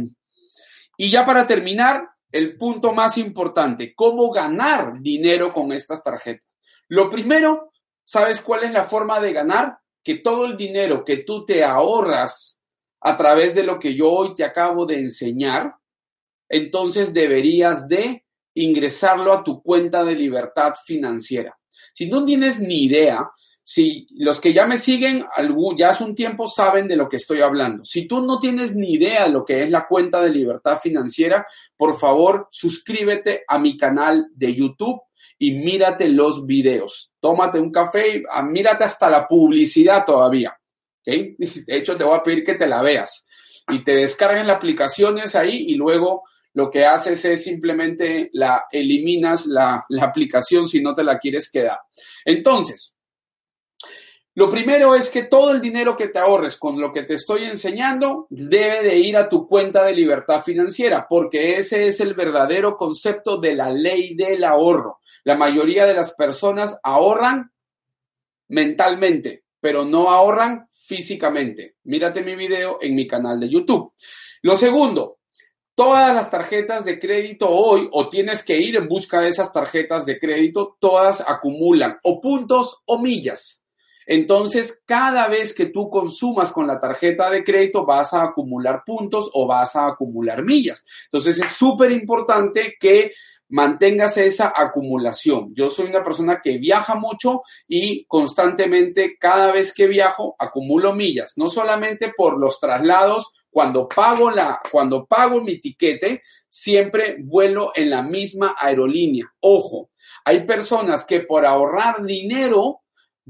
y 0.96 1.08
ya 1.08 1.24
para 1.24 1.46
terminar, 1.46 2.08
el 2.32 2.56
punto 2.56 2.92
más 2.92 3.16
importante, 3.16 3.94
¿cómo 3.94 4.32
ganar 4.32 5.00
dinero 5.00 5.52
con 5.52 5.72
estas 5.72 6.02
tarjetas? 6.02 6.48
Lo 6.88 7.08
primero, 7.08 7.70
¿sabes 8.02 8.40
cuál 8.40 8.64
es 8.64 8.72
la 8.72 8.82
forma 8.82 9.20
de 9.20 9.32
ganar? 9.32 9.78
Que 10.02 10.16
todo 10.16 10.46
el 10.46 10.56
dinero 10.56 11.04
que 11.04 11.18
tú 11.18 11.44
te 11.44 11.62
ahorras 11.62 12.60
a 13.00 13.16
través 13.16 13.54
de 13.54 13.62
lo 13.62 13.78
que 13.78 13.94
yo 13.94 14.10
hoy 14.10 14.34
te 14.34 14.42
acabo 14.42 14.84
de 14.84 14.98
enseñar, 14.98 15.76
entonces 16.48 17.12
deberías 17.12 17.86
de 17.86 18.24
ingresarlo 18.54 19.32
a 19.32 19.44
tu 19.44 19.62
cuenta 19.62 20.02
de 20.02 20.16
libertad 20.16 20.72
financiera. 20.84 21.56
Si 21.94 22.06
no 22.06 22.24
tienes 22.24 22.58
ni 22.58 22.86
idea, 22.86 23.30
si 23.62 24.08
los 24.16 24.40
que 24.40 24.52
ya 24.52 24.66
me 24.66 24.76
siguen 24.76 25.24
ya 25.76 25.90
hace 25.90 26.04
un 26.04 26.14
tiempo 26.14 26.46
saben 26.46 26.88
de 26.88 26.96
lo 26.96 27.08
que 27.08 27.16
estoy 27.16 27.40
hablando. 27.40 27.84
Si 27.84 28.06
tú 28.06 28.20
no 28.20 28.38
tienes 28.38 28.74
ni 28.74 28.94
idea 28.94 29.24
de 29.24 29.30
lo 29.30 29.44
que 29.44 29.62
es 29.62 29.70
la 29.70 29.86
cuenta 29.86 30.20
de 30.20 30.30
libertad 30.30 30.76
financiera, 30.76 31.46
por 31.76 31.96
favor, 31.96 32.48
suscríbete 32.50 33.44
a 33.46 33.58
mi 33.58 33.76
canal 33.76 34.26
de 34.34 34.54
YouTube 34.54 35.00
y 35.38 35.52
mírate 35.52 36.08
los 36.08 36.46
videos. 36.46 37.12
Tómate 37.20 37.58
un 37.60 37.70
café 37.70 38.18
y 38.18 38.22
ah, 38.30 38.42
mírate 38.42 38.84
hasta 38.84 39.08
la 39.08 39.26
publicidad 39.26 40.04
todavía. 40.04 40.56
De 41.04 41.36
hecho, 41.68 41.96
te 41.96 42.04
voy 42.04 42.18
a 42.18 42.22
pedir 42.22 42.44
que 42.44 42.54
te 42.54 42.68
la 42.68 42.82
veas 42.82 43.26
y 43.70 43.80
te 43.80 43.92
descarguen 43.92 44.46
las 44.46 44.56
aplicaciones 44.56 45.34
ahí 45.34 45.64
y 45.68 45.74
luego 45.74 46.24
lo 46.52 46.70
que 46.70 46.84
haces 46.84 47.24
es 47.24 47.44
simplemente 47.44 48.30
la 48.32 48.64
eliminas 48.70 49.46
la, 49.46 49.84
la 49.88 50.04
aplicación 50.04 50.68
si 50.68 50.82
no 50.82 50.94
te 50.94 51.04
la 51.04 51.18
quieres 51.18 51.50
quedar. 51.50 51.78
Entonces, 52.24 52.94
lo 54.40 54.48
primero 54.48 54.94
es 54.94 55.10
que 55.10 55.24
todo 55.24 55.50
el 55.50 55.60
dinero 55.60 55.94
que 55.94 56.08
te 56.08 56.18
ahorres 56.18 56.56
con 56.56 56.80
lo 56.80 56.90
que 56.94 57.02
te 57.02 57.12
estoy 57.12 57.44
enseñando 57.44 58.26
debe 58.30 58.82
de 58.82 58.96
ir 58.96 59.14
a 59.18 59.28
tu 59.28 59.46
cuenta 59.46 59.84
de 59.84 59.94
libertad 59.94 60.42
financiera, 60.42 61.06
porque 61.06 61.56
ese 61.56 61.86
es 61.86 62.00
el 62.00 62.14
verdadero 62.14 62.74
concepto 62.78 63.38
de 63.38 63.54
la 63.54 63.70
ley 63.70 64.14
del 64.14 64.42
ahorro. 64.44 65.00
La 65.24 65.36
mayoría 65.36 65.84
de 65.84 65.92
las 65.92 66.14
personas 66.14 66.80
ahorran 66.82 67.52
mentalmente, 68.48 69.44
pero 69.60 69.84
no 69.84 70.10
ahorran 70.10 70.70
físicamente. 70.72 71.74
Mírate 71.84 72.22
mi 72.22 72.34
video 72.34 72.78
en 72.80 72.94
mi 72.94 73.06
canal 73.06 73.38
de 73.40 73.50
YouTube. 73.50 73.92
Lo 74.40 74.56
segundo, 74.56 75.18
todas 75.74 76.14
las 76.14 76.30
tarjetas 76.30 76.86
de 76.86 76.98
crédito 76.98 77.46
hoy, 77.46 77.90
o 77.92 78.08
tienes 78.08 78.42
que 78.42 78.58
ir 78.58 78.76
en 78.76 78.88
busca 78.88 79.20
de 79.20 79.28
esas 79.28 79.52
tarjetas 79.52 80.06
de 80.06 80.18
crédito, 80.18 80.78
todas 80.80 81.20
acumulan 81.20 81.98
o 82.04 82.22
puntos 82.22 82.80
o 82.86 82.98
millas. 83.02 83.59
Entonces, 84.12 84.82
cada 84.84 85.28
vez 85.28 85.54
que 85.54 85.66
tú 85.66 85.88
consumas 85.88 86.50
con 86.50 86.66
la 86.66 86.80
tarjeta 86.80 87.30
de 87.30 87.44
crédito, 87.44 87.86
vas 87.86 88.12
a 88.12 88.24
acumular 88.24 88.82
puntos 88.84 89.30
o 89.34 89.46
vas 89.46 89.76
a 89.76 89.86
acumular 89.86 90.42
millas. 90.42 90.84
Entonces, 91.04 91.38
es 91.38 91.52
súper 91.52 91.92
importante 91.92 92.74
que 92.80 93.12
mantengas 93.50 94.16
esa 94.16 94.52
acumulación. 94.52 95.54
Yo 95.54 95.68
soy 95.68 95.86
una 95.86 96.02
persona 96.02 96.40
que 96.42 96.58
viaja 96.58 96.96
mucho 96.96 97.42
y 97.68 98.04
constantemente, 98.06 99.16
cada 99.16 99.52
vez 99.52 99.72
que 99.72 99.86
viajo, 99.86 100.34
acumulo 100.40 100.92
millas, 100.92 101.34
no 101.36 101.46
solamente 101.46 102.12
por 102.16 102.36
los 102.36 102.58
traslados, 102.58 103.32
cuando 103.48 103.86
pago 103.86 104.32
la, 104.32 104.58
cuando 104.72 105.06
pago 105.06 105.40
mi 105.40 105.60
tiquete, 105.60 106.22
siempre 106.48 107.18
vuelo 107.20 107.70
en 107.76 107.90
la 107.90 108.02
misma 108.02 108.56
aerolínea. 108.58 109.32
Ojo, 109.38 109.90
hay 110.24 110.44
personas 110.44 111.06
que 111.06 111.20
por 111.20 111.46
ahorrar 111.46 112.04
dinero 112.04 112.80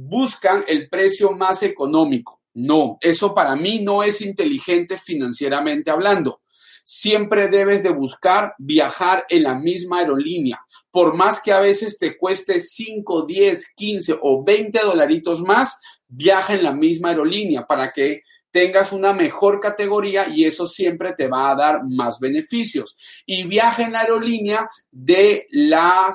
buscan 0.02 0.64
el 0.66 0.88
precio 0.88 1.32
más 1.32 1.62
económico. 1.62 2.40
No, 2.54 2.98
eso 3.00 3.34
para 3.34 3.54
mí 3.54 3.80
no 3.80 4.02
es 4.02 4.20
inteligente 4.22 4.96
financieramente 4.96 5.90
hablando. 5.90 6.40
Siempre 6.84 7.48
debes 7.48 7.82
de 7.82 7.90
buscar 7.90 8.54
viajar 8.58 9.24
en 9.28 9.44
la 9.44 9.54
misma 9.54 9.98
aerolínea. 9.98 10.58
Por 10.90 11.14
más 11.14 11.40
que 11.42 11.52
a 11.52 11.60
veces 11.60 11.98
te 11.98 12.16
cueste 12.16 12.58
5, 12.58 13.26
10, 13.26 13.72
15 13.76 14.18
o 14.22 14.42
20 14.42 14.80
dolaritos 14.80 15.42
más, 15.42 15.78
viaja 16.08 16.54
en 16.54 16.64
la 16.64 16.72
misma 16.72 17.10
aerolínea 17.10 17.66
para 17.66 17.92
que 17.92 18.22
tengas 18.50 18.92
una 18.92 19.12
mejor 19.12 19.60
categoría 19.60 20.28
y 20.28 20.44
eso 20.44 20.66
siempre 20.66 21.14
te 21.14 21.28
va 21.28 21.50
a 21.50 21.54
dar 21.54 21.80
más 21.84 22.18
beneficios. 22.20 22.96
Y 23.26 23.46
viaja 23.46 23.84
en 23.84 23.92
la 23.92 24.00
aerolínea 24.00 24.68
de 24.90 25.46
la 25.50 26.10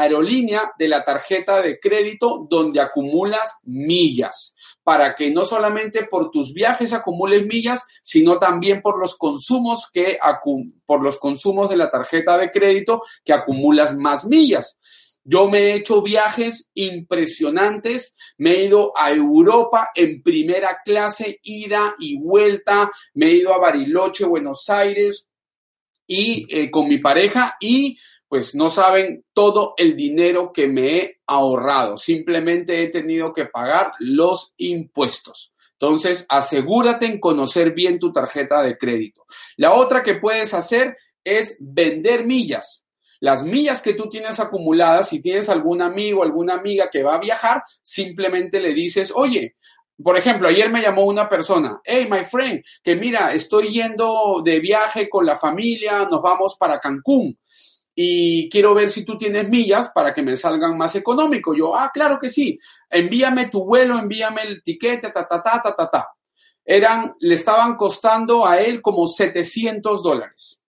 aerolínea 0.00 0.72
de 0.78 0.88
la 0.88 1.04
tarjeta 1.04 1.60
de 1.60 1.78
crédito 1.78 2.46
donde 2.48 2.80
acumulas 2.80 3.56
millas 3.64 4.54
para 4.86 5.16
que 5.16 5.32
no 5.32 5.44
solamente 5.44 6.04
por 6.04 6.30
tus 6.30 6.54
viajes 6.54 6.92
acumules 6.92 7.44
millas, 7.44 7.84
sino 8.04 8.38
también 8.38 8.80
por 8.80 9.00
los 9.00 9.16
consumos 9.16 9.90
que 9.92 10.16
por 10.86 11.02
los 11.02 11.18
consumos 11.18 11.68
de 11.68 11.76
la 11.76 11.90
tarjeta 11.90 12.38
de 12.38 12.52
crédito 12.52 13.02
que 13.24 13.32
acumulas 13.32 13.96
más 13.96 14.24
millas. 14.26 14.78
Yo 15.28 15.50
me 15.50 15.58
he 15.58 15.76
hecho 15.78 16.02
viajes 16.02 16.70
impresionantes, 16.74 18.16
me 18.38 18.52
he 18.52 18.64
ido 18.66 18.96
a 18.96 19.10
Europa 19.10 19.88
en 19.92 20.22
primera 20.22 20.78
clase, 20.84 21.40
ida 21.42 21.96
y 21.98 22.16
vuelta, 22.16 22.92
me 23.14 23.26
he 23.26 23.34
ido 23.38 23.52
a 23.52 23.58
Bariloche, 23.58 24.24
Buenos 24.24 24.70
Aires 24.70 25.28
y 26.06 26.46
eh, 26.48 26.70
con 26.70 26.86
mi 26.86 26.98
pareja 26.98 27.56
y 27.58 27.98
pues 28.28 28.54
no 28.54 28.68
saben 28.68 29.24
todo 29.32 29.74
el 29.76 29.96
dinero 29.96 30.52
que 30.52 30.68
me 30.68 30.98
he 30.98 31.20
ahorrado. 31.26 31.96
Simplemente 31.96 32.84
he 32.84 32.88
tenido 32.88 33.34
que 33.34 33.46
pagar 33.46 33.94
los 33.98 34.54
impuestos. 34.58 35.52
Entonces, 35.72 36.24
asegúrate 36.28 37.06
en 37.06 37.18
conocer 37.18 37.74
bien 37.74 37.98
tu 37.98 38.12
tarjeta 38.12 38.62
de 38.62 38.78
crédito. 38.78 39.24
La 39.56 39.74
otra 39.74 40.04
que 40.04 40.14
puedes 40.14 40.54
hacer 40.54 40.96
es 41.24 41.56
vender 41.58 42.24
millas. 42.24 42.85
Las 43.20 43.42
millas 43.42 43.82
que 43.82 43.94
tú 43.94 44.08
tienes 44.08 44.38
acumuladas, 44.40 45.08
si 45.08 45.20
tienes 45.20 45.48
algún 45.48 45.82
amigo, 45.82 46.22
alguna 46.22 46.54
amiga 46.54 46.88
que 46.90 47.02
va 47.02 47.14
a 47.14 47.20
viajar, 47.20 47.62
simplemente 47.80 48.60
le 48.60 48.74
dices, 48.74 49.12
oye, 49.14 49.56
por 50.02 50.16
ejemplo, 50.16 50.48
ayer 50.48 50.70
me 50.70 50.82
llamó 50.82 51.06
una 51.06 51.28
persona, 51.28 51.80
hey, 51.82 52.06
my 52.10 52.24
friend, 52.24 52.62
que 52.82 52.96
mira, 52.96 53.32
estoy 53.32 53.72
yendo 53.72 54.42
de 54.44 54.60
viaje 54.60 55.08
con 55.08 55.24
la 55.24 55.36
familia, 55.36 56.04
nos 56.04 56.20
vamos 56.20 56.56
para 56.58 56.78
Cancún 56.80 57.38
y 57.98 58.50
quiero 58.50 58.74
ver 58.74 58.90
si 58.90 59.06
tú 59.06 59.16
tienes 59.16 59.48
millas 59.48 59.90
para 59.94 60.12
que 60.12 60.20
me 60.20 60.36
salgan 60.36 60.76
más 60.76 60.94
económico. 60.96 61.54
Yo, 61.54 61.74
ah, 61.74 61.90
claro 61.92 62.18
que 62.20 62.28
sí, 62.28 62.58
envíame 62.90 63.48
tu 63.48 63.64
vuelo, 63.64 63.98
envíame 63.98 64.42
el 64.42 64.62
tiquete, 64.62 65.10
ta, 65.10 65.26
ta, 65.26 65.42
ta, 65.42 65.62
ta, 65.62 65.74
ta, 65.74 65.90
ta. 65.90 66.08
Eran, 66.62 67.14
le 67.20 67.34
estaban 67.34 67.74
costando 67.74 68.46
a 68.46 68.58
él 68.58 68.82
como 68.82 69.06
700 69.06 70.02
dólares 70.02 70.60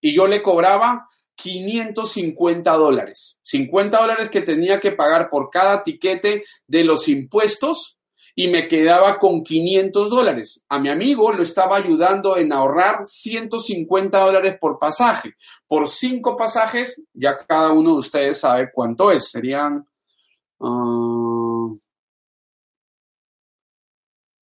y 0.00 0.14
yo 0.14 0.28
le 0.28 0.42
cobraba 0.42 1.08
550 1.42 2.72
dólares. 2.72 3.38
50 3.42 3.98
dólares 3.98 4.28
que 4.28 4.42
tenía 4.42 4.80
que 4.80 4.92
pagar 4.92 5.28
por 5.30 5.50
cada 5.50 5.82
tiquete 5.82 6.44
de 6.66 6.84
los 6.84 7.08
impuestos 7.08 7.98
y 8.34 8.48
me 8.48 8.68
quedaba 8.68 9.18
con 9.18 9.42
500 9.42 10.08
dólares. 10.10 10.64
A 10.68 10.78
mi 10.78 10.88
amigo 10.88 11.32
lo 11.32 11.42
estaba 11.42 11.76
ayudando 11.76 12.36
en 12.36 12.52
ahorrar 12.52 13.00
150 13.04 14.18
dólares 14.18 14.56
por 14.58 14.78
pasaje. 14.78 15.34
Por 15.66 15.88
cinco 15.88 16.36
pasajes, 16.36 17.02
ya 17.12 17.36
cada 17.46 17.72
uno 17.72 17.92
de 17.92 17.98
ustedes 17.98 18.38
sabe 18.38 18.70
cuánto 18.72 19.10
es. 19.10 19.30
Serían 19.30 19.86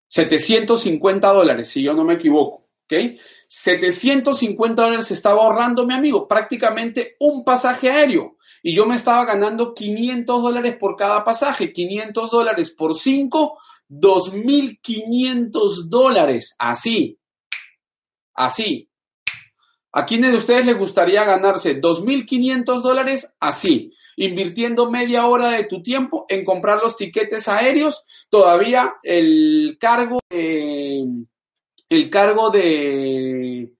750 0.08 1.28
ah, 1.28 1.32
dólares, 1.32 1.68
si 1.68 1.82
yo 1.82 1.92
no 1.94 2.04
me 2.04 2.14
equivoco. 2.14 2.67
¿Ok? 2.88 3.20
750 3.46 4.82
dólares 4.82 5.10
estaba 5.10 5.42
ahorrando 5.42 5.86
mi 5.86 5.94
amigo, 5.94 6.26
prácticamente 6.26 7.16
un 7.20 7.44
pasaje 7.44 7.90
aéreo. 7.90 8.36
Y 8.62 8.74
yo 8.74 8.86
me 8.86 8.96
estaba 8.96 9.24
ganando 9.24 9.74
500 9.74 10.42
dólares 10.42 10.76
por 10.78 10.96
cada 10.96 11.24
pasaje, 11.24 11.72
500 11.72 12.30
dólares 12.30 12.70
por 12.70 12.94
5, 12.94 13.58
2.500 13.88 15.88
dólares. 15.88 16.54
Así, 16.58 17.18
así. 18.34 18.88
¿A 19.92 20.04
quiénes 20.04 20.30
de 20.30 20.36
ustedes 20.36 20.66
les 20.66 20.78
gustaría 20.78 21.24
ganarse 21.24 21.80
2.500 21.80 22.82
dólares? 22.82 23.34
Así, 23.40 23.92
invirtiendo 24.16 24.90
media 24.90 25.26
hora 25.26 25.50
de 25.50 25.64
tu 25.64 25.82
tiempo 25.82 26.26
en 26.28 26.44
comprar 26.44 26.80
los 26.82 26.96
tiquetes 26.96 27.48
aéreos, 27.48 28.04
todavía 28.28 28.94
el 29.02 29.78
cargo, 29.80 30.20
el 31.88 32.10
cargo 32.10 32.50
de, 32.50 33.72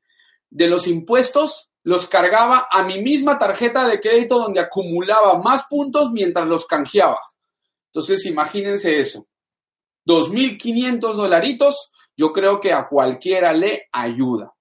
de 0.51 0.67
los 0.67 0.87
impuestos 0.87 1.71
los 1.83 2.07
cargaba 2.07 2.67
a 2.71 2.83
mi 2.83 3.01
misma 3.01 3.39
tarjeta 3.39 3.87
de 3.89 4.01
crédito 4.01 4.39
donde 4.39 4.61
acumulaba 4.61 5.39
más 5.39 5.65
puntos 5.69 6.11
mientras 6.13 6.47
los 6.47 6.67
canjeaba. 6.67 7.21
Entonces, 7.87 8.27
imagínense 8.27 8.99
eso. 8.99 9.27
2.500 10.07 11.15
dolaritos, 11.15 11.91
yo 12.17 12.33
creo 12.33 12.61
que 12.61 12.73
a 12.73 12.87
cualquiera 12.89 13.53
le 13.53 13.89
ayuda. 13.93 14.53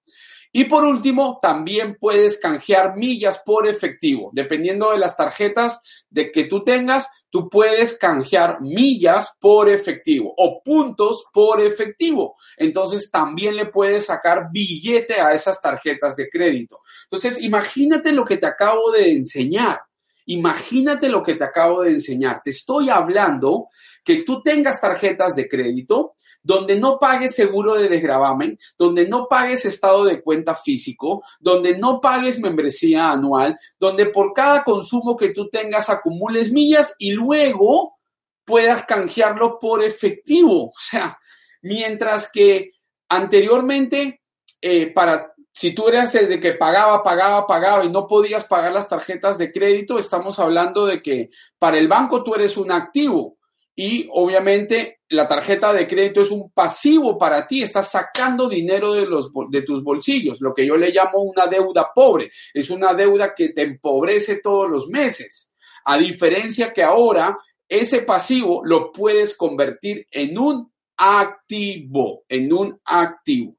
Y 0.52 0.64
por 0.64 0.84
último, 0.84 1.38
también 1.42 1.96
puedes 2.00 2.38
canjear 2.38 2.96
millas 2.96 3.42
por 3.44 3.68
efectivo. 3.68 4.30
Dependiendo 4.32 4.92
de 4.92 4.98
las 4.98 5.16
tarjetas 5.16 5.82
de 6.08 6.32
que 6.32 6.44
tú 6.44 6.64
tengas, 6.64 7.08
tú 7.30 7.48
puedes 7.48 7.96
canjear 7.98 8.60
millas 8.60 9.36
por 9.40 9.68
efectivo 9.68 10.32
o 10.36 10.62
puntos 10.62 11.26
por 11.32 11.60
efectivo. 11.60 12.36
Entonces 12.56 13.10
también 13.10 13.56
le 13.56 13.66
puedes 13.66 14.06
sacar 14.06 14.48
billete 14.50 15.20
a 15.20 15.32
esas 15.32 15.60
tarjetas 15.60 16.16
de 16.16 16.28
crédito. 16.28 16.80
Entonces, 17.04 17.42
imagínate 17.42 18.12
lo 18.12 18.24
que 18.24 18.36
te 18.36 18.46
acabo 18.46 18.90
de 18.90 19.12
enseñar. 19.12 19.80
Imagínate 20.26 21.08
lo 21.08 21.22
que 21.22 21.34
te 21.34 21.44
acabo 21.44 21.82
de 21.82 21.90
enseñar. 21.90 22.42
Te 22.44 22.50
estoy 22.50 22.90
hablando 22.90 23.68
que 24.04 24.24
tú 24.24 24.42
tengas 24.42 24.80
tarjetas 24.80 25.34
de 25.34 25.48
crédito 25.48 26.14
donde 26.42 26.78
no 26.78 26.98
pagues 26.98 27.34
seguro 27.34 27.74
de 27.74 27.88
desgravamen, 27.88 28.58
donde 28.76 29.06
no 29.08 29.26
pagues 29.28 29.64
estado 29.64 30.04
de 30.04 30.22
cuenta 30.22 30.54
físico, 30.54 31.22
donde 31.40 31.76
no 31.76 32.00
pagues 32.00 32.38
membresía 32.38 33.10
anual, 33.10 33.56
donde 33.78 34.06
por 34.06 34.32
cada 34.32 34.64
consumo 34.64 35.16
que 35.16 35.30
tú 35.30 35.48
tengas 35.48 35.90
acumules 35.90 36.52
millas 36.52 36.94
y 36.98 37.10
luego 37.10 37.98
puedas 38.44 38.84
canjearlo 38.86 39.58
por 39.58 39.82
efectivo. 39.82 40.72
O 40.78 40.80
sea, 40.80 41.18
mientras 41.62 42.30
que 42.30 42.72
anteriormente 43.08 44.22
eh, 44.60 44.92
para 44.92 45.32
si 45.58 45.72
tú 45.72 45.88
eras 45.88 46.14
el 46.14 46.28
de 46.28 46.38
que 46.38 46.52
pagaba, 46.52 47.02
pagaba, 47.02 47.44
pagaba 47.44 47.84
y 47.84 47.90
no 47.90 48.06
podías 48.06 48.44
pagar 48.44 48.72
las 48.72 48.88
tarjetas 48.88 49.38
de 49.38 49.50
crédito, 49.50 49.98
estamos 49.98 50.38
hablando 50.38 50.86
de 50.86 51.02
que 51.02 51.30
para 51.58 51.78
el 51.78 51.88
banco 51.88 52.22
tú 52.22 52.36
eres 52.36 52.56
un 52.56 52.70
activo 52.70 53.37
y 53.80 54.08
obviamente 54.10 55.02
la 55.10 55.28
tarjeta 55.28 55.72
de 55.72 55.86
crédito 55.86 56.20
es 56.20 56.32
un 56.32 56.50
pasivo 56.50 57.16
para 57.16 57.46
ti, 57.46 57.62
estás 57.62 57.92
sacando 57.92 58.48
dinero 58.48 58.92
de, 58.92 59.06
los, 59.06 59.30
de 59.50 59.62
tus 59.62 59.84
bolsillos, 59.84 60.40
lo 60.40 60.52
que 60.52 60.66
yo 60.66 60.76
le 60.76 60.90
llamo 60.90 61.20
una 61.20 61.46
deuda 61.46 61.92
pobre, 61.94 62.28
es 62.52 62.70
una 62.70 62.92
deuda 62.92 63.34
que 63.36 63.50
te 63.50 63.62
empobrece 63.62 64.40
todos 64.42 64.68
los 64.68 64.88
meses, 64.88 65.52
a 65.84 65.96
diferencia 65.96 66.72
que 66.72 66.82
ahora 66.82 67.36
ese 67.68 68.00
pasivo 68.02 68.62
lo 68.64 68.90
puedes 68.90 69.36
convertir 69.36 70.08
en 70.10 70.36
un 70.36 70.72
activo, 70.96 72.24
en 72.28 72.52
un 72.52 72.80
activo. 72.84 73.58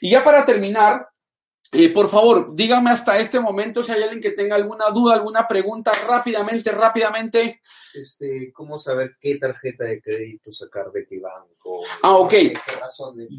Y 0.00 0.12
ya 0.12 0.24
para 0.24 0.46
terminar, 0.46 1.08
eh, 1.72 1.90
por 1.90 2.08
favor, 2.08 2.54
dígame 2.54 2.90
hasta 2.90 3.18
este 3.18 3.40
momento 3.40 3.82
si 3.82 3.92
hay 3.92 4.02
alguien 4.02 4.20
que 4.20 4.30
tenga 4.30 4.56
alguna 4.56 4.88
duda, 4.90 5.14
alguna 5.14 5.46
pregunta 5.46 5.92
rápidamente, 6.06 6.72
rápidamente. 6.72 7.60
Este, 7.92 8.50
¿Cómo 8.52 8.78
saber 8.78 9.16
qué 9.20 9.36
tarjeta 9.36 9.84
de 9.84 10.00
crédito 10.00 10.50
sacar 10.50 10.90
de 10.90 11.06
qué 11.06 11.18
banco? 11.18 11.80
Ah, 12.02 12.16
ok. 12.16 12.34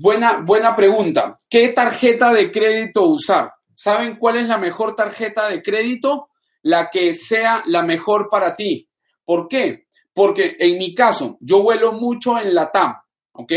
Buena, 0.01 0.41
buena 0.41 0.75
pregunta. 0.75 1.39
¿Qué 1.49 1.69
tarjeta 1.69 2.31
de 2.31 2.51
crédito 2.51 3.07
usar? 3.07 3.51
¿Saben 3.73 4.17
cuál 4.17 4.37
es 4.37 4.47
la 4.47 4.57
mejor 4.57 4.95
tarjeta 4.95 5.49
de 5.49 5.63
crédito? 5.63 6.29
La 6.63 6.89
que 6.89 7.13
sea 7.13 7.63
la 7.65 7.81
mejor 7.81 8.27
para 8.29 8.55
ti. 8.55 8.87
¿Por 9.25 9.47
qué? 9.47 9.87
Porque 10.13 10.55
en 10.59 10.77
mi 10.77 10.93
caso, 10.93 11.37
yo 11.39 11.63
vuelo 11.63 11.93
mucho 11.93 12.37
en 12.37 12.53
la 12.53 12.71
TAM, 12.71 12.95
¿ok? 13.31 13.53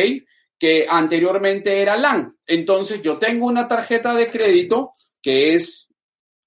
Que 0.62 0.86
anteriormente 0.88 1.82
era 1.82 1.96
LAN. 1.96 2.36
Entonces 2.46 3.02
yo 3.02 3.18
tengo 3.18 3.46
una 3.46 3.66
tarjeta 3.66 4.14
de 4.14 4.28
crédito 4.28 4.92
que 5.20 5.54
es 5.54 5.88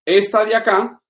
esta 0.06 0.46
de 0.46 0.56
acá, 0.56 1.02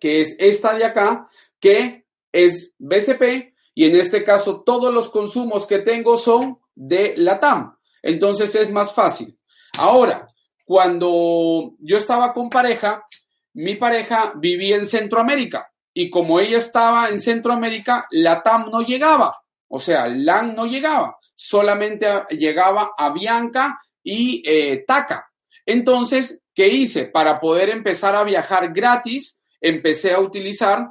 que 0.00 0.22
es 0.22 0.34
esta 0.40 0.74
de 0.74 0.84
acá, 0.84 1.28
que 1.60 2.04
es 2.32 2.74
BCP 2.78 3.54
y 3.76 3.84
en 3.84 3.94
este 3.94 4.24
caso 4.24 4.64
todos 4.64 4.92
los 4.92 5.08
consumos 5.08 5.64
que 5.68 5.78
tengo 5.78 6.16
son 6.16 6.58
de 6.74 7.14
la 7.16 7.38
TAM. 7.38 7.76
Entonces 8.02 8.52
es 8.56 8.68
más 8.72 8.92
fácil. 8.92 9.38
Ahora, 9.78 10.26
cuando 10.64 11.74
yo 11.78 11.96
estaba 11.96 12.32
con 12.32 12.50
pareja, 12.50 13.06
mi 13.54 13.76
pareja 13.76 14.32
vivía 14.34 14.74
en 14.74 14.84
Centroamérica 14.84 15.72
y 15.94 16.10
como 16.10 16.40
ella 16.40 16.58
estaba 16.58 17.08
en 17.08 17.20
Centroamérica, 17.20 18.08
la 18.10 18.42
TAM 18.42 18.68
no 18.68 18.80
llegaba, 18.80 19.44
o 19.68 19.78
sea, 19.78 20.08
LAN 20.08 20.56
no 20.56 20.66
llegaba 20.66 21.18
solamente 21.42 22.06
llegaba 22.30 22.92
a 22.96 23.12
Bianca 23.12 23.76
y 24.00 24.42
eh, 24.46 24.84
Taca. 24.86 25.28
Entonces, 25.66 26.40
¿qué 26.54 26.68
hice? 26.68 27.06
Para 27.06 27.40
poder 27.40 27.68
empezar 27.68 28.14
a 28.14 28.22
viajar 28.22 28.72
gratis, 28.72 29.40
empecé 29.60 30.12
a 30.12 30.20
utilizar 30.20 30.86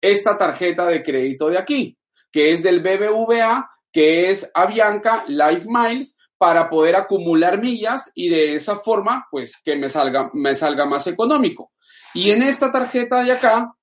esta 0.00 0.36
tarjeta 0.38 0.86
de 0.86 1.02
crédito 1.02 1.48
de 1.50 1.58
aquí, 1.58 1.98
que 2.30 2.52
es 2.52 2.62
del 2.62 2.80
BBVA, 2.80 3.68
que 3.92 4.30
es 4.30 4.50
Avianca 4.54 5.24
Life 5.28 5.66
Miles 5.68 6.16
para 6.38 6.70
poder 6.70 6.96
acumular 6.96 7.60
millas 7.60 8.10
y 8.14 8.30
de 8.30 8.54
esa 8.54 8.76
forma, 8.76 9.28
pues 9.30 9.60
que 9.62 9.76
me 9.76 9.90
salga, 9.90 10.30
me 10.32 10.54
salga 10.54 10.86
más 10.86 11.06
económico. 11.06 11.72
Y 12.14 12.30
en 12.30 12.42
esta 12.42 12.72
tarjeta 12.72 13.22
de 13.22 13.32
acá, 13.32 13.74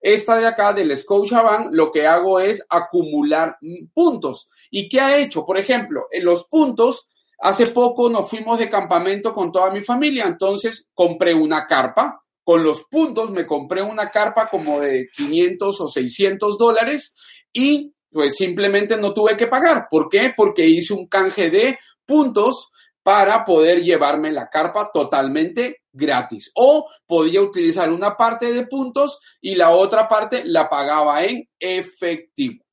esta 0.00 0.38
de 0.38 0.46
acá 0.46 0.72
del 0.72 0.96
Scotiabank, 0.96 1.68
lo 1.72 1.92
que 1.92 2.06
hago 2.06 2.40
es 2.40 2.64
acumular 2.70 3.58
puntos. 3.92 4.48
¿Y 4.70 4.88
qué 4.88 5.00
ha 5.00 5.18
hecho? 5.18 5.44
Por 5.44 5.58
ejemplo, 5.58 6.06
en 6.10 6.24
los 6.24 6.44
puntos, 6.44 7.08
hace 7.38 7.66
poco 7.66 8.08
nos 8.08 8.28
fuimos 8.28 8.58
de 8.58 8.70
campamento 8.70 9.32
con 9.32 9.50
toda 9.50 9.70
mi 9.70 9.80
familia, 9.80 10.26
entonces 10.26 10.88
compré 10.94 11.34
una 11.34 11.66
carpa. 11.66 12.22
Con 12.42 12.64
los 12.64 12.84
puntos 12.84 13.30
me 13.30 13.46
compré 13.46 13.82
una 13.82 14.10
carpa 14.10 14.48
como 14.48 14.80
de 14.80 15.06
500 15.14 15.80
o 15.80 15.88
600 15.88 16.58
dólares 16.58 17.14
y 17.52 17.92
pues 18.10 18.36
simplemente 18.36 18.96
no 18.96 19.12
tuve 19.12 19.36
que 19.36 19.46
pagar. 19.46 19.86
¿Por 19.88 20.08
qué? 20.08 20.32
Porque 20.36 20.66
hice 20.66 20.94
un 20.94 21.06
canje 21.06 21.50
de 21.50 21.78
puntos 22.04 22.70
para 23.02 23.44
poder 23.44 23.82
llevarme 23.82 24.32
la 24.32 24.48
carpa 24.48 24.90
totalmente 24.92 25.82
gratis. 25.92 26.50
O 26.54 26.88
podía 27.06 27.40
utilizar 27.40 27.92
una 27.92 28.16
parte 28.16 28.52
de 28.52 28.66
puntos 28.66 29.20
y 29.40 29.54
la 29.54 29.70
otra 29.70 30.08
parte 30.08 30.42
la 30.44 30.68
pagaba 30.68 31.24
en 31.24 31.48
efectivo. 31.58 32.64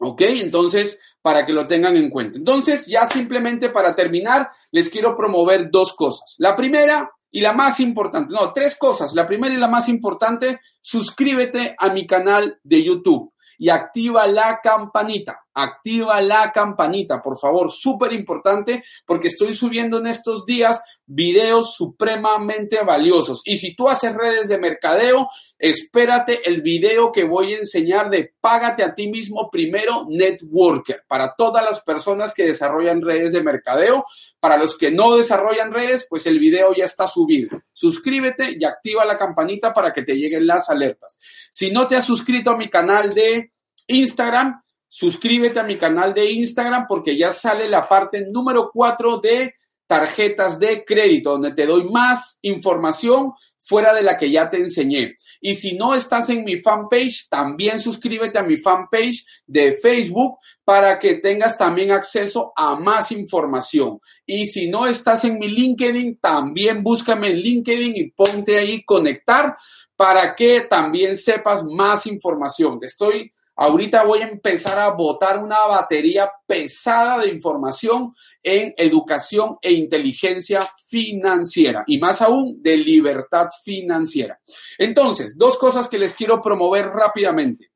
¿Ok? 0.00 0.20
Entonces, 0.22 1.00
para 1.26 1.44
que 1.44 1.52
lo 1.52 1.66
tengan 1.66 1.96
en 1.96 2.08
cuenta. 2.08 2.38
Entonces, 2.38 2.86
ya 2.86 3.04
simplemente 3.04 3.70
para 3.70 3.96
terminar, 3.96 4.48
les 4.70 4.88
quiero 4.88 5.12
promover 5.12 5.72
dos 5.72 5.92
cosas. 5.92 6.36
La 6.38 6.54
primera 6.54 7.10
y 7.32 7.40
la 7.40 7.52
más 7.52 7.80
importante, 7.80 8.32
no, 8.32 8.52
tres 8.52 8.78
cosas. 8.78 9.12
La 9.12 9.26
primera 9.26 9.52
y 9.52 9.56
la 9.56 9.66
más 9.66 9.88
importante, 9.88 10.60
suscríbete 10.80 11.74
a 11.76 11.88
mi 11.88 12.06
canal 12.06 12.60
de 12.62 12.84
YouTube 12.84 13.32
y 13.58 13.70
activa 13.70 14.24
la 14.28 14.60
campanita. 14.62 15.40
Activa 15.58 16.20
la 16.20 16.52
campanita, 16.52 17.22
por 17.22 17.38
favor, 17.38 17.72
súper 17.72 18.12
importante 18.12 18.84
porque 19.06 19.28
estoy 19.28 19.54
subiendo 19.54 19.98
en 19.98 20.06
estos 20.06 20.44
días 20.44 20.82
videos 21.06 21.74
supremamente 21.74 22.84
valiosos. 22.84 23.40
Y 23.42 23.56
si 23.56 23.74
tú 23.74 23.88
haces 23.88 24.14
redes 24.14 24.50
de 24.50 24.58
mercadeo, 24.58 25.30
espérate 25.58 26.46
el 26.46 26.60
video 26.60 27.10
que 27.10 27.24
voy 27.24 27.54
a 27.54 27.58
enseñar 27.58 28.10
de 28.10 28.34
Págate 28.38 28.84
a 28.84 28.94
ti 28.94 29.08
mismo 29.08 29.48
primero 29.50 30.04
Networker 30.06 31.04
para 31.08 31.34
todas 31.34 31.64
las 31.64 31.82
personas 31.82 32.34
que 32.34 32.44
desarrollan 32.44 33.00
redes 33.00 33.32
de 33.32 33.42
mercadeo. 33.42 34.04
Para 34.38 34.58
los 34.58 34.76
que 34.76 34.90
no 34.90 35.16
desarrollan 35.16 35.72
redes, 35.72 36.06
pues 36.06 36.26
el 36.26 36.38
video 36.38 36.74
ya 36.74 36.84
está 36.84 37.06
subido. 37.06 37.58
Suscríbete 37.72 38.56
y 38.60 38.64
activa 38.66 39.06
la 39.06 39.16
campanita 39.16 39.72
para 39.72 39.94
que 39.94 40.02
te 40.02 40.16
lleguen 40.16 40.46
las 40.46 40.68
alertas. 40.68 41.18
Si 41.50 41.70
no 41.70 41.88
te 41.88 41.96
has 41.96 42.04
suscrito 42.04 42.50
a 42.50 42.58
mi 42.58 42.68
canal 42.68 43.14
de 43.14 43.52
Instagram, 43.86 44.62
suscríbete 44.96 45.60
a 45.60 45.62
mi 45.62 45.76
canal 45.76 46.14
de 46.14 46.32
Instagram 46.32 46.86
porque 46.88 47.18
ya 47.18 47.30
sale 47.30 47.68
la 47.68 47.86
parte 47.86 48.24
número 48.30 48.70
4 48.72 49.18
de 49.18 49.54
tarjetas 49.86 50.58
de 50.58 50.86
crédito, 50.86 51.32
donde 51.32 51.52
te 51.52 51.66
doy 51.66 51.84
más 51.84 52.38
información 52.40 53.32
fuera 53.60 53.92
de 53.92 54.02
la 54.02 54.16
que 54.16 54.30
ya 54.30 54.48
te 54.48 54.56
enseñé. 54.56 55.18
Y 55.38 55.52
si 55.52 55.76
no 55.76 55.94
estás 55.94 56.30
en 56.30 56.44
mi 56.44 56.56
fanpage, 56.58 57.28
también 57.28 57.78
suscríbete 57.78 58.38
a 58.38 58.42
mi 58.42 58.56
fanpage 58.56 59.26
de 59.46 59.74
Facebook 59.74 60.38
para 60.64 60.98
que 60.98 61.16
tengas 61.16 61.58
también 61.58 61.90
acceso 61.90 62.54
a 62.56 62.74
más 62.76 63.12
información. 63.12 64.00
Y 64.24 64.46
si 64.46 64.70
no 64.70 64.86
estás 64.86 65.26
en 65.26 65.38
mi 65.38 65.48
LinkedIn, 65.48 66.20
también 66.20 66.82
búscame 66.82 67.32
en 67.32 67.36
LinkedIn 67.36 67.96
y 67.96 68.10
ponte 68.12 68.58
ahí 68.58 68.82
conectar 68.82 69.58
para 69.94 70.34
que 70.34 70.62
también 70.70 71.18
sepas 71.18 71.62
más 71.64 72.06
información. 72.06 72.80
Te 72.80 72.86
estoy 72.86 73.30
Ahorita 73.58 74.04
voy 74.04 74.20
a 74.20 74.28
empezar 74.28 74.78
a 74.78 74.90
botar 74.90 75.42
una 75.42 75.66
batería 75.66 76.30
pesada 76.46 77.20
de 77.20 77.28
información 77.28 78.14
en 78.42 78.74
educación 78.76 79.56
e 79.62 79.72
inteligencia 79.72 80.68
financiera 80.88 81.82
y 81.86 81.98
más 81.98 82.20
aún 82.20 82.62
de 82.62 82.76
libertad 82.76 83.48
financiera. 83.64 84.38
Entonces, 84.76 85.36
dos 85.38 85.56
cosas 85.56 85.88
que 85.88 85.98
les 85.98 86.14
quiero 86.14 86.40
promover 86.40 86.86
rápidamente. 86.88 87.70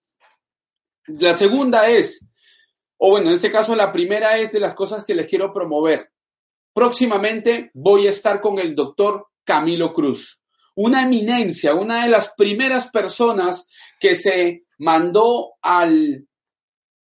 La 1.07 1.33
segunda 1.33 1.89
es, 1.89 2.28
o 2.99 3.11
bueno, 3.11 3.28
en 3.28 3.33
este 3.33 3.51
caso 3.51 3.74
la 3.74 3.91
primera 3.91 4.37
es 4.37 4.53
de 4.53 4.61
las 4.61 4.74
cosas 4.74 5.05
que 5.05 5.14
les 5.14 5.26
quiero 5.26 5.51
promover. 5.51 6.11
Próximamente 6.74 7.70
voy 7.72 8.07
a 8.07 8.11
estar 8.11 8.41
con 8.43 8.59
el 8.59 8.74
doctor 8.74 9.28
Camilo 9.45 9.95
Cruz, 9.95 10.41
una 10.76 11.05
eminencia, 11.05 11.74
una 11.74 12.05
de 12.05 12.11
las 12.11 12.35
primeras 12.37 12.91
personas 12.91 13.66
que 13.99 14.14
se 14.14 14.64
mandó 14.81 15.53
al 15.61 16.26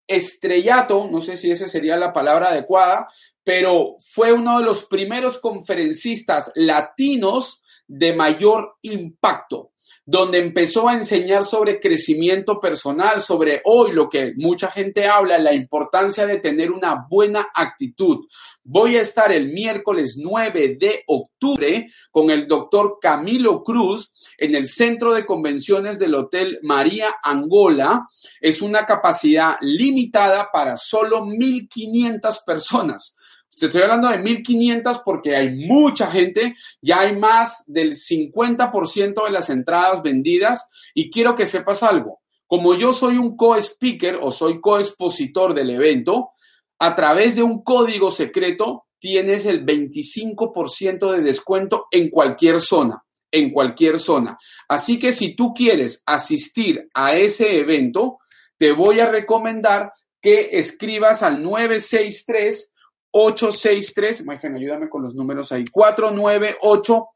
estrellato, 0.05 1.07
no 1.09 1.21
sé 1.21 1.37
si 1.37 1.49
esa 1.49 1.67
sería 1.67 1.95
la 1.97 2.11
palabra 2.11 2.49
adecuada, 2.49 3.07
pero 3.43 3.97
fue 4.01 4.33
uno 4.33 4.59
de 4.59 4.65
los 4.65 4.85
primeros 4.85 5.39
conferencistas 5.39 6.51
latinos 6.55 7.62
de 7.87 8.13
mayor 8.13 8.75
impacto 8.81 9.73
donde 10.05 10.39
empezó 10.39 10.89
a 10.89 10.95
enseñar 10.95 11.45
sobre 11.45 11.79
crecimiento 11.79 12.59
personal, 12.59 13.21
sobre 13.21 13.61
hoy 13.63 13.93
lo 13.93 14.09
que 14.09 14.33
mucha 14.35 14.69
gente 14.69 15.07
habla, 15.07 15.37
la 15.37 15.53
importancia 15.53 16.25
de 16.25 16.39
tener 16.39 16.71
una 16.71 17.05
buena 17.09 17.47
actitud. 17.53 18.25
Voy 18.63 18.97
a 18.97 19.01
estar 19.01 19.31
el 19.31 19.53
miércoles 19.53 20.17
9 20.21 20.77
de 20.77 21.03
octubre 21.07 21.87
con 22.11 22.29
el 22.31 22.47
doctor 22.47 22.97
Camilo 22.99 23.63
Cruz 23.63 24.11
en 24.37 24.55
el 24.55 24.65
centro 24.65 25.13
de 25.13 25.25
convenciones 25.25 25.97
del 25.99 26.15
Hotel 26.15 26.59
María 26.63 27.15
Angola. 27.23 28.07
Es 28.41 28.61
una 28.61 28.85
capacidad 28.85 29.55
limitada 29.61 30.49
para 30.51 30.75
solo 30.75 31.21
1.500 31.21 32.43
personas. 32.45 33.15
Estoy 33.61 33.81
hablando 33.81 34.09
de 34.09 34.19
1500 34.19 35.01
porque 35.05 35.35
hay 35.35 35.55
mucha 35.67 36.11
gente, 36.11 36.55
ya 36.81 37.01
hay 37.01 37.15
más 37.17 37.63
del 37.67 37.93
50% 37.93 39.25
de 39.25 39.31
las 39.31 39.49
entradas 39.49 40.01
vendidas 40.01 40.67
y 40.93 41.09
quiero 41.09 41.35
que 41.35 41.45
sepas 41.45 41.83
algo. 41.83 42.21
Como 42.47 42.77
yo 42.77 42.91
soy 42.93 43.17
un 43.17 43.35
co-speaker 43.35 44.19
o 44.21 44.31
soy 44.31 44.59
co-expositor 44.59 45.53
del 45.53 45.71
evento, 45.71 46.31
a 46.79 46.95
través 46.95 47.35
de 47.35 47.43
un 47.43 47.63
código 47.63 48.11
secreto 48.11 48.85
tienes 48.99 49.45
el 49.45 49.65
25% 49.65 51.11
de 51.11 51.21
descuento 51.21 51.87
en 51.91 52.09
cualquier 52.09 52.59
zona, 52.59 53.03
en 53.31 53.51
cualquier 53.51 53.99
zona. 53.99 54.37
Así 54.67 54.99
que 54.99 55.11
si 55.11 55.35
tú 55.35 55.53
quieres 55.53 56.03
asistir 56.05 56.87
a 56.93 57.15
ese 57.15 57.59
evento, 57.59 58.19
te 58.57 58.71
voy 58.71 58.99
a 58.99 59.09
recomendar 59.09 59.91
que 60.21 60.57
escribas 60.57 61.21
al 61.21 61.43
963 61.43 62.72
863, 63.15 64.25
Mayfen, 64.25 64.55
ayúdame 64.55 64.89
con 64.89 65.03
los 65.03 65.13
números 65.13 65.51
ahí, 65.51 65.65
498, 65.71 67.07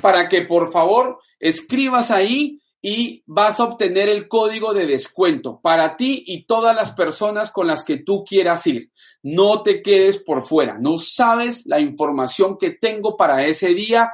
para 0.00 0.28
que 0.28 0.42
por 0.42 0.70
favor 0.70 1.18
escribas 1.40 2.12
ahí 2.12 2.60
y 2.80 3.24
vas 3.26 3.58
a 3.58 3.64
obtener 3.64 4.08
el 4.08 4.28
código 4.28 4.72
de 4.72 4.86
descuento 4.86 5.60
para 5.60 5.96
ti 5.96 6.22
y 6.24 6.44
todas 6.44 6.76
las 6.76 6.94
personas 6.94 7.50
con 7.50 7.66
las 7.66 7.82
que 7.82 7.98
tú 8.04 8.22
quieras 8.24 8.64
ir. 8.68 8.92
No 9.24 9.62
te 9.62 9.82
quedes 9.82 10.22
por 10.22 10.42
fuera, 10.42 10.78
no 10.78 10.98
sabes 10.98 11.66
la 11.66 11.80
información 11.80 12.56
que 12.56 12.70
tengo 12.70 13.16
para 13.16 13.44
ese 13.44 13.74
día 13.74 14.12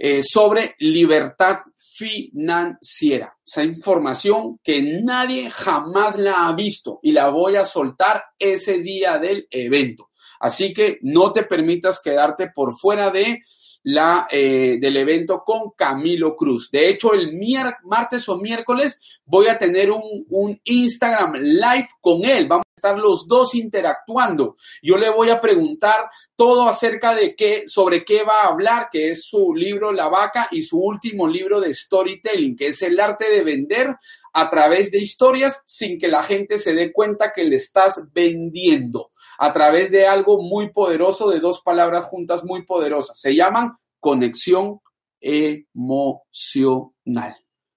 eh, 0.00 0.22
sobre 0.22 0.76
libertad 0.78 1.58
financiera. 1.76 3.36
Esa 3.44 3.64
información 3.64 4.60
que 4.62 4.80
nadie 5.02 5.50
jamás 5.50 6.18
la 6.18 6.46
ha 6.46 6.54
visto 6.54 7.00
y 7.02 7.10
la 7.10 7.30
voy 7.30 7.56
a 7.56 7.64
soltar 7.64 8.22
ese 8.38 8.78
día 8.78 9.18
del 9.18 9.48
evento. 9.50 10.10
Así 10.40 10.72
que 10.72 10.98
no 11.02 11.32
te 11.32 11.42
permitas 11.42 12.00
quedarte 12.00 12.50
por 12.54 12.78
fuera 12.78 13.10
de 13.10 13.40
la, 13.84 14.26
eh, 14.30 14.78
del 14.80 14.96
evento 14.96 15.42
con 15.44 15.70
Camilo 15.76 16.36
Cruz. 16.36 16.70
De 16.70 16.90
hecho, 16.90 17.14
el 17.14 17.38
martes 17.84 18.28
o 18.28 18.36
miércoles 18.36 19.20
voy 19.24 19.48
a 19.48 19.58
tener 19.58 19.90
un, 19.90 20.26
un 20.28 20.60
Instagram 20.64 21.34
live 21.34 21.88
con 22.00 22.24
él. 22.24 22.46
Vamos 22.48 22.64
estar 22.78 22.96
los 22.96 23.28
dos 23.28 23.54
interactuando. 23.54 24.56
Yo 24.82 24.96
le 24.96 25.10
voy 25.10 25.30
a 25.30 25.40
preguntar 25.40 26.08
todo 26.36 26.68
acerca 26.68 27.14
de 27.14 27.34
qué, 27.34 27.64
sobre 27.66 28.04
qué 28.04 28.22
va 28.22 28.42
a 28.42 28.48
hablar, 28.48 28.88
que 28.90 29.10
es 29.10 29.24
su 29.24 29.54
libro 29.54 29.92
La 29.92 30.08
Vaca 30.08 30.48
y 30.50 30.62
su 30.62 30.78
último 30.78 31.26
libro 31.26 31.60
de 31.60 31.74
storytelling, 31.74 32.56
que 32.56 32.68
es 32.68 32.80
el 32.82 32.98
arte 33.00 33.28
de 33.28 33.42
vender 33.42 33.96
a 34.32 34.48
través 34.48 34.90
de 34.92 34.98
historias 34.98 35.62
sin 35.66 35.98
que 35.98 36.06
la 36.06 36.22
gente 36.22 36.58
se 36.58 36.74
dé 36.74 36.92
cuenta 36.92 37.32
que 37.34 37.44
le 37.44 37.56
estás 37.56 38.04
vendiendo, 38.12 39.10
a 39.38 39.52
través 39.52 39.90
de 39.90 40.06
algo 40.06 40.40
muy 40.40 40.70
poderoso, 40.70 41.28
de 41.28 41.40
dos 41.40 41.60
palabras 41.60 42.06
juntas 42.06 42.44
muy 42.44 42.64
poderosas. 42.64 43.20
Se 43.20 43.34
llaman 43.34 43.77
conexión 44.00 44.80
emocional. 45.20 47.36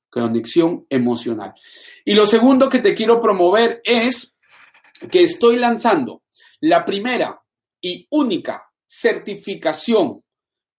Conexión 0.10 0.86
emocional. 0.90 1.54
Y 2.04 2.14
lo 2.14 2.26
segundo 2.26 2.70
que 2.70 2.80
te 2.80 2.94
quiero 2.94 3.22
promover 3.22 3.82
es 3.84 4.36
que 5.10 5.24
estoy 5.24 5.58
lanzando 5.58 6.24
la 6.60 6.84
primera 6.84 7.42
y 7.82 8.08
única 8.12 8.64
certificación 8.86 10.24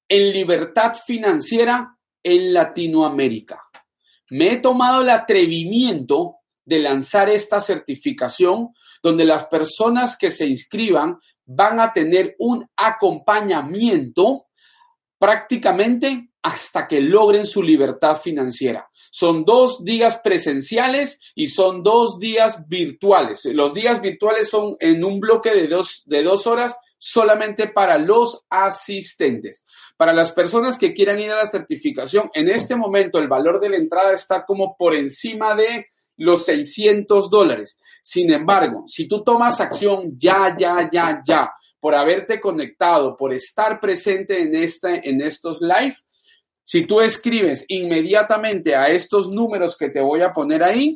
en 0.09 0.33
libertad 0.33 0.95
financiera 0.95 1.97
en 2.23 2.53
Latinoamérica. 2.53 3.63
Me 4.31 4.53
he 4.53 4.61
tomado 4.61 5.03
el 5.03 5.11
atrevimiento 5.11 6.37
de 6.65 6.79
lanzar 6.79 7.29
esta 7.29 7.61
certificación 7.61 8.69
donde 9.03 9.25
las 9.25 9.47
personas 9.47 10.17
que 10.17 10.31
se 10.31 10.47
inscriban 10.47 11.19
van 11.45 11.81
a 11.81 11.93
tener 11.93 12.37
un 12.39 12.67
acompañamiento 12.77 14.47
prácticamente 15.23 16.31
hasta 16.43 16.89
que 16.89 17.01
logren 17.01 17.47
su 17.47 17.63
libertad 17.63 18.17
financiera. 18.17 18.91
Son 19.13 19.45
dos 19.45 19.85
días 19.85 20.19
presenciales 20.19 21.21
y 21.37 21.47
son 21.47 21.85
dos 21.85 22.19
días 22.19 22.67
virtuales. 22.67 23.45
Los 23.45 23.73
días 23.73 24.03
virtuales 24.03 24.51
son 24.51 24.75
en 24.81 25.05
un 25.05 25.21
bloque 25.21 25.55
de 25.55 25.69
dos, 25.69 26.03
de 26.07 26.25
dos 26.25 26.49
horas 26.49 26.77
solamente 26.99 27.69
para 27.69 27.99
los 27.99 28.45
asistentes. 28.51 29.65
Para 29.97 30.13
las 30.13 30.33
personas 30.33 30.77
que 30.77 30.93
quieran 30.93 31.21
ir 31.21 31.31
a 31.31 31.37
la 31.37 31.47
certificación, 31.47 32.29
en 32.35 32.49
este 32.49 32.75
momento 32.75 33.21
el 33.21 33.29
valor 33.29 33.61
de 33.61 33.69
la 33.69 33.77
entrada 33.77 34.13
está 34.15 34.45
como 34.45 34.77
por 34.77 34.93
encima 34.93 35.55
de 35.55 35.87
los 36.17 36.45
600 36.47 37.31
dólares. 37.31 37.79
Sin 38.03 38.33
embargo, 38.33 38.83
si 38.89 39.07
tú 39.07 39.23
tomas 39.23 39.61
acción 39.61 40.19
ya, 40.19 40.57
ya, 40.59 40.91
ya, 40.93 41.23
ya, 41.25 41.53
por 41.83 41.97
haberte 41.97 42.41
conectado, 42.41 43.17
por 43.17 43.35
estar 43.35 43.81
presente 43.81 44.41
en, 44.41 44.55
este, 44.55 45.11
en 45.11 45.21
estos 45.21 45.59
live, 45.61 45.97
si 46.63 46.87
tú 46.87 47.01
escribes 47.01 47.65
inmediatamente 47.67 48.77
a 48.77 48.87
estos 48.87 49.31
números 49.31 49.77
que 49.77 49.89
te 49.89 50.01
voy 50.01 50.23
a 50.23 50.33
poner 50.33 50.63
ahí, 50.63 50.95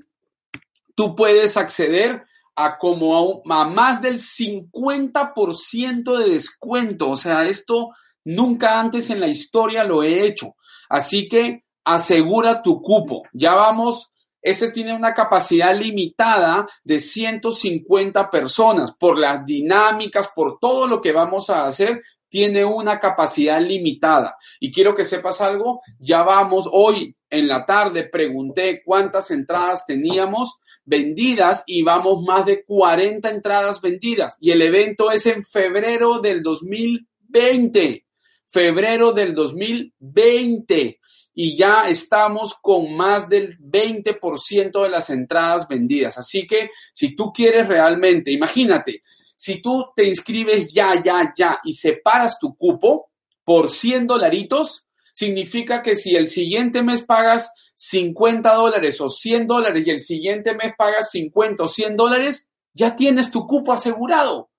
tú 0.94 1.16
puedes 1.16 1.56
acceder 1.56 2.22
a 2.54 2.78
como 2.78 3.42
a, 3.50 3.64
más 3.64 4.00
del 4.00 4.20
50% 4.20 6.18
de 6.18 6.30
descuento. 6.30 7.10
O 7.10 7.16
sea, 7.16 7.48
esto 7.48 7.88
nunca 8.24 8.78
antes 8.78 9.10
en 9.10 9.18
la 9.18 9.26
historia 9.26 9.82
lo 9.82 10.04
he 10.04 10.24
hecho. 10.24 10.54
Así 10.88 11.26
que 11.26 11.64
asegura 11.84 12.62
tu 12.62 12.80
cupo. 12.80 13.24
Ya 13.32 13.56
vamos, 13.56 14.12
ese 14.42 14.70
tiene 14.70 14.94
una 14.94 15.12
capacidad 15.12 15.76
limitada 15.76 16.66
de 16.84 17.00
150 17.00 18.30
personas 18.30 18.94
por 18.94 19.18
las 19.18 19.44
dinámicas, 19.44 20.30
por 20.34 20.58
todo 20.58 20.86
lo 20.86 21.00
que 21.00 21.12
vamos 21.12 21.50
a 21.50 21.66
hacer. 21.66 22.02
Tiene 22.28 22.64
una 22.64 22.98
capacidad 22.98 23.60
limitada. 23.60 24.36
Y 24.60 24.70
quiero 24.70 24.94
que 24.94 25.04
sepas 25.04 25.40
algo, 25.40 25.80
ya 25.98 26.22
vamos, 26.22 26.68
hoy 26.70 27.16
en 27.30 27.48
la 27.48 27.64
tarde 27.64 28.08
pregunté 28.08 28.82
cuántas 28.84 29.30
entradas 29.30 29.84
teníamos 29.86 30.60
vendidas 30.86 31.64
y 31.66 31.82
vamos 31.82 32.22
más 32.22 32.46
de 32.46 32.64
40 32.64 33.28
entradas 33.28 33.80
vendidas. 33.80 34.36
Y 34.40 34.52
el 34.52 34.62
evento 34.62 35.10
es 35.10 35.26
en 35.26 35.44
febrero 35.44 36.20
del 36.20 36.42
2020. 36.42 38.06
Febrero 38.46 39.12
del 39.12 39.34
2020. 39.34 41.00
Y 41.38 41.56
ya 41.56 41.82
estamos 41.86 42.54
con 42.54 42.96
más 42.96 43.28
del 43.28 43.58
20% 43.58 44.82
de 44.82 44.88
las 44.88 45.10
entradas 45.10 45.68
vendidas. 45.68 46.16
Así 46.16 46.46
que 46.46 46.70
si 46.94 47.14
tú 47.14 47.30
quieres 47.30 47.68
realmente, 47.68 48.32
imagínate, 48.32 49.02
si 49.34 49.60
tú 49.60 49.92
te 49.94 50.04
inscribes 50.04 50.66
ya, 50.72 51.00
ya, 51.02 51.32
ya 51.36 51.60
y 51.62 51.74
separas 51.74 52.38
tu 52.40 52.56
cupo 52.56 53.10
por 53.44 53.68
100 53.68 54.06
dolaritos, 54.06 54.86
significa 55.12 55.82
que 55.82 55.94
si 55.94 56.16
el 56.16 56.28
siguiente 56.28 56.82
mes 56.82 57.04
pagas 57.04 57.52
50 57.74 58.54
dólares 58.54 58.98
o 59.02 59.10
100 59.10 59.46
dólares 59.46 59.86
y 59.86 59.90
el 59.90 60.00
siguiente 60.00 60.54
mes 60.54 60.74
pagas 60.76 61.10
50 61.10 61.62
o 61.62 61.66
100 61.68 61.96
dólares, 61.96 62.50
ya 62.72 62.96
tienes 62.96 63.30
tu 63.30 63.46
cupo 63.46 63.72
asegurado. 63.72 64.50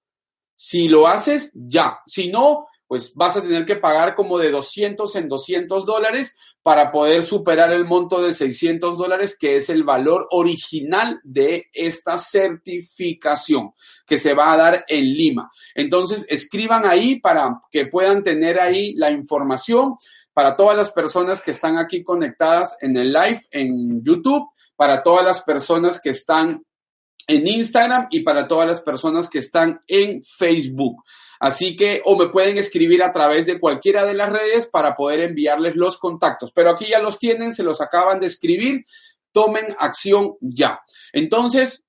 Si 0.55 0.87
lo 0.87 1.07
haces, 1.07 1.51
ya. 1.53 1.99
Si 2.07 2.29
no, 2.29 2.67
pues 2.87 3.13
vas 3.13 3.37
a 3.37 3.41
tener 3.41 3.65
que 3.65 3.75
pagar 3.75 4.15
como 4.15 4.37
de 4.37 4.49
200 4.49 5.15
en 5.15 5.27
200 5.27 5.85
dólares 5.85 6.37
para 6.63 6.91
poder 6.91 7.21
superar 7.21 7.71
el 7.71 7.85
monto 7.85 8.21
de 8.21 8.33
600 8.33 8.97
dólares, 8.97 9.37
que 9.37 9.57
es 9.57 9.69
el 9.69 9.83
valor 9.83 10.27
original 10.31 11.19
de 11.23 11.67
esta 11.73 12.17
certificación 12.17 13.71
que 14.05 14.17
se 14.17 14.33
va 14.33 14.53
a 14.53 14.57
dar 14.57 14.85
en 14.87 15.03
Lima. 15.03 15.51
Entonces, 15.75 16.25
escriban 16.29 16.85
ahí 16.85 17.19
para 17.19 17.61
que 17.71 17.87
puedan 17.87 18.23
tener 18.23 18.59
ahí 18.59 18.93
la 18.93 19.11
información 19.11 19.95
para 20.33 20.55
todas 20.55 20.77
las 20.77 20.91
personas 20.91 21.41
que 21.41 21.51
están 21.51 21.77
aquí 21.77 22.03
conectadas 22.03 22.77
en 22.81 22.95
el 22.95 23.11
live 23.11 23.41
en 23.51 24.03
YouTube, 24.03 24.47
para 24.75 25.01
todas 25.01 25.25
las 25.25 25.41
personas 25.41 25.99
que 25.99 26.11
están 26.11 26.63
en 27.27 27.47
Instagram 27.47 28.07
y 28.11 28.21
para 28.21 28.47
todas 28.47 28.67
las 28.67 28.81
personas 28.81 29.29
que 29.29 29.39
están 29.39 29.81
en 29.87 30.23
Facebook. 30.23 31.03
Así 31.39 31.75
que, 31.75 32.01
o 32.05 32.17
me 32.17 32.29
pueden 32.29 32.57
escribir 32.57 33.03
a 33.03 33.11
través 33.11 33.45
de 33.45 33.59
cualquiera 33.59 34.05
de 34.05 34.13
las 34.13 34.29
redes 34.29 34.67
para 34.67 34.95
poder 34.95 35.21
enviarles 35.21 35.75
los 35.75 35.97
contactos. 35.97 36.51
Pero 36.53 36.71
aquí 36.71 36.87
ya 36.89 36.99
los 36.99 37.19
tienen, 37.19 37.53
se 37.53 37.63
los 37.63 37.81
acaban 37.81 38.19
de 38.19 38.27
escribir. 38.27 38.85
Tomen 39.31 39.75
acción 39.77 40.35
ya. 40.41 40.81
Entonces, 41.13 41.85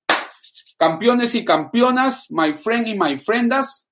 campeones 0.78 1.34
y 1.34 1.44
campeonas, 1.44 2.26
my 2.30 2.52
friend 2.52 2.88
y 2.88 2.98
my 2.98 3.16
friendas, 3.16 3.88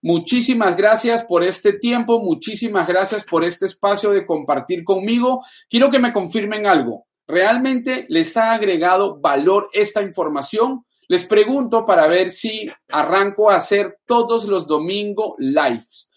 Muchísimas 0.00 0.76
gracias 0.76 1.24
por 1.24 1.44
este 1.44 1.74
tiempo, 1.74 2.20
muchísimas 2.20 2.88
gracias 2.88 3.24
por 3.24 3.44
este 3.44 3.66
espacio 3.66 4.10
de 4.10 4.26
compartir 4.26 4.82
conmigo. 4.82 5.44
Quiero 5.70 5.90
que 5.90 6.00
me 6.00 6.12
confirmen 6.12 6.66
algo. 6.66 7.06
¿Realmente 7.26 8.06
les 8.08 8.36
ha 8.36 8.52
agregado 8.52 9.20
valor 9.20 9.68
esta 9.72 10.02
información? 10.02 10.84
Les 11.12 11.26
pregunto 11.26 11.84
para 11.84 12.08
ver 12.08 12.30
si 12.30 12.70
arranco 12.88 13.50
a 13.50 13.56
hacer 13.56 13.98
todos 14.06 14.46
los 14.46 14.66
domingos 14.66 15.34
lives 15.36 16.08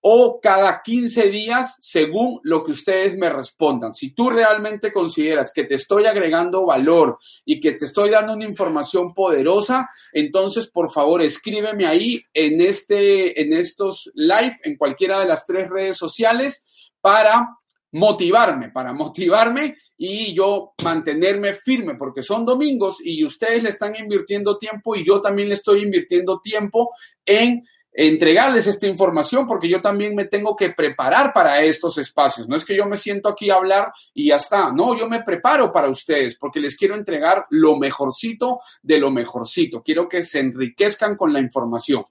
o 0.00 0.40
cada 0.42 0.82
15 0.82 1.30
días 1.30 1.76
según 1.80 2.40
lo 2.42 2.64
que 2.64 2.72
ustedes 2.72 3.16
me 3.16 3.30
respondan. 3.30 3.94
Si 3.94 4.12
tú 4.12 4.28
realmente 4.28 4.92
consideras 4.92 5.52
que 5.54 5.62
te 5.62 5.76
estoy 5.76 6.06
agregando 6.06 6.66
valor 6.66 7.20
y 7.44 7.60
que 7.60 7.74
te 7.74 7.84
estoy 7.84 8.10
dando 8.10 8.32
una 8.32 8.44
información 8.44 9.14
poderosa, 9.14 9.88
entonces 10.12 10.66
por 10.66 10.90
favor 10.90 11.22
escríbeme 11.22 11.86
ahí 11.86 12.20
en 12.34 12.60
este 12.60 13.40
en 13.40 13.52
estos 13.52 14.10
live 14.16 14.56
en 14.64 14.76
cualquiera 14.76 15.20
de 15.20 15.28
las 15.28 15.46
tres 15.46 15.70
redes 15.70 15.96
sociales 15.96 16.66
para 17.00 17.50
motivarme, 17.92 18.70
para 18.70 18.92
motivarme 18.92 19.76
y 19.96 20.34
yo 20.34 20.72
mantenerme 20.84 21.52
firme, 21.52 21.94
porque 21.96 22.22
son 22.22 22.44
domingos 22.44 22.98
y 23.04 23.24
ustedes 23.24 23.62
le 23.62 23.70
están 23.70 23.96
invirtiendo 23.96 24.56
tiempo 24.56 24.94
y 24.94 25.04
yo 25.04 25.20
también 25.20 25.48
le 25.48 25.54
estoy 25.54 25.82
invirtiendo 25.82 26.40
tiempo 26.40 26.92
en 27.24 27.64
entregarles 27.92 28.66
esta 28.66 28.86
información 28.86 29.46
porque 29.46 29.68
yo 29.68 29.82
también 29.82 30.14
me 30.14 30.26
tengo 30.26 30.54
que 30.54 30.70
preparar 30.70 31.32
para 31.32 31.60
estos 31.62 31.98
espacios. 31.98 32.48
No 32.48 32.56
es 32.56 32.64
que 32.64 32.76
yo 32.76 32.86
me 32.86 32.96
siento 32.96 33.28
aquí 33.28 33.50
a 33.50 33.56
hablar 33.56 33.92
y 34.14 34.28
ya 34.28 34.36
está. 34.36 34.70
No, 34.72 34.96
yo 34.96 35.08
me 35.08 35.22
preparo 35.22 35.72
para 35.72 35.88
ustedes 35.88 36.36
porque 36.36 36.60
les 36.60 36.76
quiero 36.76 36.94
entregar 36.94 37.46
lo 37.50 37.76
mejorcito 37.76 38.60
de 38.82 38.98
lo 38.98 39.10
mejorcito. 39.10 39.82
Quiero 39.82 40.08
que 40.08 40.22
se 40.22 40.40
enriquezcan 40.40 41.16
con 41.16 41.32
la 41.32 41.40
información. 41.40 42.04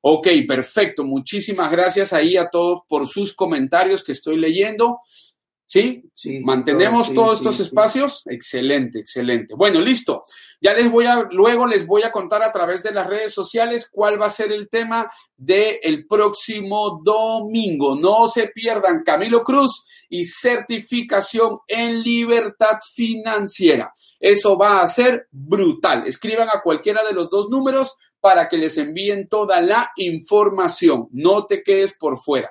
Ok, 0.00 0.28
perfecto. 0.46 1.04
Muchísimas 1.04 1.70
gracias 1.72 2.12
ahí 2.12 2.36
a 2.36 2.48
todos 2.50 2.80
por 2.88 3.06
sus 3.06 3.34
comentarios 3.34 4.04
que 4.04 4.12
estoy 4.12 4.36
leyendo. 4.36 5.00
¿Sí? 5.70 6.02
sí 6.14 6.40
¿Mantenemos 6.40 7.12
todos 7.12 7.38
estos 7.38 7.60
espacios? 7.60 8.22
Excelente, 8.24 9.00
excelente. 9.00 9.54
Bueno, 9.54 9.82
listo. 9.82 10.22
Ya 10.62 10.72
les 10.72 10.90
voy 10.90 11.04
a, 11.04 11.28
luego 11.30 11.66
les 11.66 11.86
voy 11.86 12.04
a 12.04 12.10
contar 12.10 12.42
a 12.42 12.50
través 12.50 12.82
de 12.82 12.90
las 12.90 13.06
redes 13.06 13.34
sociales 13.34 13.90
cuál 13.92 14.18
va 14.18 14.26
a 14.26 14.30
ser 14.30 14.50
el 14.50 14.70
tema 14.70 15.10
del 15.36 15.76
el 15.82 16.06
próximo 16.06 17.02
domingo. 17.04 18.00
No 18.00 18.28
se 18.28 18.46
pierdan 18.46 19.02
Camilo 19.04 19.44
Cruz 19.44 19.84
y 20.08 20.24
certificación 20.24 21.58
en 21.66 22.00
libertad 22.02 22.78
financiera. 22.94 23.92
Eso 24.18 24.56
va 24.56 24.80
a 24.80 24.86
ser 24.86 25.28
brutal. 25.30 26.06
Escriban 26.06 26.48
a 26.48 26.62
cualquiera 26.62 27.04
de 27.04 27.12
los 27.12 27.28
dos 27.28 27.50
números 27.50 27.94
para 28.20 28.48
que 28.48 28.58
les 28.58 28.76
envíen 28.78 29.28
toda 29.28 29.60
la 29.60 29.92
información. 29.96 31.08
No 31.12 31.46
te 31.46 31.62
quedes 31.62 31.94
por 31.94 32.18
fuera. 32.18 32.50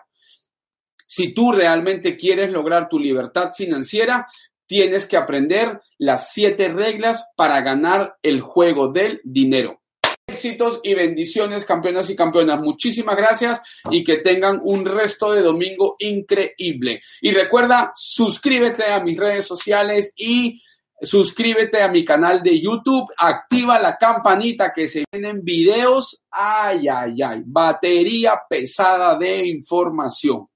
Si 1.08 1.34
tú 1.34 1.52
realmente 1.52 2.18
quieres 2.18 2.52
lograr 2.52 2.90
tu 2.90 3.00
libertad 3.00 3.54
financiera, 3.56 4.28
tienes 4.68 5.06
que 5.06 5.18
aprender 5.18 5.80
las 5.98 6.32
siete 6.34 6.68
reglas 6.68 7.26
para 7.36 7.62
ganar 7.62 8.18
el 8.22 8.42
juego 8.42 8.92
del 8.92 9.22
dinero. 9.24 9.82
Éxitos 10.28 10.82
y 10.84 10.94
bendiciones, 10.94 11.66
campeonas 11.66 12.10
y 12.10 12.16
campeonas. 12.16 12.60
Muchísimas 12.60 13.16
gracias 13.16 13.62
y 13.90 14.04
que 14.04 14.18
tengan 14.18 14.60
un 14.62 14.86
resto 14.86 15.32
de 15.32 15.42
domingo 15.42 15.96
increíble. 16.00 17.02
Y 17.22 17.32
recuerda, 17.32 17.94
suscríbete 17.96 18.92
a 18.92 19.00
mis 19.00 19.18
redes 19.18 19.46
sociales 19.48 20.14
y 20.18 20.62
suscríbete 21.02 21.82
a 21.82 21.90
mi 21.90 22.04
canal 22.04 22.42
de 22.42 22.60
YouTube, 22.62 23.12
activa 23.18 23.80
la 23.80 23.98
campanita 23.98 24.74
que 24.74 24.88
se 24.88 25.04
vienen 25.12 25.44
videos, 25.44 26.22
ay, 26.32 26.88
ay, 26.88 27.22
ay, 27.22 27.44
batería 27.46 28.34
pesada 28.50 29.18
de 29.18 29.48
información. 29.48 30.48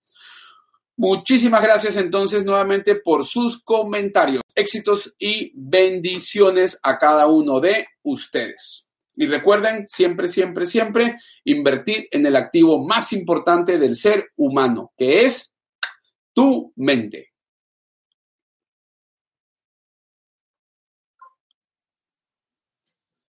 Muchísimas 0.97 1.63
gracias 1.63 1.97
entonces 1.97 2.45
nuevamente 2.45 2.95
por 2.95 3.25
sus 3.25 3.61
comentarios, 3.63 4.43
éxitos 4.53 5.13
y 5.17 5.51
bendiciones 5.55 6.79
a 6.83 6.97
cada 6.97 7.27
uno 7.27 7.59
de 7.59 7.87
ustedes. 8.03 8.85
Y 9.15 9.27
recuerden, 9.27 9.87
siempre, 9.87 10.27
siempre, 10.27 10.65
siempre, 10.65 11.15
invertir 11.43 12.07
en 12.11 12.25
el 12.25 12.35
activo 12.35 12.85
más 12.85 13.13
importante 13.13 13.77
del 13.77 13.95
ser 13.95 14.29
humano, 14.35 14.91
que 14.97 15.23
es 15.25 15.51
tu 16.33 16.71
mente. 16.75 17.30